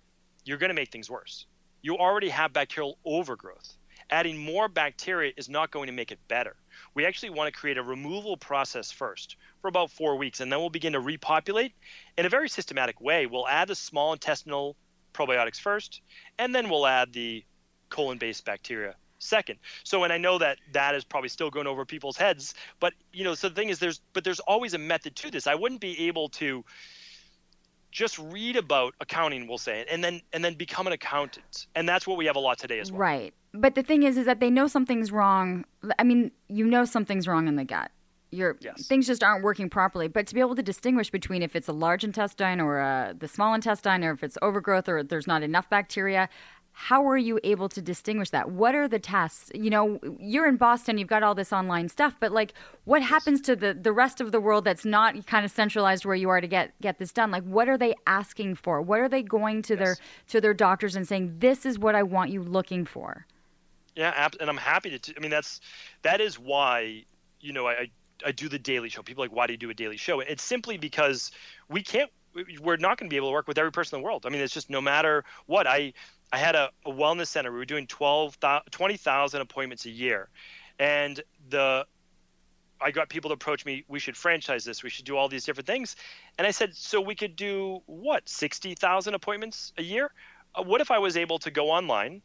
you're 0.45 0.59
going 0.59 0.71
to 0.71 0.75
make 0.75 0.91
things 0.91 1.11
worse. 1.11 1.47
You 1.83 1.99
already 1.99 2.31
have 2.31 2.53
bacterial 2.53 2.99
overgrowth. 3.05 3.77
Adding 4.11 4.39
more 4.39 4.69
bacteria 4.69 5.33
is 5.37 5.49
not 5.49 5.71
going 5.71 5.87
to 5.87 5.93
make 5.93 6.11
it 6.11 6.19
better. 6.29 6.57
We 6.95 7.07
actually 7.07 7.31
want 7.31 7.53
to 7.53 7.59
create 7.59 7.79
a 7.79 7.83
removal 7.83 8.37
process 8.37 8.91
first 8.91 9.37
for 9.61 9.69
about 9.69 9.91
four 9.91 10.17
weeks, 10.17 10.41
and 10.41 10.53
then 10.53 10.59
we'll 10.61 10.71
begin 10.71 10.93
to 10.93 11.01
repopulate 11.01 11.73
in 12.19 12.27
a 12.27 12.29
very 12.29 12.49
systematic 12.49 13.01
way. 13.01 13.27
We'll 13.27 13.49
add 13.49 13.69
the 13.69 13.75
small 13.75 14.13
intestinal 14.13 14.77
probiotics 15.15 15.61
first, 15.61 16.01
and 16.39 16.55
then 16.55 16.69
we'll 16.69 16.87
add 16.87 17.13
the 17.13 17.45
colon 17.91 18.19
based 18.19 18.45
bacteria 18.45 18.95
second. 19.19 19.59
So, 19.85 20.05
and 20.05 20.13
I 20.13 20.19
know 20.19 20.39
that 20.39 20.59
that 20.73 20.95
is 20.95 21.05
probably 21.05 21.29
still 21.29 21.51
going 21.51 21.67
over 21.67 21.85
people's 21.85 22.17
heads, 22.17 22.55
but 22.81 22.93
you 23.13 23.25
know, 23.25 23.35
so 23.35 23.49
the 23.49 23.55
thing 23.55 23.69
is, 23.69 23.79
there's 23.79 24.01
but 24.13 24.25
there's 24.25 24.41
always 24.41 24.75
a 24.75 24.79
method 24.79 25.17
to 25.17 25.31
this. 25.31 25.47
I 25.47 25.55
wouldn't 25.55 25.81
be 25.81 26.09
able 26.09 26.29
to 26.31 26.65
just 27.93 28.19
read 28.19 28.57
about 28.57 28.95
accounting 29.01 29.47
we'll 29.47 29.59
say 29.59 29.85
and 29.89 30.03
then 30.03 30.21
and 30.33 30.43
then 30.43 30.55
become 30.55 30.87
an 30.87 30.95
accountant 30.95 31.67
and 31.75 31.87
that's 31.87 32.07
what 32.07 32.17
we 32.17 32.25
have 32.25 32.37
a 32.37 32.41
lot 32.41 32.59
today 32.59 32.81
as 32.81 32.91
well 32.91 33.03
right 33.03 33.35
but 33.55 33.75
the 33.75 33.83
thing 33.83 34.03
is 34.03 34.17
is 34.17 34.27
that 34.27 34.41
they 34.41 34.51
know 34.51 34.67
something's 34.67 35.13
wrong 35.13 35.65
i 35.99 36.05
mean 36.05 36.31
you 36.49 36.67
know 36.67 36.85
something's 36.85 37.27
wrong 37.27 37.49
in 37.49 37.57
the 37.57 37.65
gut 37.65 37.91
your 38.31 38.57
yes. 38.63 38.87
things 38.87 39.07
just 39.07 39.23
aren't 39.23 39.45
working 39.45 39.69
properly 39.69 40.09
but 40.09 40.27
to 40.27 40.35
be 40.35 40.41
able 40.41 40.55
to 40.55 40.63
distinguish 40.63 41.11
between 41.11 41.43
if 41.43 41.55
it's 41.55 41.69
a 41.69 41.73
large 41.73 42.03
intestine 42.03 42.61
or 42.61 42.81
uh, 42.81 43.13
the 43.19 43.29
small 43.29 43.53
intestine 43.53 44.03
or 44.03 44.13
if 44.13 44.23
it's 44.23 44.39
overgrowth 44.41 44.89
or 44.89 45.03
there's 45.03 45.27
not 45.27 45.43
enough 45.43 45.69
bacteria 45.69 46.29
how 46.73 47.07
are 47.07 47.19
you 47.19 47.39
able 47.45 47.69
to 47.69 47.83
distinguish 47.83 48.31
that? 48.31 48.51
What 48.51 48.75
are 48.75 48.89
the 48.89 48.99
tests? 48.99 49.51
You 49.55 49.71
know, 49.71 50.01
you're 50.19 50.49
in 50.49 50.57
Boston, 50.57 50.99
you've 50.99 51.09
got 51.09 51.23
all 51.23 51.35
this 51.35 51.53
online 51.53 51.89
stuff, 51.89 52.17
but 52.19 52.33
like 52.33 52.55
what 52.85 53.03
happens 53.03 53.41
to 53.43 53.55
the 53.55 53.75
the 53.75 53.93
rest 53.93 54.21
of 54.21 54.33
the 54.33 54.41
world 54.41 54.65
that's 54.65 54.85
not 54.85 55.27
kind 55.27 55.45
of 55.45 55.51
centralized 55.51 56.05
where 56.05 56.15
you 56.15 56.31
are 56.31 56.41
to 56.41 56.47
get 56.47 56.73
get 56.81 56.99
this 56.99 57.13
done? 57.13 57.31
Like 57.31 57.45
what 57.45 57.69
are 57.69 57.77
they 57.77 57.95
asking 58.07 58.57
for? 58.57 58.81
What 58.81 59.01
are 59.01 59.09
they 59.09 59.23
going 59.23 59.63
to 59.63 59.75
yes. 59.75 59.79
their 59.79 59.97
to 60.29 60.41
their 60.41 60.55
doctors 60.55 60.97
and 60.97 61.07
saying 61.07 61.37
this 61.39 61.67
is 61.67 61.79
what 61.79 61.95
I 61.95 62.03
want 62.03 62.31
you 62.31 62.43
looking 62.43 62.85
for? 62.85 63.27
Yeah, 63.95 64.29
and 64.41 64.49
I'm 64.49 64.57
happy 64.57 64.91
to 64.91 64.99
t- 64.99 65.15
I 65.17 65.21
mean 65.21 65.31
that's 65.31 65.61
that 66.03 66.21
is 66.21 66.39
why, 66.39 67.05
you 67.41 67.53
know, 67.53 67.67
I 67.69 67.91
I 68.25 68.33
do 68.33 68.49
the 68.49 68.59
daily 68.59 68.89
show. 68.89 69.03
People 69.03 69.25
like 69.25 69.33
why 69.33 69.47
do 69.47 69.53
you 69.53 69.59
do 69.59 69.71
a 69.71 69.75
daily 69.75 69.97
show? 69.97 70.21
It's 70.21 70.43
simply 70.43 70.79
because 70.79 71.31
we 71.69 71.83
can't 71.83 72.11
we're 72.61 72.79
not 72.79 72.97
going 72.99 73.11
to 73.11 73.13
be 73.13 73.17
able 73.17 73.29
to 73.29 73.33
work 73.33 73.47
with 73.47 73.59
every 73.59 73.73
person 73.73 73.97
in 73.97 74.03
the 74.03 74.05
world. 74.07 74.25
I 74.25 74.31
mean, 74.31 74.41
it's 74.41 74.55
just 74.55 74.71
no 74.71 74.81
matter 74.81 75.25
what. 75.47 75.67
I 75.67 75.93
I 76.33 76.39
had 76.39 76.55
a, 76.55 76.71
a 76.87 76.91
wellness 76.91 77.27
center. 77.27 77.53
We 77.53 77.59
were 77.59 77.67
doing 77.67 77.87
12, 77.87 78.39
20,000 78.71 79.41
appointments 79.43 79.85
a 79.85 79.91
year. 79.91 80.31
And 80.79 81.21
the 81.51 81.87
I 82.81 82.91
got 82.91 83.09
people 83.09 83.31
to 83.31 83.35
approach 83.35 83.65
me, 83.65 83.85
we 83.89 84.01
should 84.01 84.17
franchise 84.17 84.65
this, 84.65 84.83
we 84.83 84.91
should 84.91 85.05
do 85.05 85.17
all 85.17 85.29
these 85.29 85.45
different 85.45 85.67
things. 85.67 85.95
And 86.39 86.47
I 86.47 86.51
said, 86.51 86.75
so 86.75 87.01
we 87.01 87.15
could 87.15 87.37
do 87.37 87.81
what, 87.87 88.29
60,000 88.29 89.15
appointments 89.15 89.73
a 89.79 89.83
year? 89.83 90.11
Uh, 90.55 90.63
what 90.63 90.81
if 90.81 90.91
I 90.91 90.99
was 90.99 91.17
able 91.17 91.39
to 91.41 91.51
go 91.51 91.71
online 91.71 92.23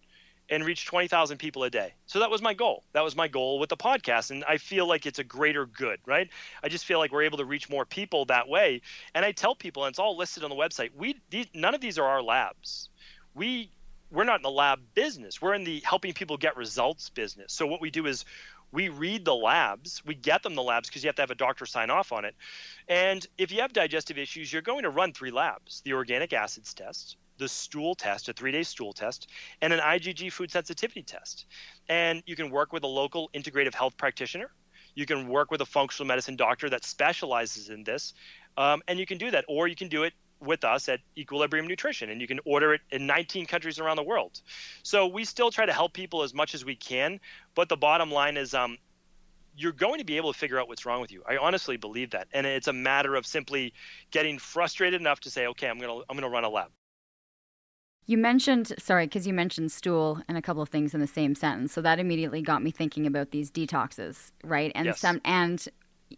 and 0.49 0.63
reach 0.65 0.85
20,000 0.85 1.37
people 1.37 1.63
a 1.63 1.69
day? 1.69 1.93
So 2.05 2.19
that 2.19 2.29
was 2.29 2.41
my 2.41 2.53
goal. 2.53 2.83
That 2.93 3.03
was 3.03 3.15
my 3.15 3.27
goal 3.27 3.59
with 3.59 3.69
the 3.69 3.77
podcast. 3.77 4.31
And 4.31 4.43
I 4.45 4.57
feel 4.57 4.87
like 4.87 5.05
it's 5.05 5.19
a 5.19 5.23
greater 5.23 5.65
good, 5.65 5.99
right? 6.05 6.29
I 6.63 6.69
just 6.69 6.85
feel 6.85 6.99
like 6.99 7.11
we're 7.11 7.23
able 7.23 7.37
to 7.39 7.45
reach 7.45 7.69
more 7.69 7.85
people 7.85 8.25
that 8.25 8.47
way. 8.47 8.81
And 9.13 9.25
I 9.25 9.31
tell 9.31 9.55
people, 9.55 9.85
and 9.85 9.91
it's 9.91 9.99
all 9.99 10.17
listed 10.17 10.43
on 10.43 10.49
the 10.49 10.55
website, 10.55 10.89
we 10.95 11.19
these, 11.29 11.47
none 11.53 11.75
of 11.75 11.81
these 11.81 11.97
are 11.97 12.05
our 12.05 12.21
labs. 12.21 12.89
We 13.35 13.71
we're 14.11 14.23
not 14.23 14.37
in 14.37 14.43
the 14.43 14.51
lab 14.51 14.79
business. 14.93 15.41
We're 15.41 15.53
in 15.53 15.63
the 15.63 15.81
helping 15.83 16.13
people 16.13 16.37
get 16.37 16.55
results 16.55 17.09
business. 17.09 17.51
So 17.51 17.67
what 17.67 17.81
we 17.81 17.89
do 17.89 18.05
is 18.05 18.23
we 18.71 18.89
read 18.89 19.25
the 19.25 19.35
labs, 19.35 20.01
we 20.05 20.15
get 20.15 20.43
them 20.43 20.55
the 20.55 20.63
labs 20.63 20.89
because 20.89 21.03
you 21.03 21.07
have 21.07 21.15
to 21.15 21.21
have 21.21 21.31
a 21.31 21.35
doctor 21.35 21.65
sign 21.65 21.89
off 21.89 22.11
on 22.11 22.25
it. 22.25 22.35
And 22.87 23.25
if 23.37 23.51
you 23.51 23.61
have 23.61 23.73
digestive 23.73 24.17
issues, 24.17 24.51
you're 24.51 24.61
going 24.61 24.83
to 24.83 24.89
run 24.89 25.13
three 25.13 25.31
labs: 25.31 25.81
the 25.81 25.93
organic 25.93 26.33
acids 26.33 26.73
test, 26.73 27.17
the 27.37 27.47
stool 27.47 27.95
test, 27.95 28.29
a 28.29 28.33
three-day 28.33 28.63
stool 28.63 28.93
test, 28.93 29.29
and 29.61 29.73
an 29.73 29.79
IgG 29.79 30.31
food 30.31 30.51
sensitivity 30.51 31.03
test. 31.03 31.45
And 31.89 32.23
you 32.25 32.35
can 32.35 32.49
work 32.49 32.73
with 32.73 32.83
a 32.83 32.87
local 32.87 33.29
integrative 33.33 33.73
health 33.73 33.97
practitioner. 33.97 34.51
You 34.95 35.05
can 35.05 35.27
work 35.27 35.51
with 35.51 35.61
a 35.61 35.65
functional 35.65 36.07
medicine 36.07 36.35
doctor 36.35 36.69
that 36.69 36.83
specializes 36.83 37.69
in 37.69 37.83
this, 37.83 38.13
um, 38.57 38.81
and 38.87 38.97
you 38.99 39.05
can 39.05 39.17
do 39.17 39.31
that, 39.31 39.45
or 39.47 39.67
you 39.67 39.75
can 39.75 39.89
do 39.89 40.03
it 40.03 40.13
with 40.39 40.63
us 40.63 40.89
at 40.89 40.99
Equilibrium 41.17 41.67
Nutrition, 41.67 42.09
and 42.09 42.21
you 42.21 42.27
can 42.27 42.39
order 42.45 42.73
it 42.73 42.81
in 42.91 43.07
19 43.07 43.45
countries 43.45 43.79
around 43.79 43.95
the 43.95 44.03
world. 44.03 44.41
So 44.83 45.07
we 45.07 45.23
still 45.25 45.51
try 45.51 45.65
to 45.65 45.73
help 45.73 45.93
people 45.93 46.23
as 46.23 46.33
much 46.33 46.53
as 46.53 46.63
we 46.65 46.75
can, 46.75 47.19
but 47.55 47.69
the 47.69 47.77
bottom 47.77 48.11
line 48.11 48.37
is 48.37 48.53
um, 48.53 48.77
you're 49.55 49.71
going 49.71 49.97
to 49.97 50.05
be 50.05 50.17
able 50.17 50.31
to 50.31 50.37
figure 50.37 50.59
out 50.59 50.67
what's 50.67 50.85
wrong 50.85 51.01
with 51.01 51.11
you. 51.11 51.23
I 51.27 51.37
honestly 51.37 51.77
believe 51.77 52.11
that, 52.11 52.27
and 52.31 52.45
it's 52.45 52.67
a 52.67 52.73
matter 52.73 53.15
of 53.15 53.25
simply 53.25 53.73
getting 54.11 54.37
frustrated 54.37 55.01
enough 55.01 55.19
to 55.21 55.31
say, 55.31 55.47
okay, 55.47 55.67
I'm 55.67 55.79
gonna 55.79 55.99
I'm 56.09 56.15
gonna 56.15 56.29
run 56.29 56.43
a 56.43 56.49
lab. 56.49 56.69
You 58.07 58.17
mentioned, 58.17 58.73
sorry, 58.79 59.05
because 59.05 59.27
you 59.27 59.33
mentioned 59.33 59.71
stool 59.71 60.21
and 60.29 60.37
a 60.37 60.41
couple 60.41 60.61
of 60.61 60.69
things 60.69 60.93
in 60.93 61.01
the 61.01 61.07
same 61.07 61.35
sentence. 61.35 61.73
So 61.73 61.81
that 61.81 61.99
immediately 61.99 62.41
got 62.41 62.63
me 62.63 62.71
thinking 62.71 63.05
about 63.05 63.31
these 63.31 63.51
detoxes, 63.51 64.31
right? 64.43 64.71
And 64.73 64.87
yes. 64.87 64.99
some 64.99 65.21
and 65.25 65.67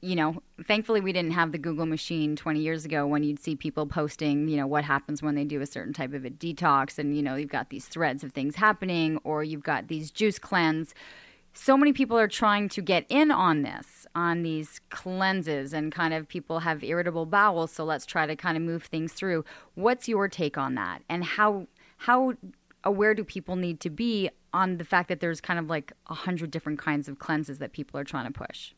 you 0.01 0.15
know, 0.15 0.41
thankfully 0.65 1.01
we 1.01 1.11
didn't 1.11 1.31
have 1.31 1.51
the 1.51 1.57
Google 1.57 1.85
machine 1.85 2.35
20 2.35 2.59
years 2.59 2.85
ago 2.85 3.07
when 3.07 3.23
you'd 3.23 3.39
see 3.39 3.55
people 3.55 3.87
posting, 3.87 4.47
you 4.47 4.55
know, 4.55 4.67
what 4.67 4.83
happens 4.83 5.23
when 5.23 5.33
they 5.33 5.43
do 5.43 5.61
a 5.61 5.65
certain 5.65 5.93
type 5.93 6.13
of 6.13 6.25
a 6.25 6.29
detox. 6.29 6.99
And, 6.99 7.15
you 7.15 7.23
know, 7.23 7.35
you've 7.35 7.49
got 7.49 7.71
these 7.71 7.87
threads 7.87 8.23
of 8.23 8.31
things 8.31 8.55
happening 8.55 9.19
or 9.23 9.43
you've 9.43 9.63
got 9.63 9.87
these 9.87 10.11
juice 10.11 10.37
cleanse. 10.37 10.93
So 11.53 11.75
many 11.75 11.91
people 11.91 12.17
are 12.17 12.27
trying 12.27 12.69
to 12.69 12.81
get 12.81 13.05
in 13.09 13.31
on 13.31 13.63
this, 13.63 14.05
on 14.13 14.43
these 14.43 14.79
cleanses, 14.91 15.73
and 15.73 15.91
kind 15.91 16.13
of 16.13 16.27
people 16.27 16.59
have 16.59 16.83
irritable 16.83 17.25
bowels. 17.25 17.71
So 17.71 17.83
let's 17.83 18.05
try 18.05 18.27
to 18.27 18.35
kind 18.35 18.55
of 18.55 18.63
move 18.63 18.83
things 18.83 19.13
through. 19.13 19.43
What's 19.73 20.07
your 20.07 20.27
take 20.27 20.57
on 20.57 20.75
that? 20.75 21.01
And 21.09 21.23
how, 21.23 21.67
how 21.99 22.33
aware 22.85 23.13
do 23.13 23.23
people 23.23 23.57
need 23.57 23.81
to 23.81 23.89
be 23.89 24.29
on 24.53 24.77
the 24.77 24.85
fact 24.85 25.09
that 25.09 25.19
there's 25.19 25.41
kind 25.41 25.59
of 25.59 25.69
like 25.69 25.91
a 26.07 26.13
hundred 26.13 26.49
different 26.49 26.79
kinds 26.79 27.07
of 27.07 27.19
cleanses 27.19 27.59
that 27.59 27.73
people 27.73 27.99
are 27.99 28.05
trying 28.05 28.25
to 28.25 28.31
push? 28.31 28.73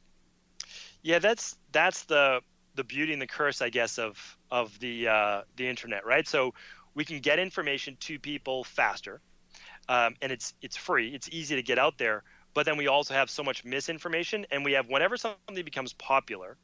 Yeah, 1.03 1.19
that's 1.19 1.55
that's 1.71 2.03
the 2.03 2.41
the 2.75 2.83
beauty 2.83 3.13
and 3.13 3.21
the 3.21 3.27
curse, 3.27 3.61
I 3.61 3.69
guess, 3.69 3.99
of 3.99 4.37
of 4.49 4.77
the 4.79 5.07
uh, 5.07 5.41
the 5.55 5.67
internet, 5.67 6.05
right? 6.05 6.27
So 6.27 6.53
we 6.95 7.05
can 7.05 7.19
get 7.19 7.37
information 7.37 7.95
to 8.01 8.19
people 8.19 8.63
faster, 8.63 9.21
um, 9.87 10.15
and 10.21 10.31
it's 10.31 10.55
it's 10.63 10.75
free. 10.75 11.13
It's 11.13 11.29
easy 11.31 11.55
to 11.55 11.63
get 11.63 11.77
out 11.77 11.97
there. 11.99 12.23
But 12.53 12.65
then 12.65 12.75
we 12.75 12.87
also 12.87 13.13
have 13.13 13.29
so 13.29 13.43
much 13.43 13.63
misinformation, 13.63 14.47
and 14.51 14.65
we 14.65 14.73
have 14.73 14.89
whenever 14.89 15.15
something 15.15 15.63
becomes 15.63 15.93
popular, 15.93 16.57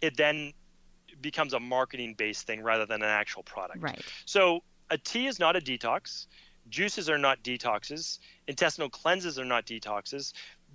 it 0.00 0.16
then 0.16 0.54
becomes 1.20 1.52
a 1.52 1.60
marketing 1.60 2.14
based 2.16 2.46
thing 2.46 2.62
rather 2.62 2.86
than 2.86 3.02
an 3.02 3.08
actual 3.08 3.42
product. 3.42 3.82
Right. 3.82 4.02
So 4.24 4.62
a 4.94 4.98
tea 4.98 5.26
is 5.26 5.38
not 5.38 5.56
a 5.56 5.60
detox. 5.60 6.26
Juices 6.70 7.10
are 7.10 7.18
not 7.18 7.42
detoxes. 7.42 8.20
Intestinal 8.48 8.88
cleanses 8.88 9.38
are 9.38 9.44
not 9.44 9.66
detoxes 9.66 10.32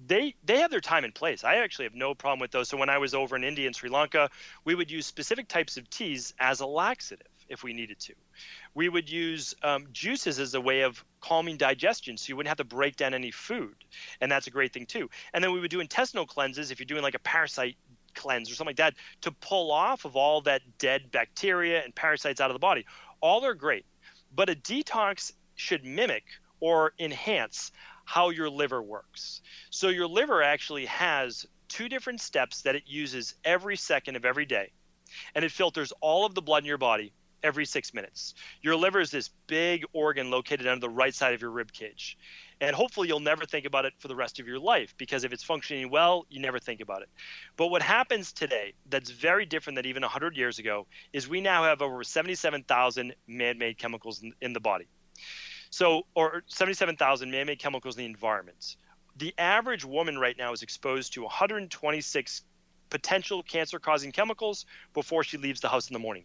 they 0.08 0.36
they 0.46 0.60
have 0.60 0.72
their 0.72 0.82
time 0.82 1.04
and 1.04 1.14
place. 1.14 1.44
I 1.44 1.56
actually 1.56 1.86
have 1.86 1.96
no 1.96 2.14
problem 2.14 2.40
with 2.40 2.52
those. 2.52 2.70
So 2.70 2.78
when 2.78 2.90
I 2.90 2.98
was 2.98 3.14
over 3.14 3.36
in 3.36 3.44
India 3.44 3.68
and 3.68 3.76
Sri 3.76 3.90
Lanka, 3.90 4.30
we 4.64 4.76
would 4.76 4.90
use 4.90 5.06
specific 5.06 5.48
types 5.48 5.78
of 5.78 5.90
teas 5.90 6.34
as 6.40 6.62
a 6.62 6.66
laxative 6.66 7.28
if 7.50 7.64
we 7.64 7.74
needed 7.74 8.00
to. 8.00 8.14
We 8.76 8.90
would 8.90 9.10
use 9.10 9.56
um, 9.64 9.88
juices 9.92 10.40
as 10.40 10.54
a 10.54 10.62
way 10.62 10.82
of 10.82 11.04
calming 11.20 11.58
digestion, 11.58 12.16
so 12.16 12.30
you 12.30 12.38
wouldn't 12.38 12.50
have 12.50 12.58
to 12.58 12.64
break 12.76 12.96
down 12.96 13.14
any 13.14 13.32
food, 13.32 13.76
and 14.22 14.32
that's 14.32 14.48
a 14.48 14.52
great 14.52 14.72
thing 14.72 14.86
too. 14.86 15.10
And 15.34 15.44
then 15.44 15.52
we 15.52 15.60
would 15.60 15.72
do 15.72 15.80
intestinal 15.80 16.26
cleanses 16.26 16.72
if 16.72 16.80
you're 16.80 16.86
doing 16.86 17.04
like 17.04 17.16
a 17.16 17.20
parasite 17.20 17.76
cleanse 18.16 18.52
or 18.52 18.56
something 18.56 18.72
like 18.72 18.78
that 18.78 18.96
to 19.22 19.32
pull 19.32 19.72
off 19.72 20.06
of 20.06 20.16
all 20.16 20.42
that 20.42 20.62
dead 20.78 21.12
bacteria 21.12 21.84
and 21.84 21.94
parasites 21.94 22.40
out 22.40 22.50
of 22.50 22.56
the 22.56 22.60
body. 22.60 22.86
All 23.22 23.44
are 23.46 23.54
great, 23.54 23.86
but 24.34 24.50
a 24.50 24.56
detox 24.56 25.32
should 25.56 25.86
mimic 25.86 26.24
or 26.60 26.94
enhance 27.00 27.72
how 28.06 28.30
your 28.30 28.50
liver 28.50 28.82
works. 28.82 29.42
So 29.70 29.90
your 29.90 30.08
liver 30.08 30.42
actually 30.42 30.86
has 30.88 31.46
two 31.68 31.90
different 31.90 32.22
steps 32.22 32.64
that 32.64 32.76
it 32.76 32.84
uses 32.88 33.36
every 33.46 33.78
second 33.78 34.16
of 34.16 34.26
every 34.26 34.46
day. 34.46 34.72
And 35.36 35.46
it 35.46 35.52
filters 35.52 35.94
all 36.02 36.26
of 36.26 36.36
the 36.36 36.42
blood 36.42 36.64
in 36.64 36.68
your 36.68 36.78
body 36.78 37.14
every 37.44 37.66
six 37.66 37.94
minutes. 37.94 38.34
Your 38.62 38.76
liver 38.76 39.00
is 39.00 39.12
this 39.12 39.30
big 39.48 39.86
organ 39.94 40.30
located 40.30 40.68
under 40.68 40.82
the 40.82 40.90
right 40.90 41.14
side 41.14 41.34
of 41.34 41.42
your 41.42 41.52
rib 41.52 41.72
cage. 41.72 42.18
And 42.62 42.76
hopefully 42.76 43.08
you'll 43.08 43.22
never 43.22 43.46
think 43.46 43.66
about 43.66 43.86
it 43.86 43.94
for 44.00 44.10
the 44.10 44.16
rest 44.16 44.40
of 44.40 44.48
your 44.48 44.60
life 44.60 44.94
because 44.98 45.24
if 45.24 45.32
it's 45.32 45.44
functioning 45.44 45.90
well, 45.90 46.26
you 46.30 46.42
never 46.42 46.60
think 46.60 46.82
about 46.82 47.02
it. 47.02 47.10
But 47.56 47.68
what 47.68 47.82
happens 47.82 48.34
today 48.34 48.74
that's 48.90 49.12
very 49.12 49.46
different 49.46 49.76
than 49.76 49.86
even 49.86 50.02
100 50.02 50.36
years 50.36 50.60
ago 50.60 50.86
is 51.14 51.30
we 51.30 51.40
now 51.40 51.64
have 51.64 51.82
over 51.82 52.04
77,000 52.04 53.16
man 53.28 53.58
made 53.58 53.78
chemicals 53.78 54.22
in, 54.22 54.34
in 54.42 54.52
the 54.52 54.60
body. 54.60 54.88
So, 55.70 56.06
or 56.16 56.44
77,000 56.48 57.32
man 57.32 57.46
made 57.46 57.60
chemicals 57.60 57.96
in 57.96 58.04
the 58.04 58.10
environment. 58.10 58.76
The 59.16 59.34
average 59.38 59.86
woman 59.86 60.18
right 60.18 60.38
now 60.38 60.52
is 60.52 60.62
exposed 60.62 61.14
to 61.14 61.22
126 61.22 62.44
potential 62.90 63.44
cancer 63.44 63.80
causing 63.80 64.12
chemicals 64.12 64.66
before 64.94 65.24
she 65.24 65.38
leaves 65.38 65.62
the 65.62 65.70
house 65.70 65.90
in 65.90 65.94
the 65.94 66.00
morning. 66.00 66.24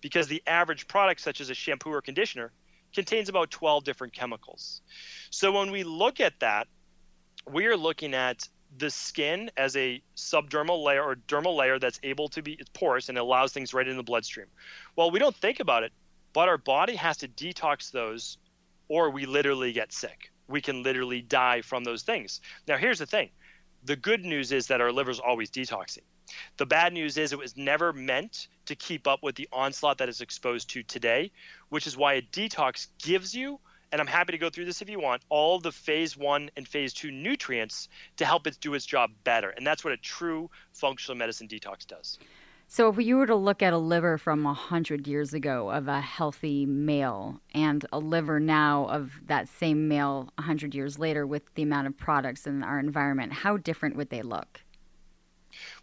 Because 0.00 0.26
the 0.26 0.42
average 0.46 0.88
product, 0.88 1.20
such 1.20 1.40
as 1.40 1.50
a 1.50 1.54
shampoo 1.54 1.90
or 1.90 2.02
conditioner, 2.02 2.52
contains 2.94 3.28
about 3.28 3.50
12 3.50 3.84
different 3.84 4.12
chemicals. 4.12 4.82
So 5.30 5.52
when 5.52 5.70
we 5.70 5.84
look 5.84 6.20
at 6.20 6.38
that, 6.40 6.68
we 7.50 7.66
are 7.66 7.76
looking 7.76 8.14
at 8.14 8.48
the 8.78 8.90
skin 8.90 9.50
as 9.56 9.76
a 9.76 10.02
subdermal 10.16 10.84
layer 10.84 11.02
or 11.02 11.16
dermal 11.28 11.56
layer 11.56 11.78
that's 11.78 11.98
able 12.02 12.28
to 12.28 12.42
be 12.42 12.52
it's 12.52 12.70
porous 12.70 13.08
and 13.08 13.18
allows 13.18 13.52
things 13.52 13.74
right 13.74 13.88
in 13.88 13.96
the 13.96 14.02
bloodstream. 14.02 14.46
Well, 14.96 15.10
we 15.10 15.18
don't 15.18 15.34
think 15.34 15.60
about 15.60 15.82
it, 15.82 15.92
but 16.32 16.48
our 16.48 16.58
body 16.58 16.94
has 16.96 17.16
to 17.18 17.28
detox 17.28 17.90
those 17.90 18.38
or 18.88 19.10
we 19.10 19.26
literally 19.26 19.72
get 19.72 19.92
sick. 19.92 20.30
We 20.48 20.60
can 20.60 20.82
literally 20.82 21.22
die 21.22 21.62
from 21.62 21.84
those 21.84 22.02
things. 22.02 22.40
Now, 22.66 22.76
here's 22.76 22.98
the 22.98 23.06
thing. 23.06 23.30
The 23.84 23.96
good 23.96 24.24
news 24.24 24.52
is 24.52 24.66
that 24.66 24.80
our 24.80 24.92
liver 24.92 25.10
is 25.10 25.20
always 25.20 25.50
detoxing. 25.50 26.02
The 26.56 26.66
bad 26.66 26.92
news 26.92 27.16
is 27.16 27.32
it 27.32 27.38
was 27.38 27.56
never 27.56 27.92
meant 27.92 28.48
to 28.66 28.74
keep 28.74 29.06
up 29.06 29.22
with 29.22 29.34
the 29.34 29.48
onslaught 29.52 29.98
that 29.98 30.08
is 30.08 30.20
exposed 30.20 30.70
to 30.70 30.82
today, 30.82 31.32
which 31.68 31.86
is 31.86 31.96
why 31.96 32.14
a 32.14 32.22
detox 32.22 32.88
gives 33.02 33.34
you, 33.34 33.58
and 33.92 34.00
I'm 34.00 34.06
happy 34.06 34.32
to 34.32 34.38
go 34.38 34.50
through 34.50 34.66
this 34.66 34.82
if 34.82 34.88
you 34.88 35.00
want, 35.00 35.22
all 35.28 35.58
the 35.58 35.72
phase 35.72 36.16
one 36.16 36.50
and 36.56 36.66
phase 36.66 36.92
two 36.92 37.10
nutrients 37.10 37.88
to 38.16 38.24
help 38.24 38.46
it 38.46 38.58
do 38.60 38.74
its 38.74 38.86
job 38.86 39.10
better. 39.24 39.50
And 39.50 39.66
that's 39.66 39.84
what 39.84 39.92
a 39.92 39.96
true 39.96 40.50
functional 40.72 41.16
medicine 41.16 41.48
detox 41.48 41.86
does. 41.86 42.18
So, 42.72 42.88
if 42.88 43.04
you 43.04 43.16
were 43.16 43.26
to 43.26 43.34
look 43.34 43.64
at 43.64 43.72
a 43.72 43.78
liver 43.78 44.16
from 44.16 44.44
100 44.44 45.08
years 45.08 45.34
ago 45.34 45.70
of 45.70 45.88
a 45.88 46.00
healthy 46.00 46.64
male 46.66 47.40
and 47.52 47.84
a 47.92 47.98
liver 47.98 48.38
now 48.38 48.86
of 48.86 49.10
that 49.26 49.48
same 49.48 49.88
male 49.88 50.28
100 50.36 50.72
years 50.72 50.96
later 50.96 51.26
with 51.26 51.52
the 51.56 51.64
amount 51.64 51.88
of 51.88 51.96
products 51.96 52.46
in 52.46 52.62
our 52.62 52.78
environment, 52.78 53.32
how 53.32 53.56
different 53.56 53.96
would 53.96 54.10
they 54.10 54.22
look? 54.22 54.62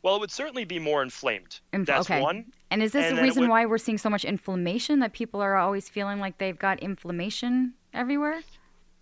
Well, 0.07 0.15
it 0.15 0.19
would 0.21 0.31
certainly 0.31 0.63
be 0.63 0.79
more 0.79 1.03
inflamed. 1.03 1.59
Inf- 1.73 1.85
That's 1.85 2.09
okay. 2.09 2.21
one. 2.21 2.45
And 2.71 2.81
is 2.81 2.93
this 2.93 3.07
and 3.07 3.17
the 3.17 3.21
reason 3.21 3.41
would... 3.41 3.49
why 3.49 3.65
we're 3.65 3.77
seeing 3.77 3.97
so 3.97 4.09
much 4.09 4.23
inflammation 4.23 4.99
that 4.99 5.11
people 5.11 5.41
are 5.41 5.57
always 5.57 5.89
feeling 5.89 6.21
like 6.21 6.37
they've 6.37 6.57
got 6.57 6.79
inflammation 6.79 7.73
everywhere? 7.93 8.39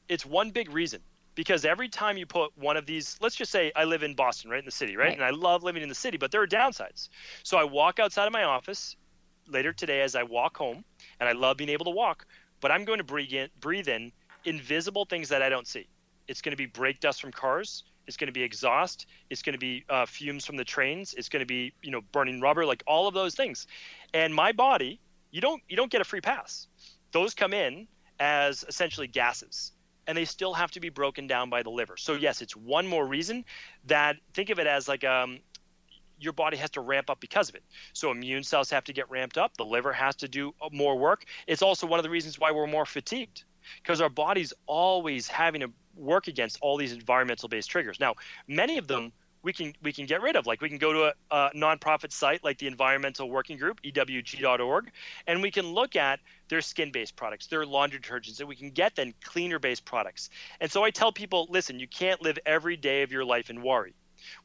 It's 0.10 0.26
one 0.26 0.50
big 0.50 0.74
reason 0.74 1.02
because 1.36 1.64
every 1.64 1.90
time 1.90 2.18
you 2.18 2.26
put 2.26 2.58
one 2.58 2.76
of 2.76 2.88
these, 2.88 3.20
let's 3.22 3.36
just 3.36 3.52
say 3.52 3.72
I 3.76 3.84
live 3.84 4.02
in 4.02 4.16
Boston, 4.16 4.50
right 4.50 4.58
in 4.58 4.66
the 4.66 4.72
city, 4.72 4.98
right? 4.98 5.10
right? 5.10 5.14
And 5.14 5.24
I 5.24 5.30
love 5.30 5.62
living 5.62 5.84
in 5.84 5.90
the 5.90 5.94
city, 5.94 6.18
but 6.18 6.32
there 6.32 6.42
are 6.42 6.48
downsides. 6.48 7.10
So 7.44 7.56
I 7.56 7.64
walk 7.66 8.00
outside 8.00 8.26
of 8.26 8.34
my 8.34 8.46
office 8.46 8.96
later 9.48 9.74
today 9.74 10.02
as 10.02 10.16
I 10.16 10.24
walk 10.24 10.58
home, 10.58 10.84
and 11.20 11.30
I 11.30 11.34
love 11.34 11.58
being 11.58 11.70
able 11.70 11.86
to 11.86 11.92
walk, 11.92 12.26
but 12.62 12.72
I'm 12.72 12.84
going 12.84 12.98
to 12.98 13.04
breathe 13.04 13.32
in, 13.32 13.50
breathe 13.60 13.90
in 13.90 14.12
invisible 14.46 15.06
things 15.06 15.30
that 15.30 15.44
I 15.44 15.50
don't 15.50 15.68
see. 15.68 15.88
It's 16.28 16.42
going 16.42 16.54
to 16.54 16.58
be 16.58 16.66
brake 16.66 17.00
dust 17.00 17.22
from 17.22 17.32
cars. 17.32 17.84
It's 18.08 18.18
going 18.18 18.28
to 18.28 18.34
be 18.34 18.44
exhaust. 18.44 19.08
It's 19.30 19.42
going 19.42 19.54
to 19.54 19.60
be 19.60 19.84
uh, 19.90 20.06
fumes 20.06 20.46
from 20.46 20.58
the 20.58 20.64
trains. 20.64 21.14
It's 21.14 21.30
going 21.30 21.42
to 21.42 21.46
be 21.46 21.74
you 21.82 21.92
know 21.92 22.02
burning 22.12 22.42
rubber, 22.42 22.66
like 22.66 22.84
all 22.88 23.08
of 23.08 23.14
those 23.14 23.36
things. 23.36 23.68
And 24.14 24.34
my 24.34 24.52
body, 24.52 25.00
you 25.32 25.42
don't 25.42 25.62
you 25.68 25.76
don't 25.76 25.92
get 25.92 26.02
a 26.02 26.06
free 26.06 26.22
pass. 26.22 26.68
Those 27.12 27.34
come 27.34 27.54
in 27.54 27.88
as 28.20 28.64
essentially 28.68 29.08
gases 29.08 29.72
and 30.08 30.18
they 30.18 30.26
still 30.26 30.54
have 30.54 30.72
to 30.72 30.80
be 30.80 30.90
broken 30.90 31.28
down 31.28 31.50
by 31.50 31.64
the 31.64 31.70
liver. 31.70 31.98
So 31.98 32.14
yes, 32.14 32.42
it's 32.42 32.56
one 32.56 32.88
more 32.88 33.06
reason 33.06 33.46
that 33.86 34.18
think 34.34 34.50
of 34.50 34.60
it 34.60 34.68
as 34.68 34.88
like 34.88 35.04
um, 35.04 35.40
your 36.20 36.34
body 36.34 36.58
has 36.58 36.70
to 36.72 36.82
ramp 36.82 37.10
up 37.10 37.20
because 37.20 37.50
of 37.50 37.56
it. 37.56 37.64
So 37.94 38.12
immune 38.12 38.44
cells 38.44 38.70
have 38.70 38.84
to 38.86 38.94
get 38.94 39.10
ramped 39.10 39.38
up. 39.38 39.58
The 39.58 39.66
liver 39.66 39.94
has 39.94 40.16
to 40.18 40.28
do 40.28 40.54
uh, 40.62 40.70
more 40.72 40.98
work. 40.98 41.26
It's 41.48 41.62
also 41.62 41.88
one 41.88 42.00
of 42.00 42.04
the 42.04 42.10
reasons 42.10 42.40
why 42.40 42.52
we're 42.52 42.68
more 42.68 42.86
fatigued 42.86 43.44
because 43.82 44.02
our 44.02 44.10
body's 44.10 44.54
always 44.68 45.28
having 45.28 45.62
to 45.62 45.72
work 45.96 46.28
against 46.28 46.58
all 46.62 46.78
these 46.78 46.94
environmental 46.94 47.50
based 47.50 47.70
triggers. 47.70 48.00
Now, 48.00 48.16
many 48.48 48.78
of 48.78 48.88
them 48.88 49.12
we 49.46 49.54
can 49.54 49.74
we 49.84 49.94
can 49.94 50.08
get 50.08 50.24
rid 50.24 50.36
of. 50.36 50.48
Like 50.48 50.60
we 50.60 50.70
can 50.70 50.80
go 50.80 50.92
to 50.92 51.04
a, 51.04 51.14
a 51.30 51.52
nonprofit 51.56 52.12
site 52.12 52.44
like 52.44 52.58
the 52.58 52.66
Environmental 52.66 53.30
Working 53.30 53.58
Group 53.58 53.80
(EWG.org), 53.84 54.92
and 55.28 55.42
we 55.42 55.52
can 55.52 55.68
look 55.68 55.96
at 55.96 56.20
their 56.50 56.62
skin-based 56.62 57.16
products, 57.16 57.46
their 57.46 57.64
laundry 57.64 58.00
detergents, 58.00 58.40
and 58.40 58.50
we 58.50 58.56
can 58.56 58.72
get 58.72 58.96
then 58.96 59.14
cleaner-based 59.24 59.86
products. 59.86 60.32
And 60.60 60.72
so 60.72 60.84
I 60.84 60.90
tell 60.90 61.12
people, 61.12 61.48
listen, 61.52 61.80
you 61.80 61.88
can't 61.88 62.22
live 62.24 62.40
every 62.46 62.76
day 62.76 63.04
of 63.04 63.12
your 63.12 63.24
life 63.24 63.52
in 63.52 63.62
worry. 63.62 63.94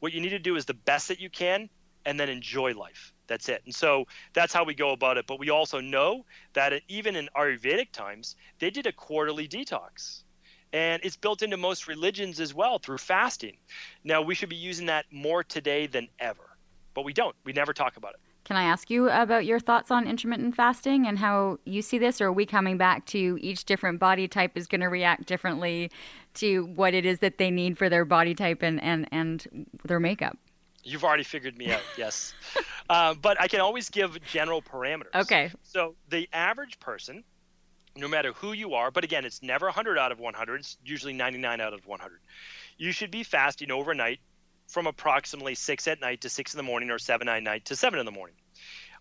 What 0.01 0.13
you 0.13 0.21
need 0.21 0.29
to 0.29 0.39
do 0.39 0.55
is 0.55 0.65
the 0.65 0.75
best 0.75 1.07
that 1.07 1.19
you 1.19 1.31
can, 1.31 1.67
and 2.05 2.19
then 2.19 2.29
enjoy 2.29 2.73
life. 2.73 3.11
That's 3.25 3.49
it. 3.49 3.63
And 3.65 3.73
so 3.73 4.05
that's 4.33 4.53
how 4.53 4.63
we 4.63 4.75
go 4.75 4.91
about 4.91 5.17
it. 5.17 5.25
But 5.25 5.39
we 5.39 5.49
also 5.49 5.79
know 5.79 6.25
that 6.53 6.79
even 6.87 7.15
in 7.15 7.27
Ayurvedic 7.35 7.91
times, 7.91 8.35
they 8.59 8.69
did 8.69 8.85
a 8.85 8.91
quarterly 8.91 9.47
detox 9.47 10.23
and 10.73 11.01
it's 11.03 11.17
built 11.17 11.41
into 11.41 11.57
most 11.57 11.87
religions 11.87 12.39
as 12.39 12.53
well 12.53 12.79
through 12.79 12.97
fasting. 12.97 13.57
Now, 14.03 14.21
we 14.21 14.35
should 14.35 14.49
be 14.49 14.55
using 14.55 14.85
that 14.87 15.05
more 15.11 15.43
today 15.43 15.87
than 15.87 16.07
ever, 16.19 16.57
but 16.93 17.03
we 17.03 17.13
don't. 17.13 17.35
We 17.43 17.53
never 17.53 17.73
talk 17.73 17.97
about 17.97 18.13
it. 18.13 18.19
Can 18.43 18.57
I 18.57 18.63
ask 18.63 18.89
you 18.89 19.09
about 19.09 19.45
your 19.45 19.59
thoughts 19.59 19.91
on 19.91 20.07
intermittent 20.07 20.55
fasting 20.55 21.05
and 21.05 21.19
how 21.19 21.59
you 21.63 21.81
see 21.81 21.97
this? 21.97 22.19
Or 22.19 22.27
are 22.27 22.33
we 22.33 22.45
coming 22.45 22.77
back 22.77 23.05
to 23.07 23.37
each 23.39 23.65
different 23.65 23.99
body 23.99 24.27
type 24.27 24.57
is 24.57 24.67
going 24.67 24.81
to 24.81 24.87
react 24.87 25.27
differently 25.27 25.91
to 26.35 26.65
what 26.65 26.93
it 26.93 27.05
is 27.05 27.19
that 27.19 27.37
they 27.37 27.51
need 27.51 27.77
for 27.77 27.87
their 27.87 28.03
body 28.03 28.33
type 28.33 28.63
and, 28.63 28.81
and, 28.81 29.07
and 29.11 29.67
their 29.85 29.99
makeup? 29.99 30.37
You've 30.83 31.03
already 31.03 31.23
figured 31.23 31.55
me 31.55 31.71
out, 31.71 31.83
yes. 31.95 32.33
uh, 32.89 33.13
but 33.13 33.39
I 33.39 33.47
can 33.47 33.59
always 33.59 33.89
give 33.91 34.19
general 34.23 34.63
parameters. 34.63 35.13
Okay. 35.13 35.51
So 35.61 35.95
the 36.09 36.27
average 36.33 36.79
person 36.79 37.23
no 37.95 38.07
matter 38.07 38.33
who 38.33 38.53
you 38.53 38.73
are, 38.73 38.91
but 38.91 39.03
again, 39.03 39.25
it's 39.25 39.41
never 39.41 39.65
100 39.67 39.97
out 39.97 40.11
of 40.11 40.19
100, 40.19 40.59
it's 40.59 40.77
usually 40.83 41.13
99 41.13 41.61
out 41.61 41.73
of 41.73 41.85
100. 41.85 42.19
You 42.77 42.91
should 42.91 43.11
be 43.11 43.23
fasting 43.23 43.71
overnight 43.71 44.19
from 44.67 44.87
approximately 44.87 45.55
6 45.55 45.87
at 45.87 45.99
night 45.99 46.21
to 46.21 46.29
6 46.29 46.53
in 46.53 46.57
the 46.57 46.63
morning 46.63 46.89
or 46.89 46.99
7 46.99 47.27
at 47.27 47.43
night 47.43 47.65
to 47.65 47.75
7 47.75 47.99
in 47.99 48.05
the 48.05 48.11
morning. 48.11 48.35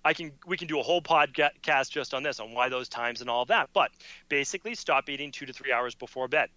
I 0.04 0.14
can 0.14 0.32
we 0.46 0.56
can 0.56 0.66
do 0.66 0.80
a 0.80 0.82
whole 0.82 1.02
podcast 1.02 1.90
just 1.90 2.14
on 2.14 2.22
this 2.22 2.40
on 2.40 2.54
why 2.54 2.70
those 2.70 2.88
times 2.88 3.20
and 3.20 3.28
all 3.28 3.44
that. 3.46 3.68
But 3.74 3.90
basically 4.28 4.74
stop 4.74 5.08
eating 5.10 5.30
2 5.30 5.46
to 5.46 5.52
3 5.52 5.72
hours 5.72 5.94
before 5.94 6.26
bed. 6.26 6.48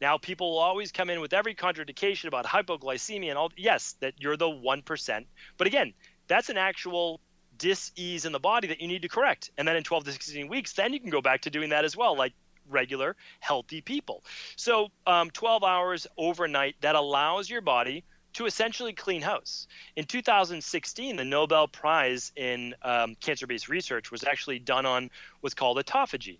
Now 0.00 0.18
people 0.18 0.52
will 0.52 0.58
always 0.58 0.92
come 0.92 1.10
in 1.10 1.20
with 1.20 1.32
every 1.32 1.54
contradiction 1.54 2.28
about 2.28 2.46
hypoglycemia 2.46 3.30
and 3.30 3.38
all 3.38 3.50
yes, 3.56 3.96
that 4.00 4.14
you're 4.18 4.36
the 4.36 4.46
1%. 4.46 5.26
But 5.56 5.66
again, 5.66 5.92
that's 6.28 6.48
an 6.48 6.56
actual 6.56 7.20
dis-ease 7.62 8.24
in 8.24 8.32
the 8.32 8.40
body 8.40 8.66
that 8.66 8.80
you 8.80 8.88
need 8.88 9.02
to 9.02 9.08
correct. 9.08 9.52
And 9.56 9.68
then 9.68 9.76
in 9.76 9.84
12 9.84 10.04
to 10.04 10.12
16 10.12 10.48
weeks, 10.48 10.72
then 10.72 10.92
you 10.92 10.98
can 10.98 11.10
go 11.10 11.22
back 11.22 11.42
to 11.42 11.50
doing 11.50 11.70
that 11.70 11.84
as 11.84 11.96
well, 11.96 12.16
like 12.16 12.32
regular 12.68 13.14
healthy 13.38 13.80
people. 13.80 14.24
So 14.56 14.88
um, 15.06 15.30
12 15.30 15.62
hours 15.62 16.08
overnight 16.18 16.74
that 16.80 16.96
allows 16.96 17.48
your 17.48 17.60
body 17.60 18.02
to 18.32 18.46
essentially 18.46 18.92
clean 18.92 19.22
house. 19.22 19.68
In 19.94 20.06
2016, 20.06 21.14
the 21.14 21.24
Nobel 21.24 21.68
Prize 21.68 22.32
in 22.34 22.74
um, 22.82 23.14
cancer-based 23.20 23.68
research 23.68 24.10
was 24.10 24.24
actually 24.24 24.58
done 24.58 24.84
on 24.84 25.08
what's 25.40 25.54
called 25.54 25.76
autophagy, 25.76 26.38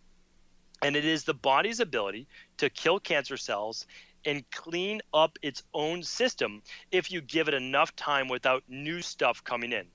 and 0.83 0.97
it 0.97 1.05
is 1.05 1.23
the 1.23 1.35
body's 1.35 1.79
ability 1.79 2.27
to 2.57 2.69
kill 2.69 2.99
cancer 2.99 3.37
cells 3.37 3.87
and 4.25 4.49
clean 4.51 5.03
up 5.15 5.39
its 5.41 5.63
own 5.73 6.03
system 6.03 6.63
if 6.91 7.13
you 7.13 7.21
give 7.21 7.47
it 7.47 7.55
enough 7.55 7.95
time 7.95 8.29
without 8.29 8.65
new 8.69 9.03
stuff 9.03 9.45
coming 9.45 9.73
in 9.73 9.87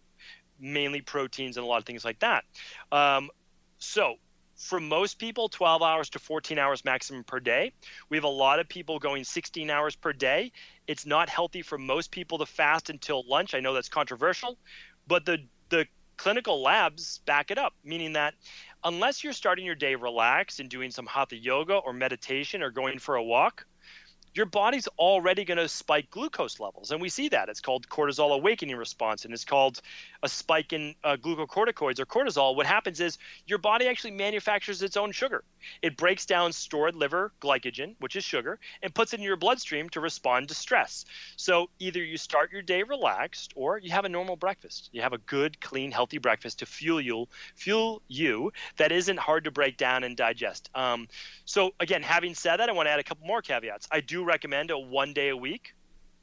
mainly 0.59 1.01
proteins 1.01 1.57
and 1.57 1.63
a 1.63 1.67
lot 1.67 1.77
of 1.77 1.85
things 1.85 2.05
like 2.05 2.19
that. 2.19 2.45
Um, 2.91 3.29
so 3.77 4.15
for 4.55 4.79
most 4.79 5.19
people 5.19 5.49
12 5.49 5.83
hours 5.83 6.09
to 6.09 6.19
14 6.19 6.57
hours 6.57 6.83
maximum 6.83 7.23
per 7.23 7.39
day. 7.39 7.71
We 8.09 8.17
have 8.17 8.23
a 8.23 8.27
lot 8.27 8.59
of 8.59 8.67
people 8.67 8.97
going 8.97 9.23
16 9.23 9.69
hours 9.69 9.95
per 9.95 10.13
day. 10.13 10.51
It's 10.87 11.05
not 11.05 11.29
healthy 11.29 11.61
for 11.61 11.77
most 11.77 12.09
people 12.09 12.39
to 12.39 12.45
fast 12.47 12.89
until 12.89 13.23
lunch. 13.27 13.53
I 13.53 13.59
know 13.59 13.73
that's 13.73 13.89
controversial 13.89 14.57
but 15.07 15.25
the 15.25 15.39
the 15.69 15.85
clinical 16.17 16.61
labs 16.61 17.19
back 17.25 17.51
it 17.51 17.57
up 17.57 17.73
meaning 17.83 18.13
that 18.13 18.33
unless 18.83 19.23
you're 19.23 19.33
starting 19.33 19.65
your 19.65 19.75
day 19.75 19.95
relaxed 19.95 20.59
and 20.59 20.69
doing 20.69 20.89
some 20.89 21.05
hatha 21.05 21.35
yoga 21.35 21.75
or 21.75 21.93
meditation 21.93 22.63
or 22.63 22.71
going 22.71 22.97
for 22.97 23.15
a 23.15 23.23
walk 23.23 23.65
your 24.37 24.45
body's 24.45 24.87
already 24.99 25.43
going 25.43 25.57
to 25.57 25.67
spike 25.67 26.11
glucose 26.11 26.59
levels. 26.59 26.91
And 26.91 27.01
we 27.01 27.09
see 27.09 27.29
that. 27.29 27.49
It's 27.49 27.59
called 27.59 27.89
cortisol 27.89 28.33
awakening 28.33 28.75
response, 28.75 29.25
and 29.25 29.33
it's 29.33 29.43
called 29.43 29.81
a 30.21 30.29
spike 30.29 30.73
in 30.73 30.93
uh, 31.03 31.17
glucocorticoids 31.17 31.99
or 31.99 32.05
cortisol. 32.05 32.55
What 32.55 32.67
happens 32.67 32.99
is 32.99 33.17
your 33.47 33.57
body 33.57 33.87
actually 33.87 34.11
manufactures 34.11 34.83
its 34.83 34.95
own 34.95 35.11
sugar. 35.11 35.43
It 35.81 35.97
breaks 35.97 36.25
down 36.25 36.53
stored 36.53 36.95
liver 36.95 37.33
glycogen, 37.41 37.95
which 37.99 38.15
is 38.15 38.23
sugar, 38.23 38.59
and 38.83 38.93
puts 38.93 39.13
it 39.13 39.19
in 39.19 39.23
your 39.23 39.35
bloodstream 39.35 39.89
to 39.89 39.99
respond 39.99 40.49
to 40.49 40.53
stress. 40.53 41.05
So 41.35 41.69
either 41.79 42.03
you 42.03 42.17
start 42.17 42.51
your 42.51 42.61
day 42.61 42.83
relaxed 42.83 43.53
or 43.55 43.79
you 43.79 43.89
have 43.91 44.05
a 44.05 44.09
normal 44.09 44.35
breakfast. 44.35 44.89
You 44.91 45.01
have 45.01 45.13
a 45.13 45.17
good, 45.19 45.59
clean, 45.59 45.91
healthy 45.91 46.19
breakfast 46.19 46.59
to 46.59 46.65
fuel 46.67 47.01
you, 47.01 47.27
fuel 47.55 48.03
you 48.07 48.53
that 48.77 48.91
isn't 48.91 49.17
hard 49.17 49.45
to 49.45 49.51
break 49.51 49.77
down 49.77 50.03
and 50.03 50.15
digest. 50.15 50.69
Um, 50.75 51.07
so 51.45 51.71
again, 51.79 52.03
having 52.03 52.35
said 52.35 52.57
that, 52.57 52.69
I 52.69 52.71
want 52.71 52.87
to 52.87 52.91
add 52.91 52.99
a 52.99 53.03
couple 53.03 53.25
more 53.25 53.41
caveats. 53.41 53.87
I 53.91 54.01
do 54.01 54.26
recommend 54.27 54.69
a 54.71 54.77
one 54.77 55.13
day 55.13 55.29
a 55.29 55.37
week 55.37 55.73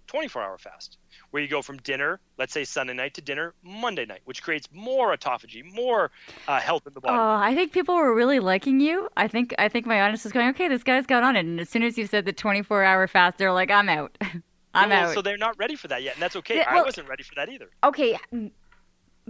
24 0.06 0.42
hour 0.42 0.58
fast 0.58 0.98
where 1.30 1.42
you 1.42 1.48
go 1.48 1.62
from 1.62 1.78
dinner, 1.78 2.20
let's 2.38 2.52
say 2.52 2.64
Sunday 2.64 2.92
night 2.92 3.14
to 3.14 3.20
dinner 3.20 3.54
Monday 3.62 4.04
night, 4.04 4.20
which 4.24 4.42
creates 4.42 4.68
more 4.72 5.16
autophagy, 5.16 5.64
more 5.74 6.10
uh, 6.46 6.60
health 6.60 6.86
in 6.86 6.92
the 6.92 7.00
body. 7.00 7.16
Oh, 7.16 7.44
I 7.44 7.54
think 7.54 7.72
people 7.72 7.94
were 7.96 8.14
really 8.14 8.38
liking 8.38 8.80
you. 8.80 9.08
I 9.16 9.28
think 9.28 9.54
I 9.58 9.68
think 9.68 9.86
my 9.86 10.00
audience 10.02 10.24
was 10.24 10.32
going, 10.32 10.48
okay, 10.50 10.68
this 10.68 10.82
guy's 10.82 11.06
got 11.06 11.24
on 11.24 11.36
it. 11.36 11.40
And 11.40 11.60
as 11.60 11.68
soon 11.68 11.82
as 11.82 11.98
you 11.98 12.06
said 12.06 12.24
the 12.26 12.32
24 12.32 12.84
hour 12.84 13.06
fast, 13.06 13.38
they're 13.38 13.52
like, 13.52 13.70
I'm 13.70 13.88
out. 13.88 14.16
I'm 14.74 14.90
well, 14.90 15.08
out. 15.08 15.14
So 15.14 15.22
they're 15.22 15.36
not 15.36 15.58
ready 15.58 15.76
for 15.76 15.88
that 15.88 16.02
yet, 16.02 16.14
and 16.14 16.22
that's 16.22 16.36
okay. 16.36 16.56
Yeah, 16.56 16.72
well, 16.72 16.82
I 16.82 16.86
wasn't 16.86 17.08
ready 17.08 17.22
for 17.22 17.34
that 17.36 17.48
either. 17.48 17.70
Okay, 17.84 18.18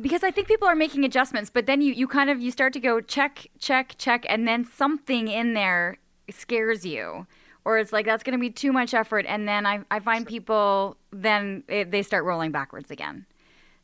because 0.01 0.25
I 0.25 0.31
think 0.31 0.49
people 0.49 0.66
are 0.66 0.75
making 0.75 1.05
adjustments, 1.05 1.51
but 1.51 1.66
then 1.66 1.83
you 1.83 1.93
you 1.93 2.09
kind 2.09 2.31
of 2.31 2.41
you 2.41 2.51
start 2.51 2.72
to 2.72 2.81
go 2.81 3.01
check 3.01 3.47
check 3.59 3.95
check, 3.99 4.25
and 4.29 4.49
then 4.49 4.64
something 4.64 5.29
in 5.29 5.55
there 5.55 5.99
scares 6.31 6.87
you 6.87 7.27
or 7.65 7.79
it's 7.79 7.93
like 7.93 8.07
that's 8.07 8.23
going 8.23 8.39
to 8.39 8.41
be 8.41 8.51
too 8.51 8.73
much 8.73 8.95
effort. 8.95 9.25
And 9.29 9.49
then 9.49 9.67
i, 9.67 9.81
I 9.91 10.01
find 10.01 10.27
people 10.27 10.97
then 11.12 11.65
it, 11.69 11.91
they 11.91 12.03
start 12.03 12.25
rolling 12.25 12.53
backwards 12.53 12.91
again. 12.91 13.27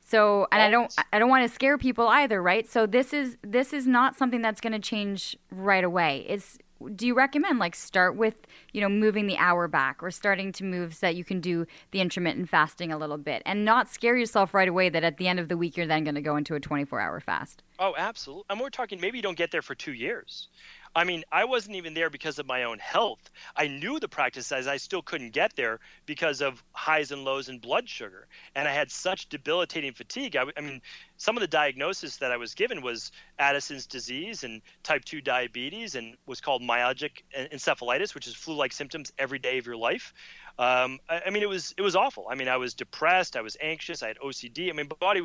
So 0.01 0.49
and 0.51 0.61
i 0.61 0.71
don't 0.71 0.93
i 1.13 1.19
don't 1.19 1.29
want 1.29 1.49
to 1.49 1.55
scare 1.55 1.79
people 1.79 2.09
either 2.09 2.43
right? 2.43 2.69
So 2.69 2.87
this 2.87 3.13
is 3.13 3.37
this 3.43 3.73
is 3.73 3.87
not 3.87 4.17
something 4.17 4.43
that's 4.43 4.61
going 4.61 4.73
to 4.73 4.79
change 4.79 5.37
right 5.51 5.85
away. 5.85 6.27
Is 6.29 6.59
do 6.95 7.07
you 7.07 7.15
recommend 7.15 7.59
like 7.59 7.75
start 7.75 8.17
with 8.17 8.47
you 8.73 8.81
know 8.81 8.89
moving 8.89 9.27
the 9.27 9.37
hour 9.37 9.69
back 9.69 10.03
or 10.03 10.11
starting 10.11 10.51
to 10.53 10.65
move 10.65 10.95
so 10.95 11.07
that 11.07 11.15
you 11.15 11.25
can 11.25 11.41
do 11.41 11.67
the 11.91 12.01
intermittent 12.01 12.49
fasting 12.49 12.91
a 12.91 12.97
little 12.97 13.19
bit 13.19 13.43
and 13.45 13.65
not 13.65 13.89
scare 13.89 14.17
yourself 14.17 14.55
right 14.55 14.69
away 14.69 14.89
that 14.89 15.05
at 15.05 15.19
the 15.19 15.29
end 15.29 15.39
of 15.39 15.49
the 15.49 15.57
week 15.57 15.77
you're 15.77 15.87
then 15.87 16.05
going 16.05 16.15
to 16.15 16.23
go 16.23 16.37
into 16.37 16.55
a 16.55 16.61
24 16.61 17.01
hour 17.01 17.21
fast? 17.21 17.63
Oh 17.79 17.95
absolutely 17.97 18.45
and 18.51 18.61
we're 18.61 18.71
talking 18.71 19.01
maybe 19.01 19.19
you 19.19 19.23
don't 19.23 19.37
get 19.37 19.51
there 19.51 19.63
for 19.63 19.75
two 19.75 19.93
years 19.93 20.49
I 20.95 21.05
mean, 21.05 21.23
I 21.31 21.45
wasn't 21.45 21.77
even 21.77 21.95
there 21.95 22.11
because 22.11 22.39
of 22.39 22.47
my 22.47 22.65
own 22.65 22.79
health. 22.81 23.31
I 23.55 23.69
knew 23.69 24.01
the 24.01 24.09
practice 24.09 24.51
as 24.51 24.67
I 24.67 24.77
still 24.77 25.03
couldn't 25.03 25.31
get 25.31 25.55
there 25.55 25.79
because 26.05 26.41
of 26.41 26.65
highs 26.73 27.13
and 27.13 27.25
lows 27.25 27.49
in 27.49 27.59
blood 27.59 27.89
sugar. 27.89 28.27
And 28.57 28.67
I 28.67 28.73
had 28.73 28.91
such 28.91 29.29
debilitating 29.29 29.93
fatigue. 29.93 30.35
I, 30.35 30.47
I 30.57 30.61
mean, 30.61 30.83
some 31.17 31.37
of 31.37 31.43
the 31.43 31.47
diagnosis 31.47 32.17
that 32.17 32.33
I 32.33 32.37
was 32.37 32.55
given 32.55 32.83
was 32.83 33.13
Addison's 33.39 33.87
disease 33.87 34.43
and 34.43 34.63
type 34.83 35.05
2 35.05 35.21
diabetes 35.21 35.95
and 35.95 36.17
was 36.27 36.41
called 36.41 36.61
myalgic 36.63 37.23
encephalitis, 37.37 38.15
which 38.15 38.27
is 38.27 38.35
flu-like 38.35 38.73
symptoms 38.73 39.13
every 39.17 39.39
day 39.39 39.59
of 39.59 39.67
your 39.67 39.77
life. 39.77 40.13
Um, 40.59 40.99
I, 41.09 41.23
I 41.27 41.31
mean, 41.31 41.45
it 41.45 41.49
was 41.49 41.73
it 41.79 41.83
was 41.83 41.95
awful. 41.95 42.27
I 42.29 42.35
mean, 42.35 42.49
I 42.49 42.57
was 42.57 42.75
depressed. 42.75 43.37
I 43.37 43.43
was 43.43 43.57
anxious. 43.61 44.03
I 44.03 44.09
had 44.09 44.19
OCD. 44.19 44.71
I 44.71 44.73
mean, 44.73 44.89
body 44.99 45.23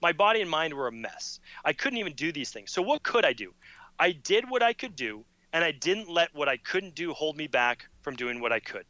my 0.00 0.12
body 0.12 0.40
and 0.40 0.50
mind 0.50 0.74
were 0.74 0.88
a 0.88 0.92
mess. 0.92 1.40
I 1.64 1.72
couldn't 1.72 1.98
even 1.98 2.12
do 2.12 2.32
these 2.32 2.50
things. 2.50 2.70
So 2.70 2.82
what 2.82 3.02
could 3.02 3.24
I 3.24 3.32
do? 3.32 3.52
I 3.98 4.12
did 4.12 4.48
what 4.48 4.62
I 4.62 4.72
could 4.72 4.96
do, 4.96 5.24
and 5.52 5.64
I 5.64 5.70
didn't 5.70 6.08
let 6.08 6.34
what 6.34 6.48
I 6.48 6.56
couldn't 6.56 6.94
do 6.94 7.12
hold 7.12 7.36
me 7.36 7.46
back 7.46 7.86
from 8.02 8.16
doing 8.16 8.40
what 8.40 8.52
I 8.52 8.60
could. 8.60 8.84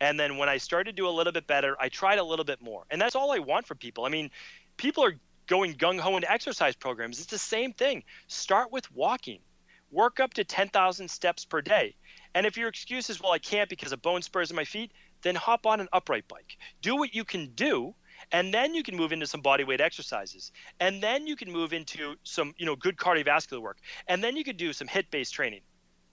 And 0.00 0.18
then 0.18 0.36
when 0.38 0.48
I 0.48 0.56
started 0.56 0.90
to 0.90 0.96
do 0.96 1.08
a 1.08 1.10
little 1.10 1.32
bit 1.32 1.46
better, 1.46 1.76
I 1.80 1.88
tried 1.88 2.18
a 2.18 2.24
little 2.24 2.44
bit 2.44 2.60
more. 2.60 2.84
And 2.90 3.00
that's 3.00 3.14
all 3.14 3.32
I 3.32 3.38
want 3.38 3.66
for 3.66 3.74
people. 3.74 4.04
I 4.04 4.08
mean, 4.08 4.30
people 4.76 5.04
are 5.04 5.14
going 5.46 5.74
gung 5.74 5.98
ho 5.98 6.16
into 6.16 6.30
exercise 6.30 6.76
programs. 6.76 7.18
It's 7.18 7.30
the 7.30 7.38
same 7.38 7.72
thing. 7.72 8.04
Start 8.28 8.70
with 8.70 8.90
walking, 8.92 9.40
work 9.90 10.20
up 10.20 10.34
to 10.34 10.44
10,000 10.44 11.10
steps 11.10 11.44
per 11.44 11.60
day. 11.60 11.94
And 12.34 12.46
if 12.46 12.56
your 12.56 12.68
excuse 12.68 13.10
is, 13.10 13.20
well, 13.20 13.32
I 13.32 13.38
can't 13.38 13.68
because 13.68 13.92
of 13.92 14.00
bone 14.00 14.22
spurs 14.22 14.50
in 14.50 14.56
my 14.56 14.64
feet, 14.64 14.92
then 15.22 15.34
hop 15.34 15.66
on 15.66 15.80
an 15.80 15.88
upright 15.92 16.28
bike. 16.28 16.56
Do 16.82 16.96
what 16.96 17.14
you 17.14 17.24
can 17.24 17.48
do 17.54 17.94
and 18.32 18.54
then 18.54 18.74
you 18.74 18.82
can 18.82 18.96
move 18.96 19.12
into 19.12 19.26
some 19.26 19.40
body 19.40 19.64
weight 19.64 19.80
exercises. 19.80 20.52
And 20.78 21.02
then 21.02 21.26
you 21.26 21.36
can 21.36 21.50
move 21.50 21.72
into 21.72 22.14
some 22.22 22.54
you 22.58 22.66
know 22.66 22.76
good 22.76 22.96
cardiovascular 22.96 23.60
work. 23.60 23.78
And 24.08 24.22
then 24.22 24.36
you 24.36 24.44
could 24.44 24.56
do 24.56 24.72
some 24.72 24.88
HIIT 24.88 25.10
based 25.10 25.34
training. 25.34 25.60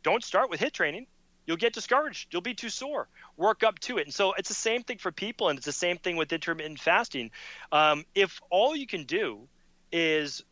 Don't 0.04 0.24
start 0.24 0.50
with 0.50 0.60
HIIT 0.60 0.72
training. 0.72 1.08
You'll 1.46 1.58
get 1.58 1.74
discouraged. 1.74 2.34
You'll 2.34 2.42
be 2.42 2.54
too 2.54 2.70
sore. 2.70 3.08
Work 3.38 3.64
up 3.64 3.80
to 3.80 3.98
it. 3.98 4.06
And 4.06 4.14
so 4.14 4.34
it's 4.34 4.50
the 4.50 4.56
same 4.56 4.84
thing 4.84 4.98
for 4.98 5.12
people 5.12 5.50
and 5.50 5.58
it's 5.58 5.66
the 5.66 5.72
same 5.72 5.98
thing 5.98 6.18
with 6.18 6.34
intermittent 6.34 6.80
fasting. 6.80 7.32
Um, 7.72 8.04
if 8.16 8.42
all 8.50 8.76
you 8.76 8.86
can 8.86 9.06
do 9.06 9.48
is 9.92 10.44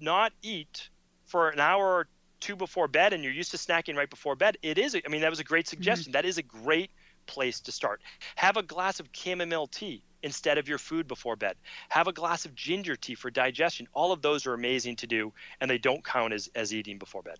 not 0.00 0.32
eat 0.42 0.88
for 1.26 1.50
an 1.50 1.60
hour 1.60 1.86
or 1.86 2.08
two 2.40 2.56
before 2.56 2.88
bed 2.88 3.12
and 3.12 3.22
you're 3.22 3.32
used 3.32 3.52
to 3.52 3.56
snacking 3.56 3.96
right 3.96 4.10
before 4.10 4.36
bed 4.36 4.58
it 4.62 4.76
is 4.76 4.94
i 4.94 5.08
mean 5.08 5.22
that 5.22 5.30
was 5.30 5.40
a 5.40 5.44
great 5.44 5.64
mm-hmm. 5.64 5.70
suggestion. 5.70 6.10
Mm-hmm. 6.10 6.18
that 6.18 6.26
is 6.26 6.36
a 6.36 6.42
great 6.42 6.90
place 7.26 7.60
to 7.60 7.72
start. 7.72 8.00
Have 8.36 8.56
a 8.56 8.62
glass 8.62 9.00
of 9.00 9.08
chamomile 9.12 9.66
tea 9.66 10.02
instead 10.22 10.58
of 10.58 10.68
your 10.68 10.78
food 10.78 11.06
before 11.06 11.36
bed. 11.36 11.56
Have 11.88 12.08
a 12.08 12.12
glass 12.12 12.44
of 12.44 12.54
ginger 12.54 12.96
tea 12.96 13.14
for 13.14 13.30
digestion. 13.30 13.86
All 13.92 14.12
of 14.12 14.22
those 14.22 14.46
are 14.46 14.54
amazing 14.54 14.96
to 14.96 15.06
do, 15.06 15.32
and 15.60 15.70
they 15.70 15.78
don't 15.78 16.04
count 16.04 16.32
as, 16.32 16.48
as 16.54 16.74
eating 16.74 16.98
before 16.98 17.22
bed. 17.22 17.38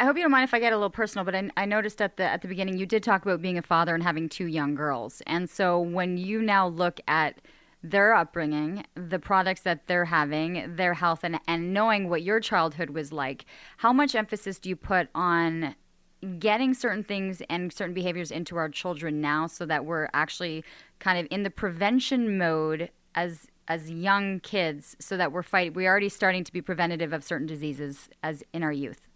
I 0.00 0.04
hope 0.04 0.16
you 0.16 0.22
don't 0.22 0.30
mind 0.30 0.44
if 0.44 0.54
I 0.54 0.60
get 0.60 0.72
a 0.72 0.76
little 0.76 0.90
personal, 0.90 1.24
but 1.24 1.34
I, 1.34 1.50
I, 1.56 1.64
noticed 1.64 2.00
at 2.00 2.16
the 2.16 2.22
at 2.22 2.42
the 2.42 2.48
beginning 2.48 2.78
you 2.78 2.86
did 2.86 3.02
talk 3.02 3.22
about 3.22 3.42
being 3.42 3.58
a 3.58 3.62
father 3.62 3.94
and 3.94 4.02
having 4.04 4.28
two 4.28 4.46
young 4.46 4.76
girls, 4.76 5.22
and 5.26 5.50
so 5.50 5.80
when 5.80 6.16
you 6.16 6.40
now 6.40 6.68
look 6.68 7.00
at 7.08 7.40
their 7.82 8.14
upbringing, 8.14 8.84
the 8.94 9.18
products 9.18 9.62
that 9.62 9.88
they're 9.88 10.04
having, 10.04 10.76
their 10.76 10.94
health, 10.94 11.24
and 11.24 11.40
and 11.48 11.74
knowing 11.74 12.08
what 12.08 12.22
your 12.22 12.38
childhood 12.38 12.90
was 12.90 13.12
like, 13.12 13.44
how 13.78 13.92
much 13.92 14.14
emphasis 14.14 14.60
do 14.60 14.68
you 14.68 14.76
put 14.76 15.08
on 15.16 15.74
getting 16.38 16.74
certain 16.74 17.04
things 17.04 17.42
and 17.48 17.72
certain 17.72 17.94
behaviors 17.94 18.30
into 18.30 18.56
our 18.56 18.68
children 18.68 19.20
now 19.20 19.46
so 19.46 19.64
that 19.64 19.84
we're 19.84 20.08
actually 20.12 20.64
kind 20.98 21.18
of 21.18 21.26
in 21.30 21.42
the 21.42 21.50
prevention 21.50 22.38
mode 22.38 22.90
as 23.14 23.46
as 23.66 23.90
young 23.90 24.40
kids 24.40 24.96
so 24.98 25.16
that 25.16 25.32
we're 25.32 25.42
fighting 25.42 25.74
we're 25.74 25.90
already 25.90 26.08
starting 26.08 26.44
to 26.44 26.52
be 26.52 26.62
preventative 26.62 27.12
of 27.12 27.22
certain 27.22 27.46
diseases 27.46 28.08
as 28.22 28.42
in 28.52 28.62
our 28.62 28.72
youth. 28.72 29.06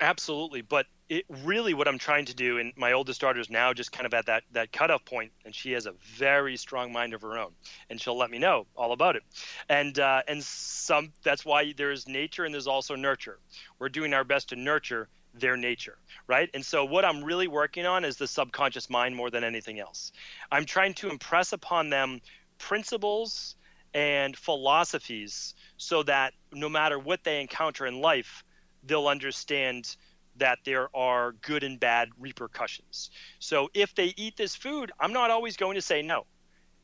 Absolutely 0.00 0.62
but 0.62 0.86
it 1.08 1.24
really 1.44 1.72
what 1.72 1.86
i'm 1.86 1.98
trying 1.98 2.24
to 2.24 2.34
do 2.34 2.58
and 2.58 2.72
my 2.76 2.92
oldest 2.92 3.20
daughter 3.20 3.38
is 3.38 3.48
now 3.48 3.72
just 3.72 3.92
kind 3.92 4.06
of 4.06 4.12
at 4.12 4.26
that 4.26 4.42
that 4.50 4.72
cutoff 4.72 5.04
point 5.04 5.30
and 5.44 5.54
she 5.54 5.70
has 5.72 5.86
a 5.86 5.92
very 6.16 6.56
strong 6.56 6.92
mind 6.92 7.14
of 7.14 7.22
her 7.22 7.38
own 7.38 7.52
and 7.88 8.00
she'll 8.00 8.18
let 8.18 8.30
me 8.30 8.38
know 8.38 8.66
all 8.76 8.92
about 8.92 9.16
it. 9.16 9.22
And 9.68 9.98
uh, 9.98 10.22
and 10.28 10.42
some 10.42 11.12
that's 11.22 11.44
why 11.44 11.72
there's 11.76 12.08
nature 12.08 12.44
and 12.44 12.52
there's 12.52 12.66
also 12.66 12.94
nurture. 12.96 13.38
We're 13.78 13.88
doing 13.88 14.12
our 14.14 14.24
best 14.24 14.48
to 14.50 14.56
nurture 14.56 15.08
their 15.40 15.56
nature, 15.56 15.98
right? 16.26 16.50
And 16.54 16.64
so, 16.64 16.84
what 16.84 17.04
I'm 17.04 17.22
really 17.22 17.48
working 17.48 17.86
on 17.86 18.04
is 18.04 18.16
the 18.16 18.26
subconscious 18.26 18.90
mind 18.90 19.14
more 19.14 19.30
than 19.30 19.44
anything 19.44 19.80
else. 19.80 20.12
I'm 20.50 20.64
trying 20.64 20.94
to 20.94 21.10
impress 21.10 21.52
upon 21.52 21.90
them 21.90 22.20
principles 22.58 23.56
and 23.94 24.36
philosophies 24.36 25.54
so 25.76 26.02
that 26.04 26.34
no 26.52 26.68
matter 26.68 26.98
what 26.98 27.24
they 27.24 27.40
encounter 27.40 27.86
in 27.86 28.00
life, 28.00 28.44
they'll 28.84 29.08
understand 29.08 29.96
that 30.36 30.58
there 30.64 30.94
are 30.94 31.32
good 31.32 31.62
and 31.62 31.80
bad 31.80 32.10
repercussions. 32.18 33.10
So, 33.38 33.68
if 33.74 33.94
they 33.94 34.14
eat 34.16 34.36
this 34.36 34.54
food, 34.54 34.92
I'm 35.00 35.12
not 35.12 35.30
always 35.30 35.56
going 35.56 35.74
to 35.76 35.82
say 35.82 36.02
no. 36.02 36.26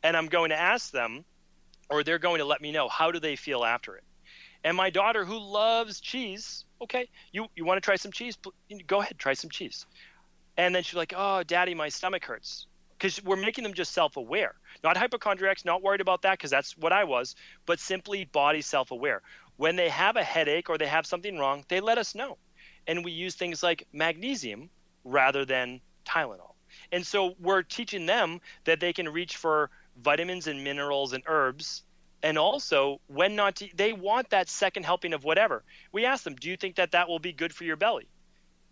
And 0.02 0.16
I'm 0.16 0.26
going 0.26 0.50
to 0.50 0.58
ask 0.58 0.90
them, 0.90 1.24
or 1.88 2.02
they're 2.02 2.18
going 2.18 2.38
to 2.38 2.44
let 2.44 2.60
me 2.60 2.72
know, 2.72 2.88
how 2.88 3.12
do 3.12 3.20
they 3.20 3.36
feel 3.36 3.64
after 3.64 3.96
it? 3.96 4.04
And 4.64 4.76
my 4.76 4.90
daughter, 4.90 5.24
who 5.24 5.38
loves 5.38 6.00
cheese, 6.00 6.64
okay, 6.82 7.08
you, 7.32 7.46
you 7.54 7.64
want 7.64 7.76
to 7.76 7.80
try 7.80 7.96
some 7.96 8.12
cheese? 8.12 8.36
Go 8.86 9.00
ahead, 9.00 9.18
try 9.18 9.34
some 9.34 9.50
cheese. 9.50 9.86
And 10.56 10.74
then 10.74 10.82
she's 10.82 10.94
like, 10.94 11.14
oh, 11.16 11.42
daddy, 11.42 11.74
my 11.74 11.88
stomach 11.88 12.24
hurts. 12.24 12.66
Because 12.98 13.22
we're 13.24 13.36
making 13.36 13.64
them 13.64 13.74
just 13.74 13.92
self 13.92 14.16
aware. 14.16 14.54
Not 14.84 14.96
hypochondriacs, 14.96 15.64
not 15.64 15.82
worried 15.82 16.00
about 16.00 16.22
that, 16.22 16.38
because 16.38 16.50
that's 16.50 16.76
what 16.76 16.92
I 16.92 17.04
was, 17.04 17.34
but 17.66 17.80
simply 17.80 18.24
body 18.26 18.60
self 18.60 18.90
aware. 18.90 19.22
When 19.56 19.76
they 19.76 19.88
have 19.88 20.16
a 20.16 20.22
headache 20.22 20.70
or 20.70 20.78
they 20.78 20.86
have 20.86 21.06
something 21.06 21.38
wrong, 21.38 21.64
they 21.68 21.80
let 21.80 21.98
us 21.98 22.14
know. 22.14 22.38
And 22.86 23.04
we 23.04 23.12
use 23.12 23.34
things 23.34 23.62
like 23.62 23.86
magnesium 23.92 24.70
rather 25.04 25.44
than 25.44 25.80
Tylenol. 26.04 26.54
And 26.90 27.06
so 27.06 27.34
we're 27.40 27.62
teaching 27.62 28.06
them 28.06 28.40
that 28.64 28.80
they 28.80 28.92
can 28.92 29.08
reach 29.08 29.36
for 29.36 29.70
vitamins 29.96 30.46
and 30.46 30.62
minerals 30.64 31.12
and 31.12 31.22
herbs 31.26 31.82
and 32.22 32.38
also 32.38 33.00
when 33.08 33.34
not 33.34 33.56
to, 33.56 33.68
they 33.74 33.92
want 33.92 34.28
that 34.30 34.48
second 34.48 34.84
helping 34.84 35.12
of 35.12 35.24
whatever 35.24 35.62
we 35.92 36.04
ask 36.04 36.24
them 36.24 36.34
do 36.36 36.48
you 36.48 36.56
think 36.56 36.76
that 36.76 36.92
that 36.92 37.08
will 37.08 37.18
be 37.18 37.32
good 37.32 37.52
for 37.52 37.64
your 37.64 37.76
belly 37.76 38.06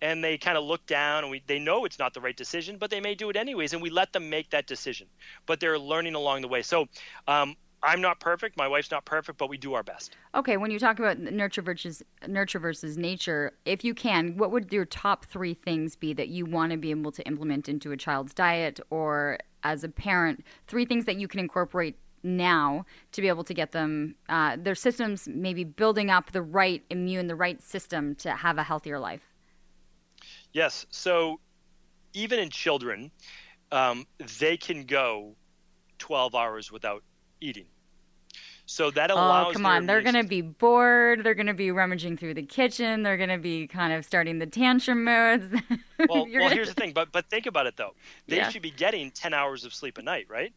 and 0.03 0.24
they 0.24 0.38
kind 0.38 0.57
of 0.57 0.64
look 0.64 0.84
down 0.86 1.24
and 1.24 1.30
we, 1.30 1.42
they 1.46 1.59
know 1.59 1.84
it's 1.84 1.98
not 1.98 2.14
the 2.14 2.20
right 2.20 2.36
decision 2.36 2.76
but 2.78 2.90
they 2.90 3.01
may 3.01 3.14
do 3.14 3.30
it 3.30 3.36
anyways 3.36 3.72
and 3.72 3.82
we 3.82 3.90
let 3.90 4.12
them 4.12 4.30
make 4.30 4.51
that 4.51 4.66
decision 4.66 5.07
but 5.46 5.61
they're 5.61 5.78
learning 5.78 6.14
along 6.14 6.40
the 6.40 6.48
way 6.48 6.62
so 6.62 6.86
um, 7.28 7.55
I'm 7.82 8.01
not 8.01 8.20
perfect. 8.20 8.57
My 8.57 8.68
wife's 8.68 8.90
not 8.90 9.05
perfect, 9.05 9.38
but 9.38 9.48
we 9.48 9.57
do 9.57 9.74
our 9.74 9.82
best. 9.82 10.16
Okay, 10.34 10.57
when 10.57 10.70
you 10.70 10.78
talk 10.78 10.98
about 10.98 11.18
nurture 11.18 11.62
versus 11.62 12.03
nurture 12.28 12.59
versus 12.59 12.96
nature, 12.96 13.53
if 13.64 13.84
you 13.84 13.94
can, 13.94 14.36
what 14.36 14.51
would 14.51 14.72
your 14.72 14.84
top 14.84 15.24
three 15.24 15.55
things 15.55 15.96
be 15.96 16.12
that 16.14 16.28
you 16.28 16.44
want 16.44 16.72
to 16.72 16.78
be 16.78 16.90
able 16.90 17.12
to 17.12 17.22
implement 17.26 17.68
into 17.68 17.92
a 17.92 17.96
child's 17.96 18.34
diet, 18.34 18.80
or 18.90 19.38
as 19.62 19.82
a 19.82 19.88
parent, 19.88 20.44
three 20.66 20.84
things 20.84 21.07
that 21.07 21.16
you 21.16 21.26
can 21.28 21.40
incorporate 21.40 21.96
now 22.23 22.85
to 23.12 23.21
be 23.21 23.29
able 23.29 23.45
to 23.45 23.55
get 23.55 23.73
them 23.73 24.14
uh, 24.29 24.57
their 24.61 24.75
systems 24.75 25.29
maybe 25.29 25.64
building 25.64 26.11
up 26.11 26.33
the 26.33 26.43
right 26.43 26.83
immune, 26.91 27.27
the 27.27 27.37
right 27.37 27.62
system 27.62 28.14
to 28.16 28.33
have 28.33 28.59
a 28.59 28.62
healthier 28.62 28.99
life? 28.99 29.23
Yes. 30.53 30.87
So 30.91 31.41
even 32.12 32.39
in 32.39 32.51
children, 32.51 33.11
um, 33.73 34.07
they 34.39 34.57
can 34.57 34.85
go 34.85 35.35
12 35.99 36.35
hours 36.35 36.73
without 36.73 37.03
eating. 37.41 37.66
So 38.66 38.89
that 38.93 39.11
oh, 39.11 39.14
allows. 39.14 39.49
Oh, 39.49 39.53
come 39.53 39.66
on. 39.66 39.87
They're 39.87 40.01
going 40.01 40.14
to 40.14 40.23
be 40.23 40.43
bored. 40.43 41.25
They're 41.25 41.35
going 41.35 41.49
to 41.49 41.55
be 41.55 41.73
rummaging 41.73 42.16
through 42.16 42.35
the 42.35 42.45
kitchen. 42.45 43.03
They're 43.03 43.16
going 43.16 43.31
to 43.31 43.39
be 43.39 43.66
kind 43.66 43.93
of 43.93 44.05
starting 44.05 44.39
the 44.39 44.47
tantrum 44.47 45.03
modes. 45.03 45.45
well, 45.51 45.68
well 46.09 46.27
gonna... 46.27 46.51
here's 46.51 46.68
the 46.68 46.75
thing. 46.75 46.93
But, 46.93 47.11
but 47.11 47.29
think 47.29 47.47
about 47.47 47.66
it, 47.66 47.77
though. 47.77 47.95
They 48.29 48.37
yeah. 48.37 48.49
should 48.49 48.62
be 48.62 48.71
getting 48.71 49.11
10 49.11 49.35
hours 49.35 49.64
of 49.64 49.75
sleep 49.75 49.99
a 49.99 50.03
night, 50.03 50.27
right? 50.29 50.53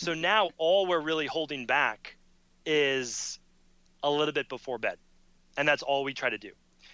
So 0.00 0.14
now 0.14 0.48
all 0.56 0.86
we're 0.86 1.02
really 1.02 1.26
holding 1.26 1.66
back 1.66 2.16
is 2.64 3.38
a 4.02 4.10
little 4.10 4.32
bit 4.32 4.48
before 4.48 4.78
bed. 4.78 4.96
And 5.58 5.68
that's 5.68 5.82
all 5.82 6.04
we 6.04 6.14
try 6.14 6.30
to 6.30 6.38
do 6.38 6.52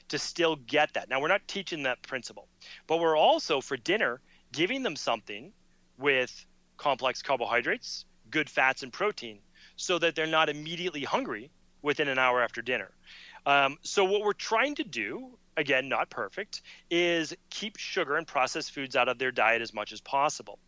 to 0.08 0.18
still 0.18 0.56
get 0.56 0.92
that. 0.94 1.08
Now, 1.08 1.20
we're 1.20 1.28
not 1.28 1.46
teaching 1.46 1.84
that 1.84 2.02
principle, 2.02 2.48
but 2.88 2.98
we're 2.98 3.16
also 3.16 3.60
for 3.60 3.76
dinner 3.76 4.20
giving 4.52 4.82
them 4.82 4.96
something 4.96 5.52
with 5.98 6.46
complex 6.78 7.22
carbohydrates, 7.22 8.06
good 8.28 8.50
fats, 8.50 8.82
and 8.82 8.92
protein 8.92 9.38
so 9.76 10.00
that 10.00 10.16
they're 10.16 10.26
not 10.26 10.48
immediately 10.48 11.04
hungry 11.04 11.52
within 11.82 12.08
an 12.08 12.18
hour 12.18 12.42
after 12.42 12.60
dinner. 12.60 12.90
Um, 13.46 13.78
so, 13.82 14.04
what 14.04 14.22
we're 14.22 14.32
trying 14.32 14.74
to 14.74 14.84
do, 14.84 15.38
again, 15.56 15.88
not 15.88 16.10
perfect, 16.10 16.62
is 16.90 17.32
keep 17.50 17.76
sugar 17.76 18.16
and 18.16 18.26
processed 18.26 18.72
foods 18.72 18.96
out 18.96 19.08
of 19.08 19.18
their 19.20 19.30
diet 19.30 19.62
as 19.62 19.72
much 19.72 19.92
as 19.92 20.00
possible. 20.00 20.58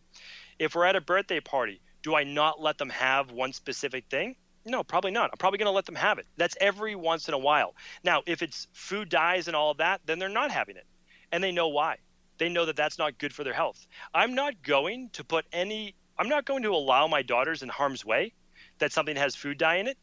If 0.61 0.76
we're 0.76 0.84
at 0.84 0.95
a 0.95 1.01
birthday 1.01 1.41
party, 1.41 1.80
do 2.09 2.14
I 2.14 2.24
not 2.24 2.59
let 2.59 2.78
them 2.78 2.88
have 2.88 3.30
one 3.32 3.52
specific 3.52 4.06
thing? 4.09 4.34
No, 4.64 4.82
probably 4.82 5.11
not. 5.11 5.28
I'm 5.30 5.36
probably 5.36 5.59
going 5.59 5.66
to 5.66 5.72
let 5.72 5.84
them 5.84 5.94
have 5.94 6.18
it. 6.18 6.26
That's 6.38 6.56
every 6.59 6.94
once 6.94 7.28
in 7.28 7.34
a 7.34 7.38
while. 7.38 7.74
Now, 8.02 8.22
if 8.24 8.40
it's 8.42 8.66
food 8.72 9.11
dyes 9.11 9.46
and 9.46 9.54
all 9.54 9.70
of 9.70 9.76
that, 9.76 10.00
then 10.06 10.18
they're 10.18 10.30
not 10.30 10.50
having 10.50 10.76
it. 10.76 10.86
And 11.32 11.44
they 11.44 11.52
know 11.52 11.68
why 11.68 11.98
they 12.38 12.48
know 12.48 12.64
that 12.64 12.76
that's 12.76 12.98
not 12.98 13.18
good 13.18 13.34
for 13.34 13.44
their 13.44 13.52
health. 13.52 13.86
I'm 14.14 14.34
not 14.34 14.54
going 14.62 15.11
to 15.12 15.24
put 15.24 15.44
any, 15.52 15.94
I'm 16.18 16.28
not 16.28 16.46
going 16.46 16.62
to 16.62 16.70
allow 16.70 17.06
my 17.09 17.20
daughters 17.20 17.62
in 17.62 17.68
harm's 17.68 18.06
way 18.06 18.32
that 18.78 18.92
something 18.92 19.16
has 19.16 19.36
food 19.36 19.59
dye 19.59 19.76
in 19.76 19.86
it 19.86 19.98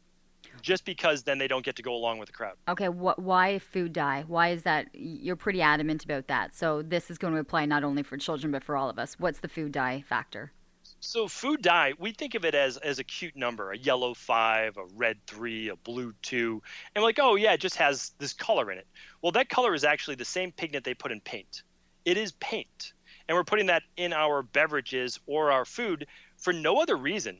just 0.62 0.84
because 0.84 1.24
then 1.24 1.38
they 1.38 1.48
don't 1.48 1.64
get 1.64 1.74
to 1.76 1.82
go 1.82 1.94
along 1.94 2.18
with 2.18 2.28
the 2.28 2.32
crowd. 2.32 2.54
Okay, 2.68 2.86
wh- 2.86 3.18
why 3.18 3.58
food 3.58 3.92
dye? 3.92 4.24
Why 4.28 4.50
is 4.50 4.62
that? 4.62 4.86
You're 4.92 5.34
pretty 5.34 5.60
adamant 5.60 6.04
about 6.04 6.28
that. 6.28 6.54
So 6.54 6.82
this 6.82 7.10
is 7.10 7.18
going 7.18 7.34
to 7.34 7.40
apply 7.40 7.66
not 7.66 7.82
only 7.82 8.04
for 8.04 8.16
children 8.16 8.52
but 8.52 8.62
for 8.62 8.76
all 8.76 8.88
of 8.88 8.98
us. 8.98 9.16
What's 9.18 9.40
the 9.40 9.48
food 9.48 9.72
dye 9.72 10.04
factor? 10.06 10.52
So 11.00 11.28
food 11.28 11.62
dye, 11.62 11.92
we 11.98 12.12
think 12.12 12.34
of 12.34 12.44
it 12.44 12.54
as 12.54 12.78
as 12.78 12.98
a 12.98 13.04
cute 13.04 13.36
number, 13.36 13.70
a 13.70 13.78
yellow 13.78 14.14
five, 14.14 14.76
a 14.76 14.84
red 14.94 15.18
three, 15.26 15.68
a 15.68 15.76
blue 15.76 16.14
two, 16.22 16.62
and 16.94 17.02
we're 17.02 17.08
like, 17.08 17.18
oh 17.20 17.36
yeah, 17.36 17.52
it 17.52 17.60
just 17.60 17.76
has 17.76 18.12
this 18.18 18.32
color 18.32 18.72
in 18.72 18.78
it. 18.78 18.86
Well, 19.22 19.32
that 19.32 19.48
color 19.48 19.74
is 19.74 19.84
actually 19.84 20.16
the 20.16 20.24
same 20.24 20.52
pigment 20.52 20.84
they 20.84 20.94
put 20.94 21.12
in 21.12 21.20
paint 21.20 21.62
it 22.06 22.16
is 22.16 22.32
paint. 22.32 22.94
And 23.28 23.36
we're 23.36 23.44
putting 23.44 23.66
that 23.66 23.82
in 23.96 24.12
our 24.14 24.42
beverages 24.42 25.18
or 25.26 25.50
our 25.50 25.64
food 25.64 26.06
for 26.38 26.52
no 26.52 26.80
other 26.80 26.96
reason 26.96 27.38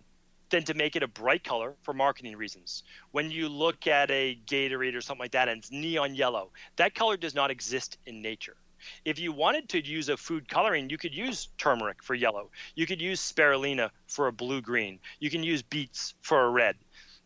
than 0.50 0.64
to 0.64 0.74
make 0.74 0.96
it 0.96 1.02
a 1.02 1.08
bright 1.08 1.44
color 1.44 1.76
for 1.82 1.94
marketing 1.94 2.36
reasons. 2.36 2.82
When 3.12 3.30
you 3.30 3.48
look 3.48 3.86
at 3.86 4.10
a 4.10 4.38
Gatorade 4.46 4.96
or 4.96 5.00
something 5.00 5.22
like 5.22 5.32
that 5.32 5.48
and 5.48 5.58
it's 5.58 5.70
neon 5.70 6.14
yellow, 6.14 6.50
that 6.76 6.94
color 6.94 7.16
does 7.16 7.34
not 7.34 7.50
exist 7.50 7.98
in 8.06 8.20
nature. 8.20 8.56
If 9.04 9.18
you 9.18 9.32
wanted 9.32 9.68
to 9.70 9.84
use 9.84 10.08
a 10.08 10.16
food 10.16 10.48
coloring, 10.48 10.90
you 10.90 10.98
could 10.98 11.14
use 11.14 11.48
turmeric 11.58 12.02
for 12.02 12.14
yellow. 12.14 12.50
You 12.74 12.86
could 12.86 13.00
use 13.00 13.20
spirulina 13.20 13.90
for 14.06 14.26
a 14.26 14.32
blue 14.32 14.60
green. 14.60 14.98
You 15.20 15.30
can 15.30 15.42
use 15.42 15.62
beets 15.62 16.14
for 16.22 16.44
a 16.44 16.50
red. 16.50 16.76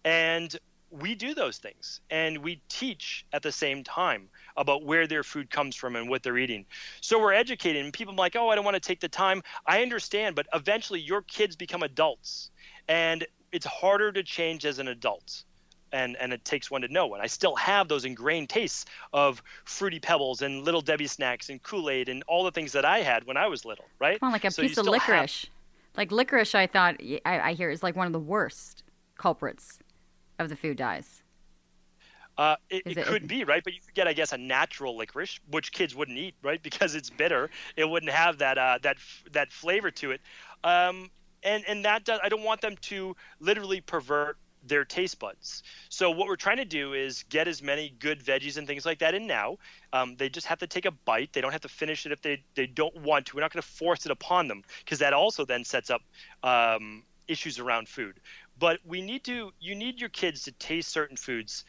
And 0.05 0.57
we 0.91 1.15
do 1.15 1.35
those 1.35 1.59
things 1.59 2.01
and 2.11 2.39
we 2.39 2.61
teach 2.69 3.25
at 3.33 3.43
the 3.43 3.53
same 3.53 3.85
time 3.85 4.29
about 4.57 4.85
where 4.85 5.07
their 5.07 5.23
food 5.23 5.49
comes 5.49 5.77
from 5.77 5.95
and 5.95 6.11
what 6.11 6.23
they're 6.23 6.39
eating. 6.39 6.67
So 7.01 7.21
we're 7.21 7.33
educating 7.33 7.93
people 7.93 8.15
are 8.15 8.17
like, 8.17 8.35
oh, 8.35 8.49
I 8.49 8.57
don't 8.57 8.65
want 8.65 8.75
to 8.75 8.81
take 8.81 9.01
the 9.01 9.09
time. 9.09 9.43
I 9.67 9.83
understand, 9.83 10.35
but 10.35 10.47
eventually 10.53 11.01
your 11.01 11.23
kids 11.23 11.55
become 11.55 11.83
adults 11.83 12.51
and 12.89 13.25
it's 13.53 13.67
harder 13.67 14.11
to 14.13 14.23
change 14.23 14.67
as 14.67 14.79
an 14.79 14.89
adult. 14.89 15.45
And, 15.93 16.17
and 16.19 16.33
it 16.33 16.45
takes 16.45 16.71
one 16.71 16.83
to 16.83 16.89
know 16.89 17.07
one. 17.07 17.21
I 17.21 17.27
still 17.27 17.57
have 17.57 17.89
those 17.89 18.05
ingrained 18.05 18.49
tastes 18.49 18.85
of 19.13 19.43
fruity 19.65 19.99
pebbles 19.99 20.43
and 20.43 20.65
little 20.65 20.81
Debbie 20.81 21.07
snacks 21.09 21.49
and 21.49 21.63
Kool 21.63 21.91
Aid 21.91 22.09
and 22.09 22.23
all 22.29 22.45
the 22.45 22.53
things 22.53 22.73
that 22.73 22.85
I 22.85 23.01
had 23.01 23.27
when 23.27 23.37
I 23.37 23.47
was 23.47 23.65
little, 23.65 23.87
right? 23.99 24.21
Come 24.21 24.29
on, 24.29 24.33
like 24.33 24.45
a 24.45 24.51
so 24.51 24.63
piece 24.63 24.79
of 24.79 24.87
licorice. 24.87 25.43
Have... 25.43 25.51
Like 25.97 26.13
licorice, 26.13 26.55
I 26.55 26.67
thought 26.67 26.97
I, 27.25 27.41
I 27.41 27.53
hear 27.55 27.71
is 27.71 27.83
like 27.83 27.97
one 27.97 28.07
of 28.07 28.13
the 28.13 28.21
worst 28.21 28.85
culprits 29.19 29.81
of 30.39 30.49
the 30.49 30.57
food 30.57 30.77
dyes. 30.77 31.23
Uh, 32.39 32.57
it, 32.71 32.83
it, 32.87 32.97
it, 32.97 33.07
could 33.07 33.29
be 33.29 33.45
right, 33.45 33.63
but 33.63 33.75
you 33.75 33.81
could 33.85 33.95
get, 33.95 34.09
I 34.09 34.15
guess, 34.15 34.33
a 34.33 34.39
natural 34.39 34.97
licorice, 34.97 35.39
which 35.51 35.73
kids 35.73 35.95
wouldn't 35.95 36.17
eat, 36.17 36.35
right? 36.43 36.59
Because 36.71 36.95
it's 36.95 37.11
bitter. 37.11 37.51
It 37.77 37.85
wouldn't 37.85 38.11
have 38.11 38.39
that 38.39 38.57
uh, 38.57 38.79
that 38.83 38.97
that 39.33 39.53
flavor 39.53 39.91
to 39.91 40.13
it. 40.13 40.23
Um, 40.65 41.11
and 41.43 41.65
and 41.69 41.85
that 41.85 42.05
does, 42.05 42.19
I 42.23 42.31
don't 42.31 42.43
want 42.43 42.63
them 42.63 42.77
to 42.81 43.15
literally 43.41 43.83
pervert 43.83 44.39
their 44.63 44.85
taste 44.85 45.19
buds. 45.19 45.63
So 45.89 46.11
what 46.11 46.29
we're 46.29 46.37
trying 46.37 46.59
to 46.59 46.65
do 46.65 46.93
is 46.93 47.25
get 47.29 47.49
as 47.49 47.63
many 47.63 47.95
good 47.99 48.23
veggies 48.23 48.57
and 48.57 48.67
things 48.67 48.85
like 48.85 48.99
that 48.99 49.15
in 49.15 49.27
now. 49.27 49.57
Um, 49.93 50.17
they 50.17 50.29
just 50.29 50.47
have 50.47 50.59
to 50.59 50.67
take 50.67 50.85
a 50.85 50.91
bite. 50.91 51.33
They 51.33 51.41
don't 51.41 51.53
have 51.53 51.63
to 51.63 51.69
finish 51.69 52.07
it 52.07 52.13
if 52.13 52.21
they 52.21 52.45
they 52.55 52.67
don't 52.67 52.97
want 53.03 53.27
to. 53.27 53.37
We're 53.37 53.43
not 53.43 53.53
going 53.53 53.63
to 53.63 53.69
force 53.69 54.07
it 54.07 54.13
upon 54.13 54.49
them 54.49 54.63
because 54.85 54.99
that 54.99 55.13
also 55.13 55.45
then 55.45 55.65
sets 55.65 55.91
up 55.91 56.03
um, 56.43 57.05
issues 57.29 57.59
around 57.59 57.89
food. 57.89 58.21
But 58.59 58.81
we 58.85 59.01
need 59.01 59.25
to 59.25 59.53
you 59.61 59.75
need 59.75 60.01
your 60.01 60.11
kids 60.11 60.43
to 60.45 60.53
taste 60.53 60.91
certain 60.91 61.17
foods 61.17 61.65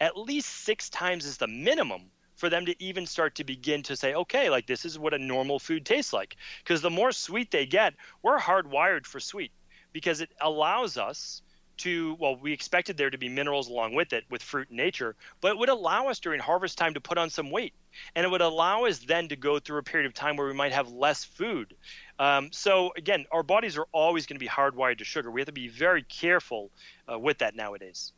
at 0.00 0.16
least 0.16 0.48
six 0.64 0.90
times 0.90 1.24
is 1.24 1.36
the 1.36 1.46
minimum 1.46 2.10
for 2.36 2.48
them 2.48 2.66
to 2.66 2.82
even 2.82 3.06
start 3.06 3.36
to 3.36 3.44
begin 3.44 3.82
to 3.84 3.96
say, 3.96 4.14
okay, 4.14 4.50
like 4.50 4.66
this 4.66 4.84
is 4.84 4.98
what 4.98 5.14
a 5.14 5.18
normal 5.18 5.58
food 5.58 5.86
tastes 5.86 6.12
like. 6.12 6.36
Because 6.62 6.82
the 6.82 6.90
more 6.90 7.12
sweet 7.12 7.50
they 7.50 7.64
get, 7.64 7.94
we're 8.22 8.38
hardwired 8.38 9.06
for 9.06 9.20
sweet 9.20 9.52
because 9.92 10.20
it 10.20 10.30
allows 10.40 10.98
us 10.98 11.42
to, 11.78 12.16
well, 12.18 12.36
we 12.36 12.52
expected 12.52 12.96
there 12.96 13.10
to 13.10 13.18
be 13.18 13.28
minerals 13.28 13.68
along 13.68 13.94
with 13.94 14.12
it 14.12 14.24
with 14.30 14.42
fruit 14.42 14.68
and 14.68 14.76
nature, 14.76 15.16
but 15.40 15.52
it 15.52 15.58
would 15.58 15.68
allow 15.68 16.08
us 16.08 16.20
during 16.20 16.40
harvest 16.40 16.78
time 16.78 16.94
to 16.94 17.00
put 17.00 17.18
on 17.18 17.30
some 17.30 17.50
weight. 17.50 17.74
And 18.14 18.24
it 18.24 18.28
would 18.28 18.40
allow 18.40 18.84
us 18.84 18.98
then 18.98 19.28
to 19.28 19.36
go 19.36 19.58
through 19.58 19.78
a 19.78 19.82
period 19.82 20.06
of 20.06 20.14
time 20.14 20.36
where 20.36 20.46
we 20.46 20.54
might 20.54 20.72
have 20.72 20.90
less 20.90 21.24
food. 21.24 21.74
Um, 22.18 22.50
so, 22.52 22.92
again, 22.96 23.26
our 23.30 23.42
bodies 23.42 23.78
are 23.78 23.86
always 23.92 24.26
going 24.26 24.36
to 24.36 24.44
be 24.44 24.48
hardwired 24.48 24.98
to 24.98 25.04
sugar. 25.04 25.30
We 25.30 25.40
have 25.40 25.46
to 25.46 25.52
be 25.52 25.68
very 25.68 26.02
careful 26.02 26.70
uh, 27.10 27.18
with 27.18 27.38
that 27.38 27.54
nowadays. 27.54 28.12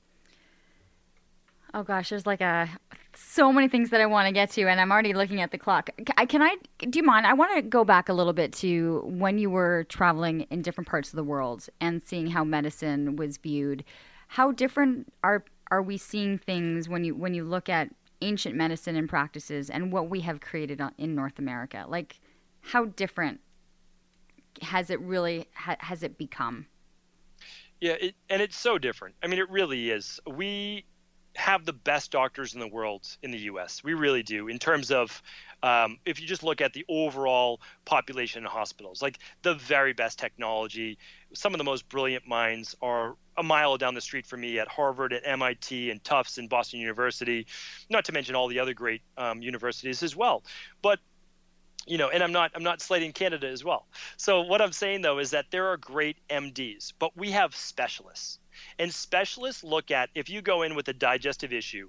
Oh 1.74 1.82
gosh, 1.82 2.10
there's 2.10 2.26
like 2.26 2.40
a 2.40 2.68
so 3.14 3.52
many 3.52 3.68
things 3.68 3.90
that 3.90 4.00
I 4.00 4.06
want 4.06 4.26
to 4.26 4.32
get 4.32 4.50
to, 4.50 4.68
and 4.68 4.80
I'm 4.80 4.92
already 4.92 5.14
looking 5.14 5.40
at 5.40 5.50
the 5.50 5.58
clock. 5.58 5.90
Can 6.28 6.42
I? 6.42 6.56
Do 6.78 6.98
you 6.98 7.02
mind? 7.02 7.26
I 7.26 7.32
want 7.32 7.54
to 7.56 7.62
go 7.62 7.84
back 7.84 8.08
a 8.08 8.12
little 8.12 8.32
bit 8.32 8.52
to 8.54 9.02
when 9.06 9.38
you 9.38 9.50
were 9.50 9.84
traveling 9.84 10.42
in 10.42 10.62
different 10.62 10.88
parts 10.88 11.10
of 11.10 11.16
the 11.16 11.24
world 11.24 11.68
and 11.80 12.02
seeing 12.02 12.28
how 12.28 12.44
medicine 12.44 13.16
was 13.16 13.38
viewed. 13.38 13.84
How 14.28 14.52
different 14.52 15.12
are 15.22 15.44
are 15.70 15.82
we 15.82 15.96
seeing 15.96 16.38
things 16.38 16.88
when 16.88 17.04
you 17.04 17.14
when 17.14 17.34
you 17.34 17.44
look 17.44 17.68
at 17.68 17.88
ancient 18.22 18.54
medicine 18.54 18.96
and 18.96 19.08
practices 19.08 19.68
and 19.68 19.92
what 19.92 20.08
we 20.08 20.20
have 20.20 20.40
created 20.40 20.80
in 20.98 21.14
North 21.14 21.38
America? 21.38 21.84
Like, 21.88 22.20
how 22.60 22.86
different 22.86 23.40
has 24.62 24.90
it 24.90 25.00
really 25.00 25.46
ha, 25.54 25.76
has 25.80 26.02
it 26.02 26.18
become? 26.18 26.66
Yeah, 27.80 27.96
it, 28.00 28.14
and 28.30 28.40
it's 28.40 28.56
so 28.56 28.78
different. 28.78 29.14
I 29.22 29.26
mean, 29.26 29.38
it 29.38 29.50
really 29.50 29.90
is. 29.90 30.18
We 30.26 30.86
have 31.36 31.64
the 31.64 31.72
best 31.72 32.10
doctors 32.10 32.54
in 32.54 32.60
the 32.60 32.66
world 32.66 33.06
in 33.22 33.30
the 33.30 33.38
U.S. 33.38 33.84
We 33.84 33.94
really 33.94 34.22
do. 34.22 34.48
In 34.48 34.58
terms 34.58 34.90
of, 34.90 35.22
um, 35.62 35.98
if 36.06 36.20
you 36.20 36.26
just 36.26 36.42
look 36.42 36.60
at 36.60 36.72
the 36.72 36.84
overall 36.88 37.60
population 37.84 38.42
in 38.42 38.48
hospitals, 38.48 39.02
like 39.02 39.18
the 39.42 39.54
very 39.54 39.92
best 39.92 40.18
technology, 40.18 40.98
some 41.34 41.54
of 41.54 41.58
the 41.58 41.64
most 41.64 41.88
brilliant 41.88 42.26
minds 42.26 42.74
are 42.80 43.16
a 43.36 43.42
mile 43.42 43.76
down 43.76 43.94
the 43.94 44.00
street 44.00 44.26
from 44.26 44.40
me 44.40 44.58
at 44.58 44.68
Harvard, 44.68 45.12
at 45.12 45.22
MIT, 45.26 45.90
and 45.90 46.02
Tufts, 46.02 46.38
and 46.38 46.48
Boston 46.48 46.80
University. 46.80 47.46
Not 47.90 48.04
to 48.06 48.12
mention 48.12 48.34
all 48.34 48.48
the 48.48 48.58
other 48.58 48.74
great 48.74 49.02
um, 49.18 49.42
universities 49.42 50.02
as 50.02 50.16
well. 50.16 50.42
But 50.80 51.00
you 51.86 51.98
know, 51.98 52.08
and 52.08 52.22
I'm 52.22 52.32
not 52.32 52.50
I'm 52.54 52.64
not 52.64 52.80
slating 52.80 53.12
Canada 53.12 53.46
as 53.46 53.62
well. 53.62 53.86
So 54.16 54.40
what 54.40 54.60
I'm 54.60 54.72
saying 54.72 55.02
though 55.02 55.18
is 55.18 55.30
that 55.30 55.46
there 55.50 55.68
are 55.68 55.76
great 55.76 56.16
MDs, 56.28 56.92
but 56.98 57.16
we 57.16 57.30
have 57.30 57.54
specialists 57.54 58.40
and 58.78 58.92
specialists 58.92 59.64
look 59.64 59.90
at 59.90 60.10
if 60.14 60.28
you 60.28 60.42
go 60.42 60.62
in 60.62 60.74
with 60.74 60.88
a 60.88 60.92
digestive 60.92 61.52
issue, 61.52 61.88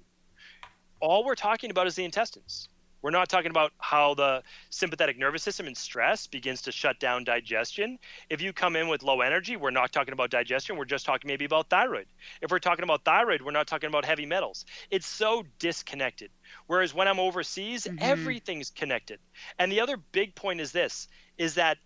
all 1.00 1.24
we're 1.24 1.34
talking 1.34 1.70
about 1.70 1.86
is 1.86 1.94
the 1.94 2.04
intestines. 2.04 2.68
We're 3.00 3.10
not 3.10 3.28
talking 3.28 3.50
about 3.50 3.72
how 3.78 4.14
the 4.14 4.42
sympathetic 4.70 5.18
nervous 5.18 5.42
system 5.42 5.66
and 5.66 5.76
stress 5.76 6.26
begins 6.26 6.62
to 6.62 6.72
shut 6.72 6.98
down 6.98 7.22
digestion. 7.22 7.98
If 8.28 8.42
you 8.42 8.52
come 8.52 8.74
in 8.74 8.88
with 8.88 9.04
low 9.04 9.20
energy, 9.20 9.56
we're 9.56 9.70
not 9.70 9.92
talking 9.92 10.12
about 10.12 10.30
digestion. 10.30 10.76
We're 10.76 10.84
just 10.84 11.06
talking 11.06 11.28
maybe 11.28 11.44
about 11.44 11.70
thyroid. 11.70 12.06
If 12.42 12.50
we're 12.50 12.58
talking 12.58 12.82
about 12.82 13.04
thyroid, 13.04 13.42
we're 13.42 13.52
not 13.52 13.68
talking 13.68 13.88
about 13.88 14.04
heavy 14.04 14.26
metals. 14.26 14.64
It's 14.90 15.06
so 15.06 15.44
disconnected. 15.60 16.30
Whereas 16.66 16.92
when 16.92 17.06
I'm 17.06 17.20
overseas, 17.20 17.84
mm-hmm. 17.84 17.98
everything's 18.00 18.70
connected. 18.70 19.20
And 19.60 19.70
the 19.70 19.80
other 19.80 19.96
big 19.96 20.34
point 20.34 20.60
is 20.60 20.72
this 20.72 21.08
is 21.36 21.54
that 21.54 21.78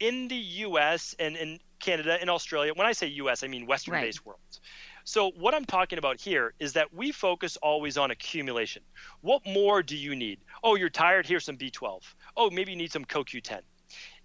in 0.00 0.28
the 0.28 0.36
US 0.36 1.14
and 1.18 1.36
in 1.36 1.60
Canada 1.82 2.16
and 2.20 2.30
Australia, 2.30 2.72
when 2.74 2.86
I 2.86 2.92
say 2.92 3.08
US, 3.08 3.42
I 3.42 3.48
mean 3.48 3.66
Western 3.66 4.00
based 4.00 4.20
right. 4.20 4.26
worlds 4.26 4.60
so, 5.04 5.32
what 5.32 5.54
I'm 5.54 5.64
talking 5.64 5.98
about 5.98 6.20
here 6.20 6.54
is 6.60 6.72
that 6.74 6.92
we 6.94 7.10
focus 7.10 7.56
always 7.56 7.98
on 7.98 8.10
accumulation. 8.10 8.82
What 9.20 9.42
more 9.46 9.82
do 9.82 9.96
you 9.96 10.14
need? 10.14 10.38
Oh, 10.62 10.76
you're 10.76 10.90
tired? 10.90 11.26
Here's 11.26 11.44
some 11.44 11.56
B12. 11.56 12.00
Oh, 12.36 12.50
maybe 12.50 12.72
you 12.72 12.76
need 12.76 12.92
some 12.92 13.04
CoQ10. 13.04 13.60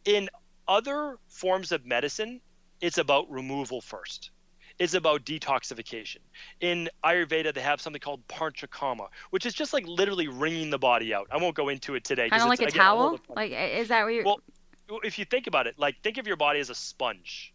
In 0.05 0.29
other 0.67 1.17
forms 1.27 1.71
of 1.71 1.85
medicine, 1.85 2.41
it's 2.79 2.99
about 2.99 3.29
removal 3.29 3.81
first. 3.81 4.31
It's 4.77 4.93
about 4.93 5.25
detoxification. 5.25 6.19
In 6.61 6.87
Ayurveda, 7.03 7.51
they 7.51 7.61
have 7.61 7.81
something 7.81 7.99
called 7.99 8.27
panchakarma, 8.27 9.07
which 9.31 9.47
is 9.47 9.55
just 9.55 9.73
like 9.73 9.87
literally 9.87 10.27
wringing 10.27 10.69
the 10.69 10.77
body 10.77 11.15
out. 11.15 11.27
I 11.31 11.37
won't 11.37 11.55
go 11.55 11.69
into 11.69 11.95
it 11.95 12.03
today. 12.03 12.29
Kind 12.29 12.43
of 12.43 12.49
like 12.49 12.59
a 12.59 12.65
again, 12.65 12.79
towel? 12.79 13.19
Like, 13.35 13.51
is 13.51 13.87
that 13.87 14.03
what 14.03 14.13
you're. 14.13 14.23
Well, 14.23 14.41
if 15.03 15.19
you 15.19 15.25
think 15.25 15.47
about 15.47 15.67
it, 15.67 15.75
like 15.77 16.01
think 16.01 16.17
of 16.17 16.27
your 16.27 16.37
body 16.37 16.59
as 16.59 16.69
a 16.69 16.75
sponge. 16.75 17.53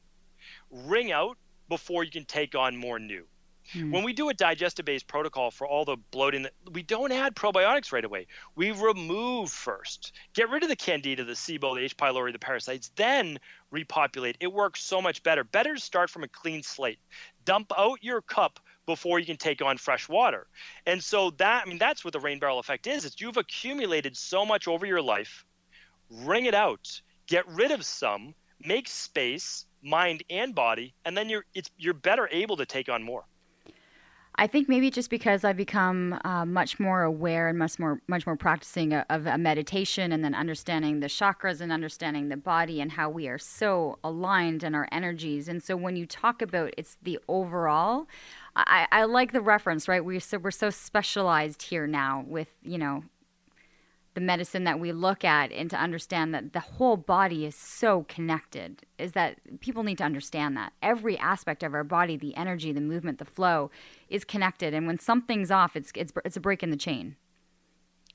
Wring 0.70 1.12
out 1.12 1.36
before 1.68 2.04
you 2.04 2.10
can 2.10 2.24
take 2.24 2.54
on 2.54 2.76
more 2.76 2.98
new. 2.98 3.26
Hmm. 3.72 3.92
When 3.92 4.04
we 4.04 4.12
do 4.12 4.28
a 4.28 4.34
digestive 4.34 4.84
based 4.84 5.06
protocol 5.06 5.50
for 5.50 5.66
all 5.66 5.84
the 5.84 5.96
bloating, 6.10 6.46
we 6.72 6.82
don't 6.82 7.12
add 7.12 7.34
probiotics 7.34 7.92
right 7.92 8.04
away. 8.04 8.26
We 8.56 8.72
remove 8.72 9.50
first. 9.50 10.12
Get 10.34 10.50
rid 10.50 10.62
of 10.62 10.68
the 10.68 10.76
candida, 10.76 11.24
the 11.24 11.32
SIBO, 11.32 11.74
the 11.74 11.82
H. 11.82 11.96
pylori, 11.96 12.32
the 12.32 12.38
parasites, 12.38 12.90
then 12.96 13.38
repopulate. 13.70 14.36
It 14.40 14.52
works 14.52 14.82
so 14.82 15.00
much 15.00 15.22
better. 15.22 15.44
Better 15.44 15.74
to 15.74 15.80
start 15.80 16.10
from 16.10 16.24
a 16.24 16.28
clean 16.28 16.62
slate. 16.62 16.98
Dump 17.44 17.72
out 17.76 18.02
your 18.02 18.20
cup 18.20 18.58
before 18.86 19.20
you 19.20 19.26
can 19.26 19.36
take 19.36 19.62
on 19.62 19.78
fresh 19.78 20.08
water. 20.08 20.48
And 20.86 21.02
so 21.02 21.30
that 21.32 21.62
I 21.64 21.68
mean 21.68 21.78
that's 21.78 22.04
what 22.04 22.12
the 22.12 22.20
rain 22.20 22.38
barrel 22.40 22.58
effect 22.58 22.86
is. 22.86 23.04
It's 23.04 23.20
you've 23.20 23.36
accumulated 23.36 24.16
so 24.16 24.44
much 24.44 24.66
over 24.66 24.86
your 24.86 25.02
life. 25.02 25.44
Wring 26.10 26.46
it 26.46 26.54
out. 26.54 27.00
Get 27.32 27.48
rid 27.48 27.70
of 27.70 27.82
some, 27.82 28.34
make 28.62 28.86
space, 28.86 29.64
mind 29.82 30.22
and 30.28 30.54
body, 30.54 30.92
and 31.06 31.16
then 31.16 31.30
you're 31.30 31.46
it's 31.54 31.70
you're 31.78 31.94
better 31.94 32.28
able 32.30 32.58
to 32.58 32.66
take 32.66 32.90
on 32.90 33.02
more. 33.02 33.24
I 34.34 34.46
think 34.46 34.68
maybe 34.68 34.90
just 34.90 35.08
because 35.08 35.42
I've 35.42 35.56
become 35.56 36.20
uh, 36.26 36.44
much 36.44 36.78
more 36.78 37.04
aware 37.04 37.48
and 37.48 37.58
much 37.58 37.78
more 37.78 38.02
much 38.06 38.26
more 38.26 38.36
practicing 38.36 38.92
a, 38.92 39.06
of 39.08 39.24
a 39.24 39.38
meditation 39.38 40.12
and 40.12 40.22
then 40.22 40.34
understanding 40.34 41.00
the 41.00 41.06
chakras 41.06 41.62
and 41.62 41.72
understanding 41.72 42.28
the 42.28 42.36
body 42.36 42.82
and 42.82 42.92
how 42.92 43.08
we 43.08 43.28
are 43.28 43.38
so 43.38 43.98
aligned 44.04 44.62
in 44.62 44.74
our 44.74 44.86
energies. 44.92 45.48
And 45.48 45.62
so 45.62 45.74
when 45.74 45.96
you 45.96 46.04
talk 46.04 46.42
about 46.42 46.74
it's 46.76 46.98
the 47.00 47.18
overall, 47.28 48.08
I, 48.54 48.86
I 48.92 49.04
like 49.04 49.32
the 49.32 49.40
reference, 49.40 49.88
right? 49.88 50.04
We're 50.04 50.20
so 50.20 50.36
we're 50.36 50.50
so 50.50 50.68
specialized 50.68 51.62
here 51.62 51.86
now 51.86 52.26
with 52.28 52.48
you 52.62 52.76
know 52.76 53.04
the 54.14 54.20
medicine 54.20 54.64
that 54.64 54.78
we 54.78 54.92
look 54.92 55.24
at 55.24 55.52
and 55.52 55.70
to 55.70 55.76
understand 55.76 56.34
that 56.34 56.52
the 56.52 56.60
whole 56.60 56.96
body 56.96 57.46
is 57.46 57.54
so 57.54 58.04
connected 58.08 58.82
is 58.98 59.12
that 59.12 59.38
people 59.60 59.82
need 59.82 59.98
to 59.98 60.04
understand 60.04 60.56
that. 60.56 60.72
Every 60.82 61.18
aspect 61.18 61.62
of 61.62 61.74
our 61.74 61.84
body 61.84 62.16
the 62.16 62.36
energy 62.36 62.72
the 62.72 62.80
movement 62.80 63.18
the 63.18 63.24
flow 63.24 63.70
is 64.08 64.24
connected. 64.24 64.74
And 64.74 64.86
when 64.86 64.98
something's 64.98 65.50
off 65.50 65.76
it's 65.76 65.92
it's 65.94 66.12
it's 66.24 66.36
a 66.36 66.40
break 66.40 66.62
in 66.62 66.70
the 66.70 66.76
chain. 66.76 67.16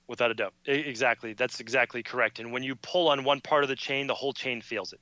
Without 0.07 0.31
a 0.31 0.33
doubt. 0.33 0.53
Exactly. 0.65 1.33
That's 1.33 1.59
exactly 1.59 2.01
correct. 2.03 2.39
And 2.39 2.51
when 2.53 2.63
you 2.63 2.75
pull 2.75 3.09
on 3.09 3.23
one 3.23 3.41
part 3.41 3.63
of 3.63 3.69
the 3.69 3.75
chain 3.75 4.07
the 4.07 4.15
whole 4.15 4.33
chain 4.33 4.61
feels 4.61 4.93
it. 4.93 4.99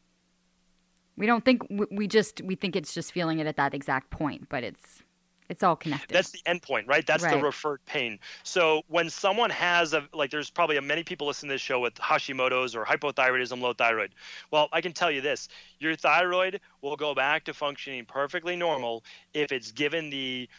We 1.18 1.26
don't 1.26 1.43
think 1.43 1.62
we 1.70 2.08
just 2.08 2.41
we 2.41 2.56
think 2.56 2.76
it's 2.76 2.93
just 2.93 3.12
feeling 3.12 3.39
it 3.39 3.48
at 3.48 3.58
that 3.58 3.74
exact 3.74 4.10
point 4.12 4.48
but 4.50 4.64
it's 4.64 5.04
it's 5.50 5.64
all 5.64 5.76
connected. 5.76 6.14
That's 6.14 6.32
the 6.32 6.39
endpoint, 6.48 6.88
right? 6.88 7.06
That's 7.06 7.24
right. 7.24 7.38
the 7.38 7.43
referred 7.43 7.86
pain. 7.86 8.20
So 8.43 8.82
when 8.88 9.10
someone 9.10 9.50
has 9.52 9.93
a 9.93 10.08
like, 10.14 10.32
there's 10.32 10.50
probably 10.50 10.78
a, 10.78 10.82
many 10.82 11.04
people 11.04 11.28
listening 11.28 11.50
to 11.50 11.56
this 11.56 11.62
show 11.62 11.80
with 11.80 11.96
Hashimoto's 11.96 12.76
or 12.76 12.84
hypothyroidism, 12.86 13.62
low 13.62 13.74
thyroid. 13.74 14.16
Well, 14.52 14.70
I 14.72 14.82
can 14.82 14.93
tell 14.93 15.12
you 15.12 15.22
this: 15.22 15.48
your 15.80 15.96
thyroid 15.96 16.62
will 16.82 16.96
go 16.96 17.14
back 17.14 17.46
to 17.46 17.54
functioning 17.54 18.06
perfectly 18.06 18.56
normal 18.56 19.04
if 19.34 19.52
it's 19.52 19.72
given 19.72 20.10
the 20.10 20.50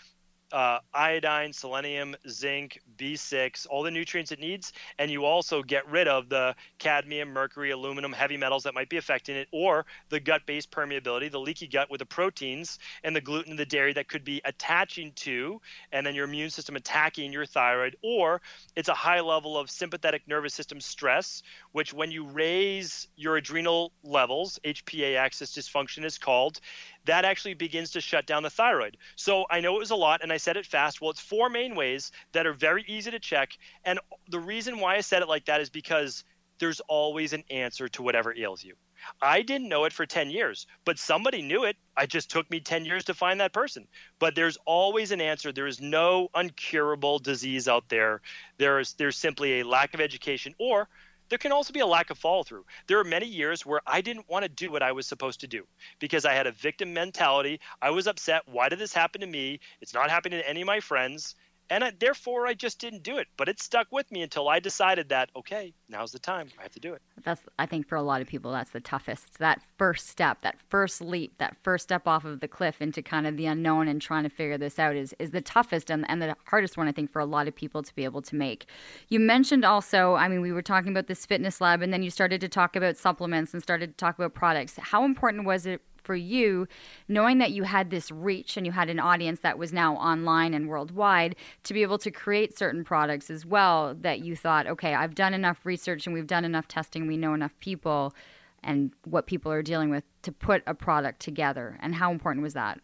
uh, 0.52 0.78
iodine, 0.94 1.52
selenium, 1.52 2.14
zinc, 2.28 2.80
B6, 2.96 3.66
all 3.68 3.82
the 3.82 3.90
nutrients 3.90 4.32
it 4.32 4.38
needs, 4.38 4.72
and 4.98 5.10
you 5.10 5.24
also 5.24 5.62
get 5.62 5.88
rid 5.88 6.08
of 6.08 6.28
the 6.28 6.54
cadmium, 6.78 7.30
mercury, 7.30 7.70
aluminum, 7.70 8.12
heavy 8.12 8.36
metals 8.36 8.62
that 8.62 8.74
might 8.74 8.88
be 8.88 8.96
affecting 8.96 9.36
it, 9.36 9.48
or 9.52 9.86
the 10.08 10.20
gut-based 10.20 10.70
permeability, 10.70 11.30
the 11.30 11.40
leaky 11.40 11.66
gut 11.66 11.90
with 11.90 11.98
the 11.98 12.06
proteins 12.06 12.78
and 13.02 13.14
the 13.14 13.20
gluten 13.20 13.50
and 13.50 13.58
the 13.58 13.66
dairy 13.66 13.92
that 13.92 14.08
could 14.08 14.24
be 14.24 14.40
attaching 14.44 15.12
to, 15.12 15.60
and 15.92 16.06
then 16.06 16.14
your 16.14 16.24
immune 16.24 16.50
system 16.50 16.76
attacking 16.76 17.32
your 17.32 17.46
thyroid, 17.46 17.96
or 18.02 18.40
it's 18.76 18.88
a 18.88 18.94
high 18.94 19.20
level 19.20 19.58
of 19.58 19.70
sympathetic 19.70 20.22
nervous 20.26 20.54
system 20.54 20.80
stress, 20.80 21.42
which 21.72 21.92
when 21.92 22.10
you 22.10 22.24
raise 22.24 23.08
your 23.16 23.36
adrenal 23.36 23.92
levels, 24.04 24.58
HPA 24.64 25.16
axis 25.16 25.52
dysfunction 25.52 26.04
is 26.04 26.18
called, 26.18 26.60
that 27.06 27.24
actually 27.24 27.54
begins 27.54 27.90
to 27.92 28.00
shut 28.00 28.26
down 28.26 28.42
the 28.42 28.50
thyroid. 28.50 28.96
So 29.16 29.46
I 29.50 29.60
know 29.60 29.76
it 29.76 29.80
was 29.80 29.90
a 29.90 29.96
lot 29.96 30.22
and 30.22 30.32
I 30.32 30.36
said 30.36 30.56
it 30.56 30.66
fast. 30.66 31.00
Well, 31.00 31.10
it's 31.10 31.20
four 31.20 31.48
main 31.48 31.74
ways 31.74 32.12
that 32.32 32.46
are 32.46 32.52
very 32.52 32.84
easy 32.86 33.10
to 33.10 33.18
check. 33.18 33.56
And 33.84 33.98
the 34.28 34.40
reason 34.40 34.78
why 34.78 34.96
I 34.96 35.00
said 35.00 35.22
it 35.22 35.28
like 35.28 35.46
that 35.46 35.60
is 35.60 35.70
because 35.70 36.24
there's 36.58 36.80
always 36.80 37.32
an 37.32 37.44
answer 37.50 37.88
to 37.88 38.02
whatever 38.02 38.34
ails 38.36 38.64
you. 38.64 38.74
I 39.20 39.42
didn't 39.42 39.68
know 39.68 39.84
it 39.84 39.92
for 39.92 40.06
10 40.06 40.30
years, 40.30 40.66
but 40.84 40.98
somebody 40.98 41.42
knew 41.42 41.64
it. 41.64 41.76
I 41.96 42.06
just 42.06 42.30
took 42.30 42.50
me 42.50 42.60
10 42.60 42.84
years 42.84 43.04
to 43.04 43.14
find 43.14 43.40
that 43.40 43.52
person. 43.52 43.86
But 44.18 44.34
there's 44.34 44.58
always 44.64 45.12
an 45.12 45.20
answer. 45.20 45.52
There 45.52 45.66
is 45.66 45.80
no 45.80 46.28
uncurable 46.34 47.22
disease 47.22 47.68
out 47.68 47.88
there. 47.88 48.20
There 48.58 48.80
is 48.80 48.94
there's 48.94 49.16
simply 49.16 49.60
a 49.60 49.66
lack 49.66 49.94
of 49.94 50.00
education 50.00 50.54
or 50.58 50.88
there 51.28 51.38
can 51.38 51.52
also 51.52 51.72
be 51.72 51.80
a 51.80 51.86
lack 51.86 52.10
of 52.10 52.18
follow 52.18 52.42
through. 52.42 52.64
There 52.86 52.98
are 52.98 53.04
many 53.04 53.26
years 53.26 53.64
where 53.64 53.80
I 53.86 54.00
didn't 54.00 54.28
want 54.28 54.44
to 54.44 54.48
do 54.48 54.70
what 54.70 54.82
I 54.82 54.92
was 54.92 55.06
supposed 55.06 55.40
to 55.40 55.46
do 55.46 55.66
because 55.98 56.24
I 56.24 56.34
had 56.34 56.46
a 56.46 56.52
victim 56.52 56.92
mentality. 56.92 57.60
I 57.82 57.90
was 57.90 58.06
upset. 58.06 58.42
Why 58.46 58.68
did 58.68 58.78
this 58.78 58.92
happen 58.92 59.20
to 59.20 59.26
me? 59.26 59.60
It's 59.80 59.94
not 59.94 60.10
happening 60.10 60.40
to 60.40 60.48
any 60.48 60.62
of 60.62 60.66
my 60.66 60.80
friends 60.80 61.34
and 61.70 61.84
I, 61.84 61.92
therefore 61.98 62.46
I 62.46 62.54
just 62.54 62.78
didn't 62.78 63.02
do 63.02 63.18
it. 63.18 63.28
But 63.36 63.48
it 63.48 63.60
stuck 63.60 63.88
with 63.90 64.10
me 64.10 64.22
until 64.22 64.48
I 64.48 64.60
decided 64.60 65.08
that 65.10 65.30
okay, 65.36 65.74
now's 65.88 66.12
the 66.12 66.18
time. 66.18 66.48
I 66.58 66.62
have 66.62 66.72
to 66.72 66.80
do 66.80 66.94
it. 66.94 67.02
That's 67.22 67.42
I 67.58 67.66
think 67.66 67.88
for 67.88 67.96
a 67.96 68.02
lot 68.02 68.20
of 68.20 68.26
people 68.26 68.52
that's 68.52 68.70
the 68.70 68.80
toughest. 68.80 69.38
That 69.38 69.60
first 69.78 70.08
step, 70.08 70.42
that 70.42 70.56
first 70.68 71.00
leap, 71.00 71.38
that 71.38 71.56
first 71.62 71.84
step 71.84 72.06
off 72.06 72.24
of 72.24 72.40
the 72.40 72.48
cliff 72.48 72.80
into 72.80 73.02
kind 73.02 73.26
of 73.26 73.36
the 73.36 73.46
unknown 73.46 73.88
and 73.88 74.00
trying 74.00 74.24
to 74.24 74.30
figure 74.30 74.58
this 74.58 74.78
out 74.78 74.96
is 74.96 75.14
is 75.18 75.30
the 75.30 75.40
toughest 75.40 75.90
and, 75.90 76.08
and 76.08 76.22
the 76.22 76.36
hardest 76.46 76.76
one 76.76 76.88
I 76.88 76.92
think 76.92 77.12
for 77.12 77.20
a 77.20 77.26
lot 77.26 77.48
of 77.48 77.54
people 77.54 77.82
to 77.82 77.94
be 77.94 78.04
able 78.04 78.22
to 78.22 78.36
make. 78.36 78.66
You 79.08 79.20
mentioned 79.20 79.64
also, 79.64 80.14
I 80.14 80.28
mean, 80.28 80.40
we 80.40 80.52
were 80.52 80.62
talking 80.62 80.90
about 80.90 81.06
this 81.06 81.26
fitness 81.26 81.60
lab, 81.60 81.82
and 81.82 81.92
then 81.92 82.02
you 82.02 82.10
started 82.10 82.40
to 82.40 82.48
talk 82.48 82.76
about 82.76 82.96
supplements 82.96 83.52
and 83.52 83.62
started 83.62 83.90
to 83.90 83.96
talk 83.96 84.18
about 84.18 84.34
products. 84.34 84.74
How 84.80 85.04
important 85.04 85.44
was 85.44 85.66
it 85.66 85.80
for 86.06 86.16
you, 86.16 86.66
knowing 87.08 87.38
that 87.38 87.52
you 87.52 87.64
had 87.64 87.90
this 87.90 88.10
reach 88.10 88.56
and 88.56 88.64
you 88.64 88.72
had 88.72 88.88
an 88.88 89.00
audience 89.00 89.40
that 89.40 89.58
was 89.58 89.72
now 89.72 89.96
online 89.96 90.54
and 90.54 90.68
worldwide, 90.68 91.36
to 91.64 91.74
be 91.74 91.82
able 91.82 91.98
to 91.98 92.10
create 92.10 92.56
certain 92.56 92.84
products 92.84 93.28
as 93.28 93.44
well 93.44 93.94
that 94.00 94.20
you 94.20 94.36
thought, 94.36 94.66
okay, 94.66 94.94
I've 94.94 95.14
done 95.14 95.34
enough 95.34 95.66
research 95.66 96.06
and 96.06 96.14
we've 96.14 96.26
done 96.26 96.44
enough 96.44 96.68
testing, 96.68 97.06
we 97.06 97.16
know 97.16 97.34
enough 97.34 97.58
people 97.60 98.14
and 98.62 98.92
what 99.04 99.26
people 99.26 99.52
are 99.52 99.62
dealing 99.62 99.90
with 99.90 100.04
to 100.22 100.32
put 100.32 100.62
a 100.66 100.74
product 100.74 101.20
together. 101.20 101.78
And 101.80 101.94
how 101.94 102.10
important 102.10 102.42
was 102.42 102.54
that? 102.54 102.80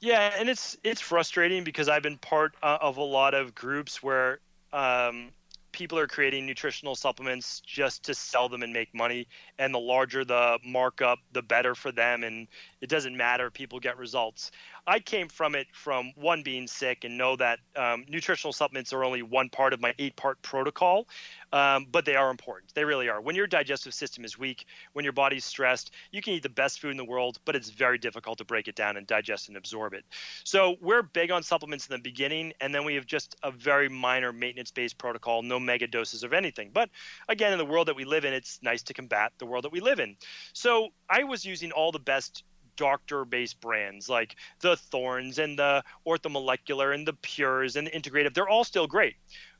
Yeah, 0.00 0.32
and 0.38 0.48
it's 0.48 0.76
it's 0.84 1.00
frustrating 1.00 1.64
because 1.64 1.88
I've 1.88 2.02
been 2.02 2.18
part 2.18 2.54
uh, 2.62 2.78
of 2.80 2.98
a 2.98 3.02
lot 3.02 3.34
of 3.34 3.54
groups 3.54 4.00
where 4.02 4.38
um, 4.72 5.30
people 5.78 5.96
are 5.98 6.08
creating 6.08 6.44
nutritional 6.44 6.96
supplements 6.96 7.60
just 7.60 8.02
to 8.02 8.12
sell 8.12 8.48
them 8.48 8.64
and 8.64 8.72
make 8.72 8.92
money 8.92 9.28
and 9.60 9.72
the 9.72 9.78
larger 9.78 10.24
the 10.24 10.58
markup 10.66 11.20
the 11.32 11.42
better 11.42 11.76
for 11.76 11.92
them 11.92 12.24
and 12.24 12.48
it 12.80 12.88
doesn't 12.88 13.16
matter 13.16 13.50
people 13.50 13.80
get 13.80 13.96
results 13.98 14.50
i 14.86 14.98
came 14.98 15.28
from 15.28 15.54
it 15.54 15.66
from 15.72 16.12
one 16.16 16.42
being 16.42 16.66
sick 16.66 17.04
and 17.04 17.16
know 17.16 17.36
that 17.36 17.58
um, 17.76 18.04
nutritional 18.08 18.52
supplements 18.52 18.92
are 18.92 19.04
only 19.04 19.22
one 19.22 19.48
part 19.48 19.72
of 19.72 19.80
my 19.80 19.94
eight 19.98 20.16
part 20.16 20.40
protocol 20.42 21.06
um, 21.52 21.86
but 21.90 22.04
they 22.04 22.16
are 22.16 22.30
important. 22.30 22.74
They 22.74 22.84
really 22.84 23.08
are. 23.08 23.20
When 23.20 23.34
your 23.34 23.46
digestive 23.46 23.94
system 23.94 24.24
is 24.24 24.38
weak, 24.38 24.66
when 24.92 25.04
your 25.04 25.12
body's 25.12 25.44
stressed, 25.44 25.92
you 26.10 26.20
can 26.20 26.34
eat 26.34 26.42
the 26.42 26.48
best 26.48 26.80
food 26.80 26.90
in 26.90 26.96
the 26.96 27.04
world, 27.04 27.38
but 27.44 27.56
it's 27.56 27.70
very 27.70 27.98
difficult 27.98 28.38
to 28.38 28.44
break 28.44 28.68
it 28.68 28.74
down 28.74 28.96
and 28.96 29.06
digest 29.06 29.48
and 29.48 29.56
absorb 29.56 29.94
it. 29.94 30.04
So 30.44 30.76
we're 30.80 31.02
big 31.02 31.30
on 31.30 31.42
supplements 31.42 31.86
in 31.86 31.92
the 31.92 32.02
beginning, 32.02 32.52
and 32.60 32.74
then 32.74 32.84
we 32.84 32.94
have 32.94 33.06
just 33.06 33.36
a 33.42 33.50
very 33.50 33.88
minor 33.88 34.32
maintenance 34.32 34.70
based 34.70 34.98
protocol, 34.98 35.42
no 35.42 35.58
mega 35.58 35.86
doses 35.86 36.22
of 36.22 36.32
anything. 36.32 36.70
But 36.72 36.90
again, 37.28 37.52
in 37.52 37.58
the 37.58 37.66
world 37.66 37.88
that 37.88 37.96
we 37.96 38.04
live 38.04 38.24
in, 38.24 38.32
it's 38.32 38.58
nice 38.62 38.82
to 38.84 38.94
combat 38.94 39.32
the 39.38 39.46
world 39.46 39.64
that 39.64 39.72
we 39.72 39.80
live 39.80 40.00
in. 40.00 40.16
So 40.52 40.88
I 41.08 41.24
was 41.24 41.44
using 41.44 41.72
all 41.72 41.92
the 41.92 41.98
best 41.98 42.44
doctor 42.78 43.26
based 43.26 43.60
brands 43.60 44.08
like 44.08 44.36
the 44.60 44.76
Thornes 44.76 45.38
and 45.38 45.58
the 45.58 45.84
Orthomolecular 46.06 46.94
and 46.94 47.06
the 47.06 47.12
Pures 47.12 47.76
and 47.76 47.86
the 47.86 47.90
Integrative. 47.90 48.32
They're 48.32 48.48
all 48.48 48.64
still 48.64 48.86
great. 48.86 49.16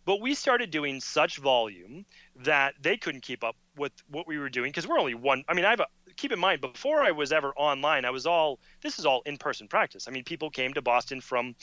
But 0.07 0.23
we 0.23 0.35
started 0.35 0.71
doing 0.71 1.03
such 1.03 1.37
volume 1.37 2.07
that 2.37 2.75
they 2.81 2.97
couldn't 2.97 3.21
keep 3.21 3.45
up 3.45 3.57
with 3.77 3.93
what 4.09 4.27
we 4.27 4.39
were 4.39 4.49
doing 4.49 4.71
because 4.71 4.87
we're 4.89 4.99
only 4.99 5.15
one. 5.15 5.45
I 5.47 5.53
mean, 5.53 5.67
I 5.67 5.71
have 5.71 5.81
a 5.81 5.87
keep 6.17 6.33
in 6.33 6.39
mind 6.39 6.63
before 6.63 7.03
I 7.03 7.11
was 7.11 7.31
ever 7.31 7.53
online, 7.57 8.07
I 8.07 8.11
was 8.11 8.27
all 8.27 8.59
this 8.81 8.99
is 8.99 9.05
all 9.05 9.21
in 9.27 9.37
person 9.37 9.69
practice. 9.69 10.09
I 10.09 10.11
mean, 10.11 10.25
people 10.25 10.49
came 10.49 10.73
to 10.73 10.81
Boston 10.81 11.21
from 11.21 11.55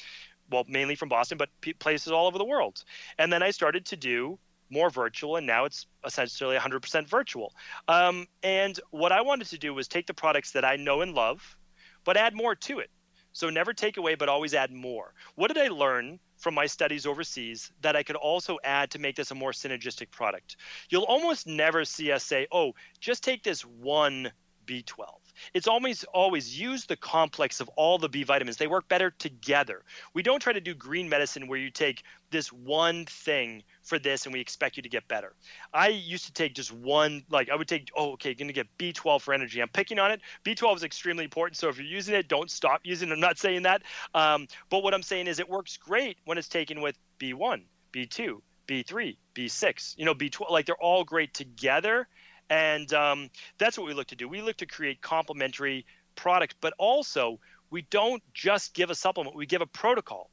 well, 0.51 0.63
mainly 0.67 0.93
from 0.93 1.09
Boston, 1.09 1.39
but 1.39 1.49
places 1.79 2.11
all 2.11 2.27
over 2.27 2.37
the 2.37 2.45
world. 2.45 2.83
And 3.17 3.33
then 3.33 3.41
I 3.41 3.49
started 3.49 3.83
to 3.87 3.95
do 3.95 4.37
more 4.75 4.89
virtual, 4.89 5.37
and 5.37 5.47
now 5.47 5.65
it's 5.65 5.87
essentially 6.05 6.57
100% 6.57 7.07
virtual. 7.07 7.53
Um, 7.87 8.27
and 8.43 8.79
what 8.91 9.11
I 9.11 9.21
wanted 9.21 9.47
to 9.47 9.57
do 9.57 9.73
was 9.73 9.87
take 9.87 10.07
the 10.07 10.13
products 10.13 10.51
that 10.51 10.65
I 10.65 10.75
know 10.75 11.01
and 11.01 11.13
love, 11.13 11.57
but 12.03 12.17
add 12.17 12.35
more 12.35 12.55
to 12.67 12.79
it. 12.79 12.91
So 13.31 13.49
never 13.49 13.73
take 13.73 13.97
away, 13.97 14.15
but 14.15 14.29
always 14.29 14.53
add 14.53 14.71
more. 14.71 15.13
What 15.35 15.47
did 15.47 15.57
I 15.57 15.67
learn 15.67 16.19
from 16.37 16.53
my 16.53 16.67
studies 16.67 17.05
overseas 17.05 17.71
that 17.81 17.95
I 17.95 18.03
could 18.03 18.15
also 18.15 18.57
add 18.63 18.91
to 18.91 18.99
make 18.99 19.15
this 19.15 19.31
a 19.31 19.35
more 19.35 19.51
synergistic 19.51 20.11
product? 20.11 20.57
You'll 20.89 21.03
almost 21.15 21.47
never 21.47 21.83
see 21.83 22.11
us 22.11 22.23
say, 22.23 22.47
oh, 22.51 22.73
just 22.99 23.23
take 23.23 23.43
this 23.43 23.61
one 23.65 24.31
B12. 24.65 25.05
It's 25.53 25.67
always 25.67 26.03
always 26.05 26.59
use 26.59 26.85
the 26.85 26.95
complex 26.95 27.59
of 27.59 27.69
all 27.75 27.97
the 27.97 28.09
B 28.09 28.23
vitamins. 28.23 28.57
They 28.57 28.67
work 28.67 28.87
better 28.87 29.11
together. 29.11 29.83
We 30.13 30.23
don't 30.23 30.39
try 30.39 30.53
to 30.53 30.61
do 30.61 30.73
green 30.73 31.09
medicine 31.09 31.47
where 31.47 31.59
you 31.59 31.71
take 31.71 32.03
this 32.31 32.51
one 32.51 33.05
thing 33.05 33.63
for 33.85 33.99
this 33.99 34.25
and 34.25 34.33
we 34.33 34.41
expect 34.41 34.77
you 34.77 34.83
to 34.83 34.89
get 34.89 35.07
better. 35.07 35.33
I 35.73 35.89
used 35.89 36.25
to 36.25 36.33
take 36.33 36.55
just 36.55 36.71
one, 36.71 37.23
like 37.29 37.49
I 37.49 37.55
would 37.55 37.67
take, 37.67 37.89
oh, 37.95 38.13
okay, 38.13 38.33
going 38.33 38.47
to 38.47 38.53
get 38.53 38.67
B12 38.77 39.21
for 39.21 39.33
energy. 39.33 39.61
I'm 39.61 39.69
picking 39.69 39.99
on 39.99 40.11
it. 40.11 40.21
B12 40.43 40.77
is 40.77 40.83
extremely 40.83 41.23
important. 41.23 41.57
So 41.57 41.69
if 41.69 41.77
you're 41.77 41.87
using 41.87 42.15
it, 42.15 42.27
don't 42.27 42.51
stop 42.51 42.81
using 42.83 43.09
it. 43.09 43.13
I'm 43.13 43.19
not 43.19 43.37
saying 43.37 43.63
that. 43.63 43.83
Um, 44.13 44.47
but 44.69 44.83
what 44.83 44.93
I'm 44.93 45.03
saying 45.03 45.27
is 45.27 45.39
it 45.39 45.47
works 45.47 45.77
great 45.77 46.17
when 46.25 46.37
it's 46.37 46.49
taken 46.49 46.81
with 46.81 46.97
B1, 47.19 47.63
B2, 47.93 48.41
B3, 48.67 49.17
B6, 49.35 49.97
you 49.97 50.05
know, 50.05 50.15
B12. 50.15 50.51
Like 50.51 50.65
they're 50.65 50.75
all 50.75 51.03
great 51.03 51.33
together 51.33 52.07
and 52.49 52.93
um, 52.93 53.29
that's 53.57 53.77
what 53.77 53.87
we 53.87 53.93
look 53.93 54.07
to 54.07 54.15
do. 54.15 54.27
We 54.27 54.41
look 54.41 54.57
to 54.57 54.65
create 54.65 55.01
complementary 55.01 55.85
products, 56.15 56.55
but 56.61 56.73
also 56.77 57.39
we 57.69 57.83
don't 57.83 58.21
just 58.33 58.73
give 58.73 58.89
a 58.89 58.95
supplement, 58.95 59.35
we 59.35 59.45
give 59.45 59.61
a 59.61 59.67
protocol. 59.67 60.29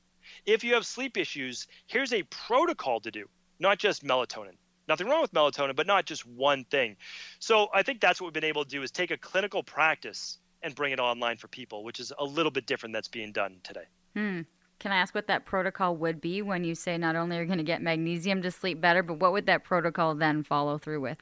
If 0.47 0.63
you 0.63 0.75
have 0.75 0.87
sleep 0.87 1.17
issues, 1.17 1.67
here's 1.87 2.13
a 2.13 2.23
protocol 2.25 3.01
to 3.01 3.11
do, 3.11 3.29
not 3.63 3.79
just 3.79 4.05
melatonin. 4.05 4.57
Nothing 4.89 5.07
wrong 5.07 5.23
with 5.23 5.33
melatonin, 5.33 5.77
but 5.77 5.87
not 5.87 6.05
just 6.05 6.27
one 6.27 6.65
thing. 6.65 6.97
So 7.39 7.69
I 7.73 7.83
think 7.83 8.01
that's 8.01 8.21
what 8.21 8.27
we've 8.27 8.35
been 8.35 8.45
able 8.45 8.65
to 8.65 8.69
do 8.71 8.83
is 8.83 8.91
take 8.91 9.11
a 9.11 9.17
clinical 9.17 9.63
practice 9.63 10.39
and 10.63 10.75
bring 10.75 10.93
it 10.93 11.01
online 11.01 11.37
for 11.37 11.49
people, 11.49 11.85
which 11.85 12.01
is 12.01 12.13
a 12.19 12.25
little 12.25 12.51
bit 12.51 12.67
different 12.67 12.93
that's 12.93 13.09
being 13.09 13.33
done 13.33 13.57
today. 13.63 13.85
Hmm. 14.15 14.41
Can 14.81 14.91
I 14.91 14.97
ask 14.97 15.15
what 15.15 15.29
that 15.29 15.47
protocol 15.47 15.97
would 15.97 16.21
be 16.21 16.43
when 16.43 16.65
you 16.65 16.75
say 16.75 16.99
not 16.99 17.15
only 17.15 17.39
are 17.39 17.43
you 17.43 17.47
going 17.47 17.59
to 17.59 17.65
get 17.65 17.81
magnesium 17.81 18.43
to 18.43 18.51
sleep 18.51 18.81
better, 18.81 19.03
but 19.03 19.21
what 19.21 19.33
would 19.33 19.47
that 19.47 19.63
protocol 19.63 20.17
then 20.17 20.43
follow 20.43 20.77
through 20.77 21.01
with? 21.01 21.19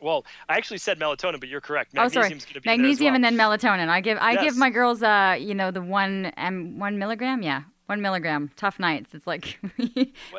Well, 0.00 0.26
I 0.48 0.56
actually 0.56 0.78
said 0.78 1.00
melatonin, 1.00 1.40
but 1.40 1.48
you're 1.48 1.62
correct. 1.62 1.94
Magnesium's 1.94 2.46
oh, 2.50 2.52
sorry. 2.52 2.62
Magnesium 2.66 3.12
well. 3.12 3.14
and 3.16 3.24
then 3.24 3.36
melatonin. 3.36 3.88
I 3.88 4.00
give 4.00 4.18
I 4.18 4.32
yes. 4.32 4.44
give 4.44 4.56
my 4.58 4.70
girls 4.70 5.02
uh 5.02 5.36
you 5.38 5.54
know 5.54 5.70
the 5.70 5.82
one 5.82 6.26
m 6.36 6.78
one 6.78 6.98
milligram. 6.98 7.42
Yeah, 7.42 7.62
one 7.88 8.02
milligram. 8.02 8.50
Tough 8.56 8.78
nights. 8.78 9.14
It's 9.14 9.26
like, 9.26 9.58
would 9.78 9.88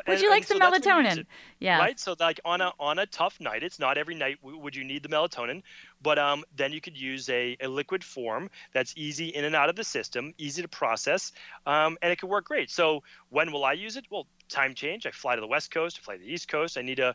and, 0.06 0.20
you 0.20 0.30
like 0.30 0.44
some 0.44 0.58
so 0.58 0.70
melatonin? 0.70 1.26
Yeah. 1.58 1.78
Right. 1.78 1.98
So 1.98 2.14
like 2.20 2.40
on 2.44 2.60
a 2.60 2.72
on 2.78 3.00
a 3.00 3.06
tough 3.06 3.40
night, 3.40 3.62
it's 3.62 3.78
not 3.78 3.98
every 3.98 4.14
night 4.14 4.38
would 4.42 4.76
you 4.76 4.84
need 4.84 5.02
the 5.02 5.08
melatonin, 5.08 5.62
but 6.00 6.18
um 6.18 6.44
then 6.56 6.72
you 6.72 6.80
could 6.80 6.96
use 6.96 7.28
a, 7.28 7.56
a 7.60 7.66
liquid 7.66 8.04
form 8.04 8.50
that's 8.72 8.94
easy 8.96 9.28
in 9.28 9.44
and 9.44 9.56
out 9.56 9.68
of 9.68 9.74
the 9.74 9.84
system, 9.84 10.32
easy 10.38 10.62
to 10.62 10.68
process, 10.68 11.32
um 11.66 11.98
and 12.02 12.12
it 12.12 12.20
could 12.20 12.30
work 12.30 12.44
great. 12.44 12.70
So 12.70 13.02
when 13.30 13.50
will 13.50 13.64
I 13.64 13.72
use 13.72 13.96
it? 13.96 14.04
Well, 14.10 14.26
time 14.48 14.74
change. 14.74 15.06
I 15.06 15.10
fly 15.10 15.34
to 15.34 15.40
the 15.40 15.48
west 15.48 15.72
coast, 15.72 15.98
I 16.00 16.04
fly 16.04 16.16
to 16.16 16.20
the 16.20 16.32
east 16.32 16.48
coast. 16.48 16.78
I 16.78 16.82
need 16.82 16.96
to 16.96 17.14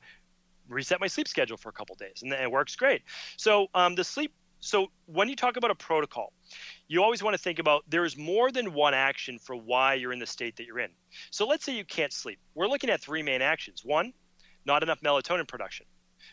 reset 0.68 1.00
my 1.00 1.08
sleep 1.08 1.28
schedule 1.28 1.58
for 1.58 1.70
a 1.70 1.74
couple 1.74 1.96
days, 1.96 2.24
and 2.24 2.34
it 2.34 2.52
works 2.52 2.76
great. 2.76 3.04
So 3.38 3.68
um, 3.74 3.96
the 3.96 4.04
sleep. 4.04 4.34
So 4.60 4.88
when 5.06 5.30
you 5.30 5.36
talk 5.36 5.58
about 5.58 5.70
a 5.70 5.76
protocol, 5.76 6.34
you 6.88 7.04
always 7.04 7.24
want 7.24 7.36
to 7.36 7.42
think 7.42 7.60
about 7.60 7.84
there 7.88 8.06
is 8.06 8.18
more 8.18 8.52
than 8.52 8.74
one 8.74 8.94
action 8.94 9.40
for 9.40 9.56
why 9.56 9.96
you're 9.96 10.14
in 10.14 10.20
the 10.20 10.28
state 10.28 10.58
that 10.58 10.66
you're 10.66 10.80
in. 10.80 10.92
So 11.32 11.48
let's 11.48 11.66
say 11.66 11.76
you 11.76 11.86
can't 11.86 12.14
sleep. 12.14 12.40
We're 12.54 12.68
looking 12.68 12.90
at 12.90 13.02
three 13.02 13.24
main 13.24 13.42
actions. 13.42 13.84
One, 13.84 14.14
not 14.66 14.84
enough 14.84 15.02
melatonin 15.02 15.48
production. 15.48 15.86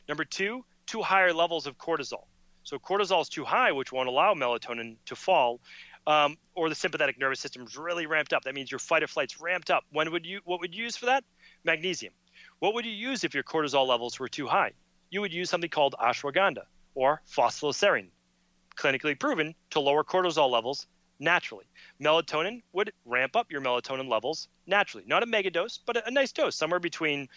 Number 0.09 0.24
two, 0.24 0.64
too 0.86 1.03
higher 1.03 1.32
levels 1.32 1.66
of 1.66 1.78
cortisol. 1.78 2.24
So 2.64 2.78
cortisol 2.78 3.22
is 3.22 3.28
too 3.28 3.44
high, 3.44 3.72
which 3.72 3.92
won't 3.92 4.09
allow 4.09 4.34
melatonin 4.34 4.96
to 5.07 5.16
fall. 5.16 5.61
Um, 6.07 6.36
or 6.55 6.68
the 6.68 6.74
sympathetic 6.74 7.18
nervous 7.18 7.40
system 7.40 7.62
is 7.62 7.76
really 7.76 8.07
ramped 8.07 8.32
up. 8.32 8.42
That 8.42 8.55
means 8.55 8.70
your 8.70 8.80
fight 8.80 9.03
or 9.03 9.07
flight's 9.07 9.40
ramped 9.40 9.70
up. 9.70 9.84
When 9.92 10.11
would 10.11 10.26
you? 10.26 10.40
What 10.44 10.61
would 10.61 10.74
you 10.74 10.84
use 10.84 10.96
for 10.96 11.07
that? 11.07 11.24
Magnesium. 11.64 12.12
What 12.59 12.74
would 12.74 12.84
you 12.84 12.92
use 12.92 13.22
if 13.24 13.34
your 13.34 13.44
cortisol 13.44 13.86
levels 13.86 14.18
were 14.18 14.28
too 14.28 14.48
high? 14.48 14.72
You 15.11 15.20
would 15.20 15.32
use 15.32 15.48
something 15.48 15.70
called 15.70 15.94
ashwagandha 16.00 16.64
or 16.94 17.22
phosphoserine, 17.28 18.09
clinically 18.76 19.18
proven 19.18 19.54
to 19.70 19.80
lower 19.80 20.04
cortisol 20.04 20.50
levels 20.50 20.86
naturally. 21.18 21.64
Melatonin 22.00 22.62
would 22.72 22.92
ramp 23.04 23.36
up 23.36 23.50
your 23.50 23.60
melatonin 23.60 24.08
levels 24.08 24.48
naturally. 24.66 25.04
Not 25.06 25.22
a 25.22 25.26
mega 25.26 25.50
dose, 25.50 25.78
but 25.78 26.06
a, 26.06 26.10
nice 26.10 26.32
dose, 26.32 26.56
somewhere 26.56 26.80
between 26.80 27.28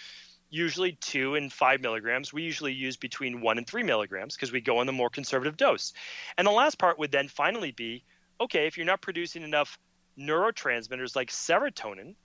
usually 0.50 0.94
two 0.94 1.36
and 1.36 1.52
five 1.52 1.82
milligrams. 1.82 2.34
We 2.34 2.44
usually 2.44 2.74
use 2.74 2.98
between 2.98 3.42
one 3.42 3.58
and 3.58 3.68
three 3.68 3.84
milligrams 3.84 4.36
because 4.36 4.52
we 4.52 4.62
go 4.62 4.80
on 4.80 4.86
the 4.86 4.92
more 4.92 5.10
conservative 5.10 5.58
dose. 5.58 5.94
And 6.38 6.48
the 6.48 6.52
last 6.52 6.78
part 6.78 7.00
would 7.00 7.12
then 7.12 7.28
finally 7.28 7.72
be 7.72 8.04
okay, 8.40 8.68
if 8.68 8.76
you're 8.76 8.86
not 8.86 9.02
producing 9.02 9.44
enough 9.44 9.80
neurotransmitters 10.20 11.16
like 11.16 11.30
serotonin, 11.30 12.16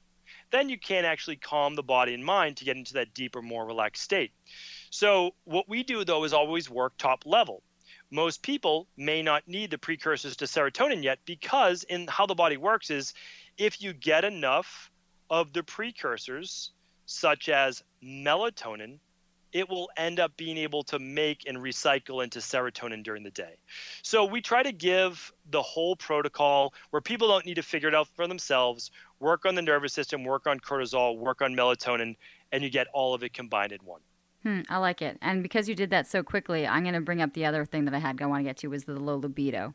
then 0.50 0.68
you 0.68 0.78
can 0.78 1.04
actually 1.04 1.36
calm 1.36 1.74
the 1.74 1.82
body 1.82 2.14
and 2.14 2.24
mind 2.24 2.56
to 2.56 2.64
get 2.64 2.76
into 2.76 2.94
that 2.94 3.14
deeper, 3.14 3.42
more 3.42 3.64
relaxed 3.64 4.02
state. 4.02 4.32
So, 4.90 5.34
what 5.44 5.68
we 5.68 5.82
do 5.82 6.04
though 6.04 6.24
is 6.24 6.32
always 6.32 6.68
work 6.68 6.94
top 6.98 7.24
level. 7.26 7.62
Most 8.10 8.42
people 8.42 8.88
may 8.96 9.22
not 9.22 9.46
need 9.46 9.70
the 9.70 9.78
precursors 9.78 10.36
to 10.36 10.46
serotonin 10.46 11.02
yet 11.02 11.20
because, 11.24 11.84
in 11.84 12.06
how 12.08 12.26
the 12.26 12.34
body 12.34 12.56
works, 12.56 12.90
is 12.90 13.14
if 13.56 13.80
you 13.80 13.92
get 13.92 14.24
enough 14.24 14.90
of 15.30 15.52
the 15.52 15.62
precursors, 15.62 16.72
such 17.06 17.48
as 17.48 17.82
melatonin, 18.02 18.98
it 19.52 19.68
will 19.68 19.90
end 19.96 20.20
up 20.20 20.36
being 20.36 20.56
able 20.56 20.82
to 20.84 20.98
make 20.98 21.44
and 21.46 21.58
recycle 21.58 22.22
into 22.22 22.38
serotonin 22.38 23.02
during 23.02 23.22
the 23.22 23.30
day. 23.30 23.56
So 24.02 24.24
we 24.24 24.40
try 24.40 24.62
to 24.62 24.72
give 24.72 25.32
the 25.50 25.62
whole 25.62 25.96
protocol 25.96 26.72
where 26.90 27.00
people 27.00 27.28
don't 27.28 27.46
need 27.46 27.56
to 27.56 27.62
figure 27.62 27.88
it 27.88 27.94
out 27.94 28.08
for 28.14 28.26
themselves, 28.26 28.90
work 29.18 29.46
on 29.46 29.54
the 29.54 29.62
nervous 29.62 29.92
system, 29.92 30.24
work 30.24 30.46
on 30.46 30.60
cortisol, 30.60 31.16
work 31.16 31.42
on 31.42 31.54
melatonin, 31.54 32.16
and 32.52 32.62
you 32.62 32.70
get 32.70 32.86
all 32.92 33.14
of 33.14 33.22
it 33.22 33.32
combined 33.32 33.72
in 33.72 33.80
one. 33.84 34.00
Hmm, 34.42 34.60
I 34.68 34.78
like 34.78 35.02
it. 35.02 35.18
And 35.20 35.42
because 35.42 35.68
you 35.68 35.74
did 35.74 35.90
that 35.90 36.06
so 36.06 36.22
quickly, 36.22 36.66
I'm 36.66 36.82
going 36.82 36.94
to 36.94 37.00
bring 37.00 37.20
up 37.20 37.34
the 37.34 37.44
other 37.44 37.64
thing 37.64 37.84
that 37.84 37.94
I 37.94 37.98
had 37.98 38.20
I 38.22 38.26
want 38.26 38.40
to 38.40 38.44
get 38.44 38.56
to 38.58 38.68
was 38.68 38.84
the 38.84 38.94
low 38.94 39.16
libido. 39.16 39.74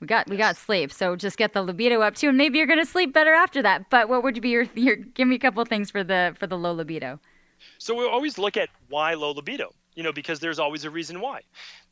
We 0.00 0.06
got 0.06 0.28
we 0.28 0.36
got 0.36 0.56
sleep, 0.56 0.92
so 0.92 1.14
just 1.14 1.38
get 1.38 1.52
the 1.52 1.62
libido 1.62 2.00
up 2.00 2.16
too, 2.16 2.28
and 2.28 2.36
maybe 2.36 2.58
you're 2.58 2.66
going 2.66 2.80
to 2.80 2.84
sleep 2.84 3.12
better 3.12 3.32
after 3.32 3.62
that. 3.62 3.88
But 3.88 4.08
what 4.08 4.24
would 4.24 4.40
be 4.42 4.48
your, 4.48 4.66
your 4.74 4.96
give 4.96 5.28
me 5.28 5.36
a 5.36 5.38
couple 5.38 5.64
things 5.64 5.92
for 5.92 6.02
the 6.02 6.34
for 6.38 6.48
the 6.48 6.58
low 6.58 6.72
libido? 6.72 7.20
So 7.78 7.94
we 7.94 8.04
always 8.04 8.36
look 8.36 8.56
at 8.56 8.68
why 8.88 9.14
low 9.14 9.30
libido, 9.30 9.72
you 9.94 10.02
know, 10.02 10.12
because 10.12 10.40
there's 10.40 10.58
always 10.58 10.84
a 10.84 10.90
reason 10.90 11.20
why. 11.20 11.42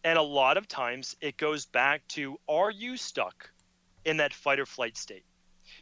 And 0.03 0.18
a 0.18 0.23
lot 0.23 0.57
of 0.57 0.66
times 0.66 1.14
it 1.21 1.37
goes 1.37 1.66
back 1.66 2.07
to 2.09 2.37
are 2.49 2.73
you 2.73 2.97
stuck 2.97 3.49
in 4.05 4.16
that 4.16 4.35
fight 4.35 4.59
or 4.59 4.66
flight 4.66 4.97
state? 4.97 5.25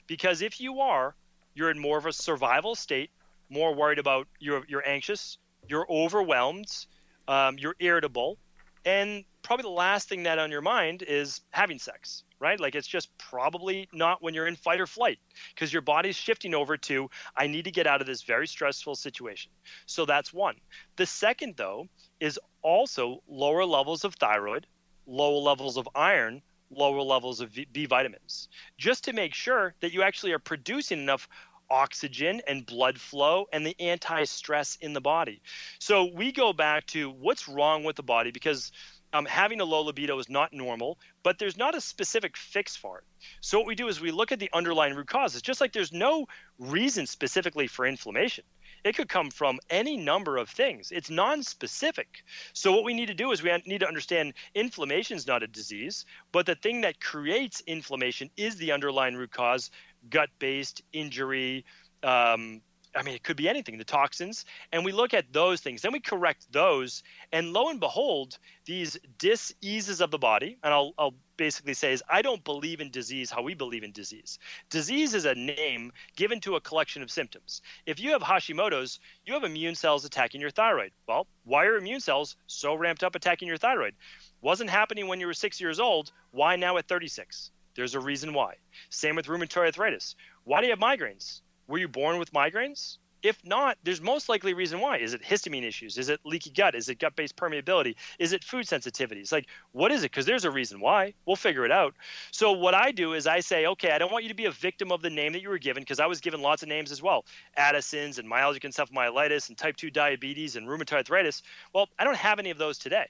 Because 0.07 0.43
if 0.43 0.61
you 0.61 0.81
are, 0.81 1.15
you're 1.55 1.71
in 1.71 1.79
more 1.79 1.97
of 1.97 2.05
a 2.05 2.13
survival 2.13 2.75
state, 2.75 3.11
more 3.49 3.75
worried 3.75 3.99
about 3.99 4.29
you're 4.39 4.65
you're 4.69 4.87
anxious, 4.87 5.39
you're 5.69 5.87
overwhelmed, 5.91 6.87
um, 7.27 7.59
you're 7.59 7.77
irritable, 7.79 8.39
and 8.85 9.25
probably 9.43 9.63
the 9.63 9.69
last 9.69 10.09
thing 10.09 10.23
that 10.25 10.39
on 10.39 10.51
your 10.51 10.63
mind 10.63 11.03
is 11.03 11.41
having 11.51 11.79
sex 11.79 12.25
right? 12.41 12.59
Like 12.61 12.75
it's 12.75 12.87
just 12.87 13.17
probably 13.19 13.89
not 13.93 14.23
when 14.23 14.35
you're 14.35 14.47
in 14.47 14.57
fight 14.57 14.81
or 14.81 14.87
flight 14.87 15.19
because 15.55 15.73
your 15.73 15.83
body's 15.83 16.17
shifting 16.17 16.55
over 16.55 16.77
to, 16.77 17.11
I 17.37 17.47
need 17.47 17.65
to 17.65 17.71
get 17.71 17.87
out 17.87 18.01
of 18.01 18.07
this 18.07 18.23
very 18.23 18.47
stressful 18.47 18.97
situation. 18.97 19.51
So 19.87 20.05
that's 20.05 20.33
one. 20.33 20.57
The 20.97 21.07
second, 21.07 21.55
though, 21.57 21.87
is 22.21 22.39
also 22.63 23.23
lower 23.29 23.65
levels 23.65 24.05
of 24.05 24.15
thyroid, 24.15 24.67
lower 25.07 25.41
levels 25.41 25.77
of 25.77 25.89
iron, 25.95 26.43
lower 26.71 27.03
levels 27.03 27.41
of 27.41 27.57
B 27.73 27.87
vitamins, 27.87 28.49
just 28.77 29.05
to 29.05 29.13
make 29.13 29.35
sure 29.35 29.75
that 29.81 29.93
you 29.93 30.03
actually 30.03 30.33
are 30.33 30.39
producing 30.39 31.01
enough 31.01 31.29
oxygen 31.71 32.41
and 32.47 32.67
blood 32.67 33.01
flow 33.01 33.47
and 33.53 33.67
the 33.67 33.77
anti 33.81 34.25
stress 34.25 34.77
in 34.81 34.93
the 34.93 35.01
body. 35.01 35.41
So 35.79 36.11
we 36.15 36.33
go 36.33 36.53
back 36.53 36.87
to 36.89 37.11
what's 37.11 37.49
wrong 37.49 37.85
with 37.85 37.97
the 37.97 38.03
body 38.03 38.31
because 38.31 38.73
um, 39.13 39.25
having 39.25 39.61
a 39.61 39.65
low 39.65 39.83
libido 39.83 40.19
is 40.19 40.29
not 40.29 40.53
normal, 40.53 40.99
but 41.23 41.39
there's 41.39 41.57
not 41.57 41.75
a 41.75 41.81
specific 41.81 42.37
fix 42.37 42.77
for 42.77 42.99
it. 42.99 43.05
So 43.41 43.59
what 43.59 43.67
we 43.67 43.75
do 43.75 43.89
is 43.89 44.01
we 44.01 44.11
look 44.11 44.33
at 44.33 44.39
the 44.39 44.51
underlying 44.53 44.95
root 44.95 45.09
causes, 45.09 45.43
just 45.43 45.61
like 45.61 45.73
there's 45.73 45.93
no 45.93 46.27
reason 46.59 47.07
specifically 47.07 47.67
for 47.67 47.87
inflammation. 47.87 48.45
It 48.85 48.95
could 48.95 49.09
come 49.09 49.31
from 49.31 49.59
any 49.71 49.97
number 49.97 50.37
of 50.37 50.49
things. 50.49 50.93
It's 50.93 51.11
non-specific. 51.11 52.23
So 52.53 52.73
what 52.73 52.85
we 52.85 52.95
need 52.95 53.07
to 53.07 53.15
do 53.15 53.33
is 53.33 53.43
we 53.43 53.51
need 53.67 53.81
to 53.81 53.89
understand 53.89 54.35
inflammation 54.55 55.17
is 55.17 55.27
not 55.27 55.43
a 55.43 55.49
disease, 55.49 56.05
but 56.31 56.47
the 56.47 56.55
thing 56.55 56.83
that 56.83 57.01
creates 57.01 57.63
inflammation 57.67 58.31
is 58.37 58.57
the 58.57 58.73
underlying 58.73 59.17
root 59.17 59.33
cause, 59.33 59.71
gut-based 60.11 60.83
injury, 60.93 61.65
um, 62.03 62.63
I 62.97 63.03
mean, 63.03 63.15
it 63.15 63.23
could 63.23 63.37
be 63.37 63.49
anything, 63.49 63.79
the 63.79 63.85
toxins, 63.85 64.45
and 64.73 64.85
we 64.85 64.93
look 64.93 65.15
at 65.15 65.33
those 65.33 65.61
things. 65.61 65.83
Then 65.83 65.93
we 65.93 66.01
correct 66.01 66.51
those, 66.51 67.03
and 67.33 67.53
lo 67.53 67.69
and 67.69 67.79
behold, 67.79 68.39
these 68.65 68.99
diseases 69.19 70.01
of 70.01 70.11
the 70.11 70.19
body, 70.19 70.59
and 70.63 70.73
I'll, 70.73 70.95
I'll 70.99 71.15
basically 71.37 71.75
say 71.75 71.93
is 71.93 72.03
I 72.09 72.23
don't 72.23 72.43
believe 72.43 72.81
in 72.81 72.91
disease 72.91 73.31
how 73.31 73.43
we 73.43 73.55
believe 73.55 73.85
in 73.85 73.93
disease. 73.93 74.39
Disease 74.71 75.15
is 75.15 75.27
a 75.27 75.35
name 75.35 75.93
given 76.17 76.41
to 76.41 76.57
a 76.57 76.61
collection 76.61 77.03
of 77.03 77.11
symptoms. 77.11 77.63
If 77.87 78.01
you 78.01 78.11
have 78.13 78.23
Hashimoto's, 78.23 78.99
you 79.25 79.35
have 79.35 79.45
immune 79.45 79.75
cells 79.75 80.05
attacking 80.05 80.41
your 80.41 80.51
thyroid. 80.51 80.93
Well, 81.07 81.27
why 81.45 81.67
are 81.67 81.77
immune 81.77 82.01
cells 82.01 82.37
so 82.47 82.75
ramped 82.75 83.05
up 83.05 83.15
attacking 83.15 83.49
your 83.49 83.59
thyroid? 83.59 83.95
Wasn't 84.41 84.71
happening 84.71 85.09
when 85.09 85.21
you 85.21 85.27
were 85.27 85.35
six 85.35 85.61
years 85.61 85.79
old. 85.79 86.11
Why 86.31 86.57
now 86.57 86.77
at 86.79 86.89
36? 86.89 87.51
There's 87.79 87.95
a 87.95 88.01
reason 88.01 88.35
why. 88.35 88.57
Same 88.91 89.15
with 89.15 89.27
rheumatoid 89.27 89.67
arthritis. 89.67 90.17
Why 90.43 90.61
do 90.61 90.67
you 90.67 90.73
have 90.73 90.81
migraines? 90.81 91.43
Were 91.69 91.79
you 91.79 91.87
born 91.87 92.19
with 92.19 92.33
migraines? 92.33 92.99
If 93.23 93.39
not, 93.45 93.79
there's 93.85 94.01
most 94.01 94.29
likely 94.29 94.51
a 94.51 94.57
reason 94.57 94.81
why. 94.81 94.99
Is 94.99 95.15
it 95.15 95.23
histamine 95.23 95.63
issues? 95.63 95.97
Is 95.97 96.09
it 96.09 96.19
leaky 96.25 96.51
gut? 96.51 96.75
Is 96.75 96.89
it 96.89 96.99
gut 96.99 97.15
based 97.15 97.37
permeability? 97.37 97.95
Is 98.19 98.33
it 98.33 98.43
food 98.43 98.67
sensitivities? 98.67 99.31
Like, 99.31 99.47
what 99.71 99.93
is 99.93 100.03
it? 100.03 100.11
Because 100.11 100.27
there's 100.27 100.45
a 100.45 100.51
reason 100.51 100.81
why. 100.81 101.15
We'll 101.25 101.37
figure 101.37 101.65
it 101.65 101.71
out. 101.71 101.95
So, 102.33 102.51
what 102.51 102.75
I 102.75 102.91
do 102.91 103.13
is 103.13 103.29
I 103.29 103.39
say, 103.39 103.67
okay, 103.67 103.93
I 103.93 103.99
don't 103.99 104.11
want 104.11 104.25
you 104.25 104.31
to 104.31 104.35
be 104.35 104.47
a 104.47 104.51
victim 104.51 104.91
of 104.91 105.01
the 105.01 105.11
name 105.11 105.33
that 105.35 105.43
you 105.43 105.49
were 105.49 105.59
given 105.59 105.81
because 105.85 106.01
I 106.01 106.07
was 106.07 106.21
given 106.21 106.43
lots 106.43 106.65
of 106.65 106.69
names 106.69 106.91
as 106.91 107.01
well 107.01 107.27
Addison's 107.57 108.19
and 108.19 108.29
myalgic 108.29 108.63
encephalomyelitis 108.63 109.51
and 109.51 109.57
type 109.57 109.77
2 109.77 109.93
diabetes 109.93 110.57
and 110.57 110.67
rheumatoid 110.67 110.95
arthritis. 110.95 111.43
Well, 111.73 111.89
I 111.97 112.03
don't 112.03 112.17
have 112.17 112.41
any 112.41 112.51
of 112.51 112.59
those 112.59 112.77
today. 112.77 113.07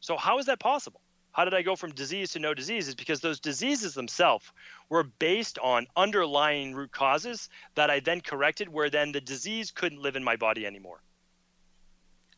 So, 0.00 0.18
how 0.18 0.38
is 0.40 0.44
that 0.44 0.60
possible? 0.60 1.00
How 1.34 1.44
did 1.44 1.52
I 1.52 1.62
go 1.62 1.76
from 1.76 1.92
disease 1.92 2.30
to 2.32 2.38
no 2.38 2.54
disease? 2.54 2.88
Is 2.88 2.94
because 2.94 3.20
those 3.20 3.40
diseases 3.40 3.92
themselves 3.92 4.50
were 4.88 5.02
based 5.02 5.58
on 5.58 5.88
underlying 5.96 6.74
root 6.74 6.92
causes 6.92 7.48
that 7.74 7.90
I 7.90 8.00
then 8.00 8.20
corrected, 8.20 8.68
where 8.68 8.88
then 8.88 9.10
the 9.10 9.20
disease 9.20 9.72
couldn't 9.72 10.00
live 10.00 10.14
in 10.14 10.22
my 10.22 10.36
body 10.36 10.64
anymore. 10.64 11.02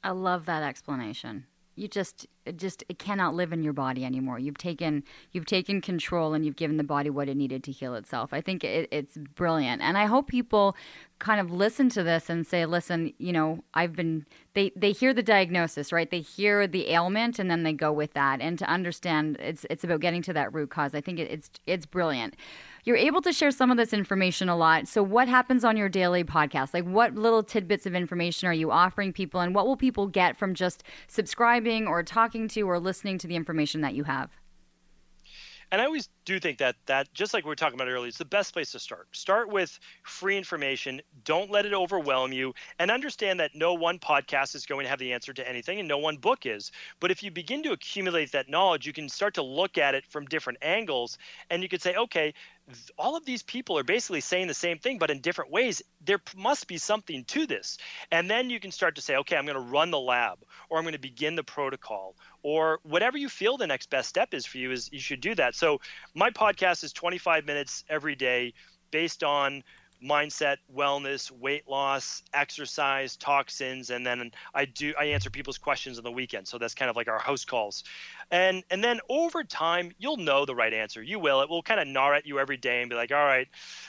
I 0.02 0.10
love 0.10 0.46
that 0.46 0.62
explanation 0.62 1.46
you 1.76 1.88
just 1.88 2.26
it 2.46 2.56
just 2.56 2.82
it 2.88 2.98
cannot 2.98 3.34
live 3.34 3.52
in 3.52 3.62
your 3.62 3.72
body 3.72 4.04
anymore. 4.04 4.38
You've 4.38 4.58
taken 4.58 5.04
you've 5.32 5.46
taken 5.46 5.80
control 5.80 6.32
and 6.32 6.44
you've 6.44 6.56
given 6.56 6.78
the 6.78 6.84
body 6.84 7.10
what 7.10 7.28
it 7.28 7.36
needed 7.36 7.62
to 7.64 7.72
heal 7.72 7.94
itself. 7.94 8.32
I 8.32 8.40
think 8.40 8.64
it, 8.64 8.88
it's 8.90 9.16
brilliant, 9.16 9.82
and 9.82 9.98
I 9.98 10.06
hope 10.06 10.26
people 10.26 10.74
kind 11.18 11.40
of 11.40 11.50
listen 11.50 11.88
to 11.90 12.02
this 12.02 12.28
and 12.30 12.46
say, 12.46 12.66
"Listen, 12.66 13.12
you 13.18 13.32
know, 13.32 13.62
I've 13.74 13.94
been." 13.94 14.26
They 14.54 14.72
they 14.74 14.92
hear 14.92 15.12
the 15.12 15.22
diagnosis, 15.22 15.92
right? 15.92 16.10
They 16.10 16.20
hear 16.20 16.66
the 16.66 16.88
ailment, 16.90 17.38
and 17.38 17.50
then 17.50 17.62
they 17.62 17.74
go 17.74 17.92
with 17.92 18.14
that. 18.14 18.40
And 18.40 18.58
to 18.58 18.64
understand, 18.66 19.36
it's 19.38 19.66
it's 19.68 19.84
about 19.84 20.00
getting 20.00 20.22
to 20.22 20.32
that 20.32 20.52
root 20.54 20.70
cause. 20.70 20.94
I 20.94 21.00
think 21.02 21.18
it, 21.18 21.30
it's 21.30 21.50
it's 21.66 21.86
brilliant. 21.86 22.36
You're 22.86 22.96
able 22.96 23.20
to 23.22 23.32
share 23.32 23.50
some 23.50 23.72
of 23.72 23.76
this 23.76 23.92
information 23.92 24.48
a 24.48 24.56
lot. 24.56 24.86
So, 24.86 25.02
what 25.02 25.26
happens 25.26 25.64
on 25.64 25.76
your 25.76 25.88
daily 25.88 26.22
podcast? 26.22 26.72
Like, 26.72 26.84
what 26.84 27.16
little 27.16 27.42
tidbits 27.42 27.84
of 27.84 27.96
information 27.96 28.48
are 28.48 28.54
you 28.54 28.70
offering 28.70 29.12
people, 29.12 29.40
and 29.40 29.56
what 29.56 29.66
will 29.66 29.76
people 29.76 30.06
get 30.06 30.38
from 30.38 30.54
just 30.54 30.84
subscribing 31.08 31.88
or 31.88 32.04
talking 32.04 32.46
to 32.46 32.62
or 32.62 32.78
listening 32.78 33.18
to 33.18 33.26
the 33.26 33.34
information 33.34 33.80
that 33.80 33.94
you 33.94 34.04
have? 34.04 34.30
and 35.72 35.80
I 35.80 35.84
always 35.84 36.08
do 36.24 36.38
think 36.38 36.58
that 36.58 36.76
that 36.86 37.12
just 37.12 37.34
like 37.34 37.44
we 37.44 37.48
were 37.48 37.56
talking 37.56 37.74
about 37.74 37.88
earlier, 37.88 38.06
it's 38.06 38.18
the 38.18 38.24
best 38.24 38.52
place 38.52 38.70
to 38.72 38.78
start. 38.78 39.08
Start 39.12 39.48
with 39.48 39.78
free 40.04 40.36
information. 40.36 41.00
Don't 41.24 41.50
let 41.50 41.66
it 41.66 41.74
overwhelm 41.74 42.32
you, 42.32 42.54
and 42.78 42.90
understand 42.90 43.40
that 43.40 43.50
no 43.54 43.74
one 43.74 43.98
podcast 43.98 44.54
is 44.54 44.64
going 44.64 44.84
to 44.84 44.88
have 44.88 44.98
the 44.98 45.12
answer 45.12 45.32
to 45.32 45.48
anything, 45.48 45.78
and 45.78 45.88
no 45.88 45.98
one 45.98 46.16
book 46.16 46.46
is. 46.46 46.70
But 47.00 47.10
if 47.10 47.22
you 47.22 47.30
begin 47.30 47.62
to 47.64 47.72
accumulate 47.72 48.32
that 48.32 48.48
knowledge, 48.48 48.86
you 48.86 48.92
can 48.92 49.08
start 49.08 49.34
to 49.34 49.42
look 49.42 49.76
at 49.76 49.94
it 49.94 50.06
from 50.06 50.26
different 50.26 50.60
angles, 50.62 51.18
and 51.50 51.62
you 51.62 51.68
could 51.68 51.82
say, 51.82 51.96
okay, 51.96 52.32
all 52.98 53.16
of 53.16 53.24
these 53.24 53.42
people 53.42 53.78
are 53.78 53.84
basically 53.84 54.20
saying 54.20 54.48
the 54.48 54.54
same 54.54 54.78
thing, 54.78 54.98
but 54.98 55.10
in 55.10 55.20
different 55.20 55.50
ways. 55.50 55.82
There 56.04 56.20
must 56.36 56.66
be 56.66 56.78
something 56.78 57.24
to 57.26 57.46
this. 57.46 57.78
And 58.10 58.28
then 58.28 58.50
you 58.50 58.60
can 58.60 58.72
start 58.72 58.96
to 58.96 59.00
say, 59.00 59.16
okay, 59.16 59.36
I'm 59.36 59.46
going 59.46 59.54
to 59.54 59.72
run 59.72 59.90
the 59.90 60.00
lab, 60.00 60.38
or 60.68 60.78
I'm 60.78 60.84
going 60.84 60.92
to 60.94 60.98
begin 60.98 61.36
the 61.36 61.44
protocol, 61.44 62.16
or 62.42 62.80
whatever 62.82 63.18
you 63.18 63.28
feel 63.28 63.56
the 63.56 63.66
next 63.66 63.90
best 63.90 64.08
step 64.08 64.34
is 64.34 64.46
for 64.46 64.58
you, 64.58 64.72
is 64.72 64.90
you 64.92 65.00
should 65.00 65.20
do 65.20 65.34
that. 65.36 65.54
So 65.54 65.80
my 66.14 66.30
podcast 66.30 66.84
is 66.84 66.92
25 66.92 67.44
minutes 67.44 67.84
every 67.88 68.14
day 68.14 68.54
based 68.90 69.22
on 69.22 69.62
mindset, 70.02 70.58
wellness, 70.74 71.30
weight 71.30 71.68
loss, 71.68 72.22
exercise, 72.34 73.16
toxins, 73.16 73.90
and 73.90 74.06
then 74.06 74.30
I 74.54 74.64
do 74.64 74.92
I 74.98 75.06
answer 75.06 75.30
people's 75.30 75.58
questions 75.58 75.98
on 75.98 76.04
the 76.04 76.12
weekend. 76.12 76.48
So 76.48 76.58
that's 76.58 76.74
kind 76.74 76.90
of 76.90 76.96
like 76.96 77.08
our 77.08 77.18
house 77.18 77.44
calls. 77.44 77.84
And 78.30 78.64
and 78.70 78.82
then 78.82 79.00
over 79.08 79.44
time, 79.44 79.92
you'll 79.98 80.16
know 80.16 80.44
the 80.44 80.54
right 80.54 80.72
answer. 80.72 81.02
You 81.02 81.18
will. 81.18 81.40
It 81.40 81.48
will 81.48 81.62
kind 81.62 81.80
of 81.80 81.86
gnaw 81.86 82.12
at 82.12 82.26
you 82.26 82.38
every 82.38 82.56
day 82.56 82.80
and 82.80 82.90
be 82.90 82.96
like, 82.96 83.12
all 83.12 83.24
right, 83.24 83.48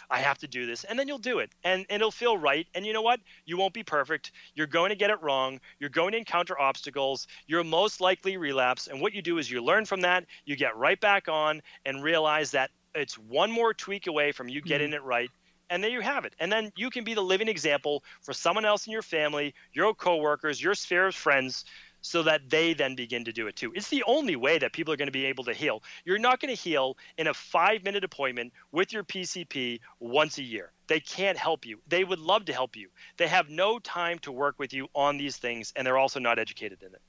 I 0.10 0.20
have 0.20 0.38
to 0.40 0.48
do 0.48 0.66
this. 0.66 0.84
And 0.84 0.98
then 0.98 1.08
you'll 1.08 1.18
do 1.18 1.40
it. 1.40 1.52
And 1.64 1.86
and 1.90 2.02
it'll 2.02 2.12
feel 2.12 2.38
right. 2.38 2.68
And 2.76 2.86
you 2.86 2.94
know 2.94 3.02
what? 3.02 3.20
You 3.46 3.58
won't 3.58 3.74
be 3.74 3.84
perfect. 3.84 4.32
You're 4.56 4.68
going 4.68 4.90
to 4.90 4.96
get 4.96 5.10
it 5.10 5.22
wrong. 5.22 5.60
You're 5.80 5.90
going 5.90 6.12
to 6.12 6.18
encounter 6.18 6.60
obstacles. 6.60 7.28
You're 7.48 7.64
most 7.64 8.02
likely 8.02 8.38
relapse. 8.38 8.88
And 8.88 9.02
what 9.02 9.14
you 9.14 9.22
do 9.22 9.38
is 9.38 9.50
you 9.50 9.64
learn 9.64 9.86
from 9.86 10.02
that, 10.02 10.26
you 10.46 10.56
get 10.56 10.76
right 10.78 11.00
back 11.00 11.28
on 11.28 11.62
and 11.86 12.04
realize 12.04 12.52
that 12.52 12.72
it's 12.96 13.18
one 13.18 13.52
more 13.52 13.74
tweak 13.74 14.08
away 14.08 14.32
from 14.32 14.50
you 14.50 14.62
getting 14.62 14.88
mm-hmm. 14.88 14.96
it 14.96 15.04
right 15.04 15.30
and 15.70 15.84
there 15.84 15.92
you 15.92 16.02
have 16.02 16.26
it. 16.26 16.34
And 16.40 16.52
then 16.52 16.72
you 16.76 16.90
can 16.90 17.04
be 17.04 17.14
the 17.14 17.22
living 17.22 17.48
example 17.48 18.04
for 18.22 18.34
someone 18.34 18.66
else 18.66 18.88
in 18.88 18.94
your 18.94 19.02
family, 19.02 19.54
your 19.74 19.94
coworkers, 19.94 20.62
your 20.62 20.76
sphere 20.76 21.08
of 21.08 21.16
friends, 21.16 21.66
so 22.02 22.24
that 22.24 22.50
they 22.50 22.74
then 22.74 22.96
begin 22.96 23.26
to 23.26 23.34
do 23.34 23.48
it 23.48 23.56
too. 23.56 23.74
It's 23.76 23.90
the 23.90 24.04
only 24.08 24.36
way 24.36 24.58
that 24.60 24.72
people 24.72 24.94
are 24.94 24.98
going 24.98 25.08
to 25.08 25.12
be 25.12 25.26
able 25.26 25.44
to 25.46 25.54
heal. 25.54 25.84
You're 26.06 26.20
not 26.20 26.40
going 26.40 26.56
to 26.56 26.62
heal 26.62 26.98
in 27.18 27.28
a 27.28 27.34
five 27.34 27.84
minute 27.84 28.04
appointment 28.04 28.54
with 28.72 28.94
your 28.94 29.04
PCP 29.04 29.80
once 30.00 30.38
a 30.38 30.44
year. 30.44 30.72
They 30.88 31.00
can't 31.00 31.38
help 31.38 31.66
you. 31.66 31.80
They 31.88 32.04
would 32.04 32.20
love 32.20 32.46
to 32.46 32.54
help 32.54 32.76
you. 32.76 32.90
They 33.18 33.28
have 33.28 33.50
no 33.50 33.80
time 33.80 34.20
to 34.20 34.32
work 34.32 34.56
with 34.58 34.74
you 34.74 34.88
on 34.96 35.18
these 35.18 35.38
things, 35.38 35.74
and 35.76 35.86
they're 35.86 35.98
also 35.98 36.20
not 36.20 36.40
educated 36.40 36.82
in 36.82 36.94
it 36.94 37.02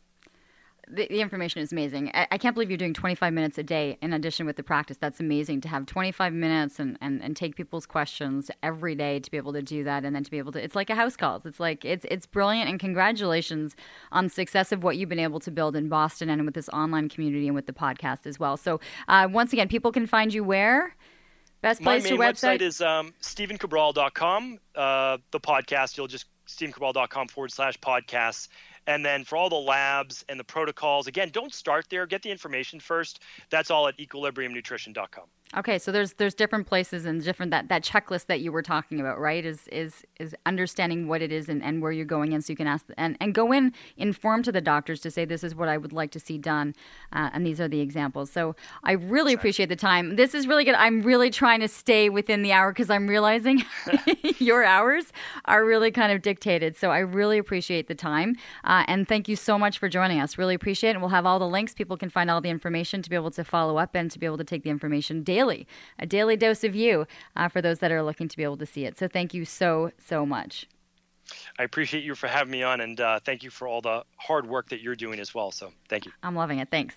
the, 0.90 1.06
the, 1.08 1.20
information 1.20 1.60
is 1.60 1.72
amazing. 1.72 2.10
I, 2.14 2.26
I, 2.32 2.38
can't 2.38 2.54
believe 2.54 2.70
you're 2.70 2.76
doing 2.76 2.94
25 2.94 3.32
minutes 3.32 3.58
a 3.58 3.62
day 3.62 3.98
in 4.00 4.12
addition 4.12 4.46
with 4.46 4.56
the 4.56 4.62
practice. 4.62 4.96
That's 4.96 5.20
amazing 5.20 5.60
to 5.62 5.68
have 5.68 5.86
25 5.86 6.32
minutes 6.32 6.78
and, 6.78 6.98
and, 7.00 7.22
and 7.22 7.36
take 7.36 7.56
people's 7.56 7.86
questions 7.86 8.50
every 8.62 8.94
day 8.94 9.20
to 9.20 9.30
be 9.30 9.36
able 9.36 9.52
to 9.52 9.62
do 9.62 9.84
that 9.84 10.04
and 10.04 10.14
then 10.14 10.24
to 10.24 10.30
be 10.30 10.38
able 10.38 10.52
to. 10.52 10.62
It's 10.62 10.74
like 10.74 10.90
a 10.90 10.94
house 10.94 11.16
calls. 11.16 11.46
It's 11.46 11.60
like 11.60 11.84
it's 11.84 12.06
it's 12.10 12.26
brilliant 12.26 12.68
and 12.68 12.78
congratulations 12.78 13.76
on 14.12 14.24
the 14.24 14.30
success 14.30 14.72
of 14.72 14.82
what 14.82 14.96
you've 14.96 15.08
been 15.08 15.18
able 15.18 15.40
to 15.40 15.50
build 15.50 15.76
in 15.76 15.88
Boston 15.88 16.30
and 16.30 16.44
with 16.44 16.54
this 16.54 16.68
online 16.70 17.08
community 17.08 17.46
and 17.46 17.54
with 17.54 17.66
the 17.66 17.72
podcast 17.72 18.26
as 18.26 18.38
well. 18.38 18.56
So 18.56 18.80
uh, 19.08 19.28
once 19.30 19.52
again, 19.52 19.68
people 19.68 19.92
can 19.92 20.06
find 20.06 20.32
you 20.32 20.44
where. 20.44 20.96
Best 21.60 21.82
place 21.82 22.04
My 22.04 22.10
main 22.10 22.20
website? 22.20 22.58
website 22.58 22.60
is 22.60 22.80
um, 22.80 23.14
stephencabral.com. 23.20 24.58
Uh, 24.76 25.18
the 25.32 25.40
podcast, 25.40 25.96
you'll 25.96 26.06
just 26.06 26.26
stephencabral.com 26.46 27.28
forward 27.28 27.52
slash 27.52 27.78
podcasts 27.80 28.48
and 28.88 29.04
then 29.04 29.22
for 29.22 29.36
all 29.36 29.50
the 29.50 29.54
labs 29.54 30.24
and 30.30 30.40
the 30.40 30.44
protocols, 30.44 31.06
again, 31.06 31.28
don't 31.30 31.52
start 31.52 31.86
there. 31.90 32.06
Get 32.06 32.22
the 32.22 32.30
information 32.30 32.80
first. 32.80 33.20
That's 33.50 33.70
all 33.70 33.86
at 33.86 33.98
equilibriumnutrition.com. 33.98 35.24
Okay, 35.56 35.78
so 35.78 35.90
there's 35.90 36.12
there's 36.14 36.34
different 36.34 36.66
places 36.66 37.06
and 37.06 37.24
different 37.24 37.52
that, 37.52 37.68
that 37.70 37.82
checklist 37.82 38.26
that 38.26 38.40
you 38.40 38.52
were 38.52 38.60
talking 38.60 39.00
about, 39.00 39.18
right? 39.18 39.46
Is 39.46 39.66
is 39.68 40.04
is 40.20 40.36
understanding 40.44 41.08
what 41.08 41.22
it 41.22 41.32
is 41.32 41.48
and, 41.48 41.62
and 41.62 41.80
where 41.80 41.90
you're 41.90 42.04
going 42.04 42.32
in, 42.32 42.42
so 42.42 42.52
you 42.52 42.56
can 42.56 42.66
ask 42.66 42.84
and, 42.98 43.16
and 43.18 43.34
go 43.34 43.50
in 43.52 43.72
informed 43.96 44.44
to 44.44 44.52
the 44.52 44.60
doctors 44.60 45.00
to 45.00 45.10
say 45.10 45.24
this 45.24 45.42
is 45.42 45.54
what 45.54 45.70
I 45.70 45.78
would 45.78 45.94
like 45.94 46.10
to 46.10 46.20
see 46.20 46.36
done, 46.36 46.74
uh, 47.14 47.30
and 47.32 47.46
these 47.46 47.62
are 47.62 47.68
the 47.68 47.80
examples. 47.80 48.30
So 48.30 48.56
I 48.84 48.92
really 48.92 49.32
appreciate 49.32 49.70
the 49.70 49.76
time. 49.76 50.16
This 50.16 50.34
is 50.34 50.46
really 50.46 50.64
good. 50.64 50.74
I'm 50.74 51.00
really 51.00 51.30
trying 51.30 51.60
to 51.60 51.68
stay 51.68 52.10
within 52.10 52.42
the 52.42 52.52
hour 52.52 52.70
because 52.70 52.90
I'm 52.90 53.08
realizing 53.08 53.64
your 54.38 54.64
hours 54.64 55.14
are 55.46 55.64
really 55.64 55.90
kind 55.90 56.12
of 56.12 56.20
dictated. 56.20 56.76
So 56.76 56.90
I 56.90 56.98
really 56.98 57.38
appreciate 57.38 57.88
the 57.88 57.94
time, 57.94 58.36
uh, 58.64 58.84
and 58.86 59.08
thank 59.08 59.28
you 59.28 59.36
so 59.36 59.58
much 59.58 59.78
for 59.78 59.88
joining 59.88 60.20
us. 60.20 60.36
Really 60.36 60.54
appreciate 60.54 60.90
it. 60.90 60.96
And 60.96 61.00
we'll 61.00 61.08
have 61.08 61.24
all 61.24 61.38
the 61.38 61.48
links. 61.48 61.72
People 61.72 61.96
can 61.96 62.10
find 62.10 62.30
all 62.30 62.42
the 62.42 62.50
information 62.50 63.00
to 63.00 63.08
be 63.08 63.16
able 63.16 63.30
to 63.30 63.44
follow 63.44 63.78
up 63.78 63.94
and 63.94 64.10
to 64.10 64.18
be 64.18 64.26
able 64.26 64.36
to 64.36 64.44
take 64.44 64.62
the 64.62 64.68
information 64.68 65.22
daily 65.22 65.37
daily, 65.38 65.66
a 65.98 66.06
daily 66.06 66.36
dose 66.36 66.64
of 66.64 66.74
you 66.74 67.06
uh, 67.36 67.48
for 67.48 67.62
those 67.62 67.78
that 67.78 67.92
are 67.92 68.02
looking 68.02 68.28
to 68.28 68.36
be 68.36 68.42
able 68.42 68.56
to 68.56 68.66
see 68.66 68.84
it. 68.84 68.98
So 68.98 69.06
thank 69.06 69.32
you 69.34 69.44
so, 69.44 69.92
so 69.98 70.26
much. 70.26 70.66
I 71.58 71.62
appreciate 71.62 72.04
you 72.04 72.14
for 72.14 72.26
having 72.26 72.50
me 72.50 72.62
on, 72.62 72.80
and 72.80 73.00
uh, 73.00 73.20
thank 73.20 73.42
you 73.42 73.50
for 73.50 73.68
all 73.68 73.80
the 73.80 74.02
hard 74.16 74.46
work 74.46 74.70
that 74.70 74.80
you're 74.80 74.96
doing 74.96 75.20
as 75.20 75.34
well. 75.34 75.50
So 75.50 75.72
thank 75.88 76.06
you. 76.06 76.12
I'm 76.22 76.34
loving 76.34 76.58
it. 76.58 76.70
Thanks. 76.70 76.96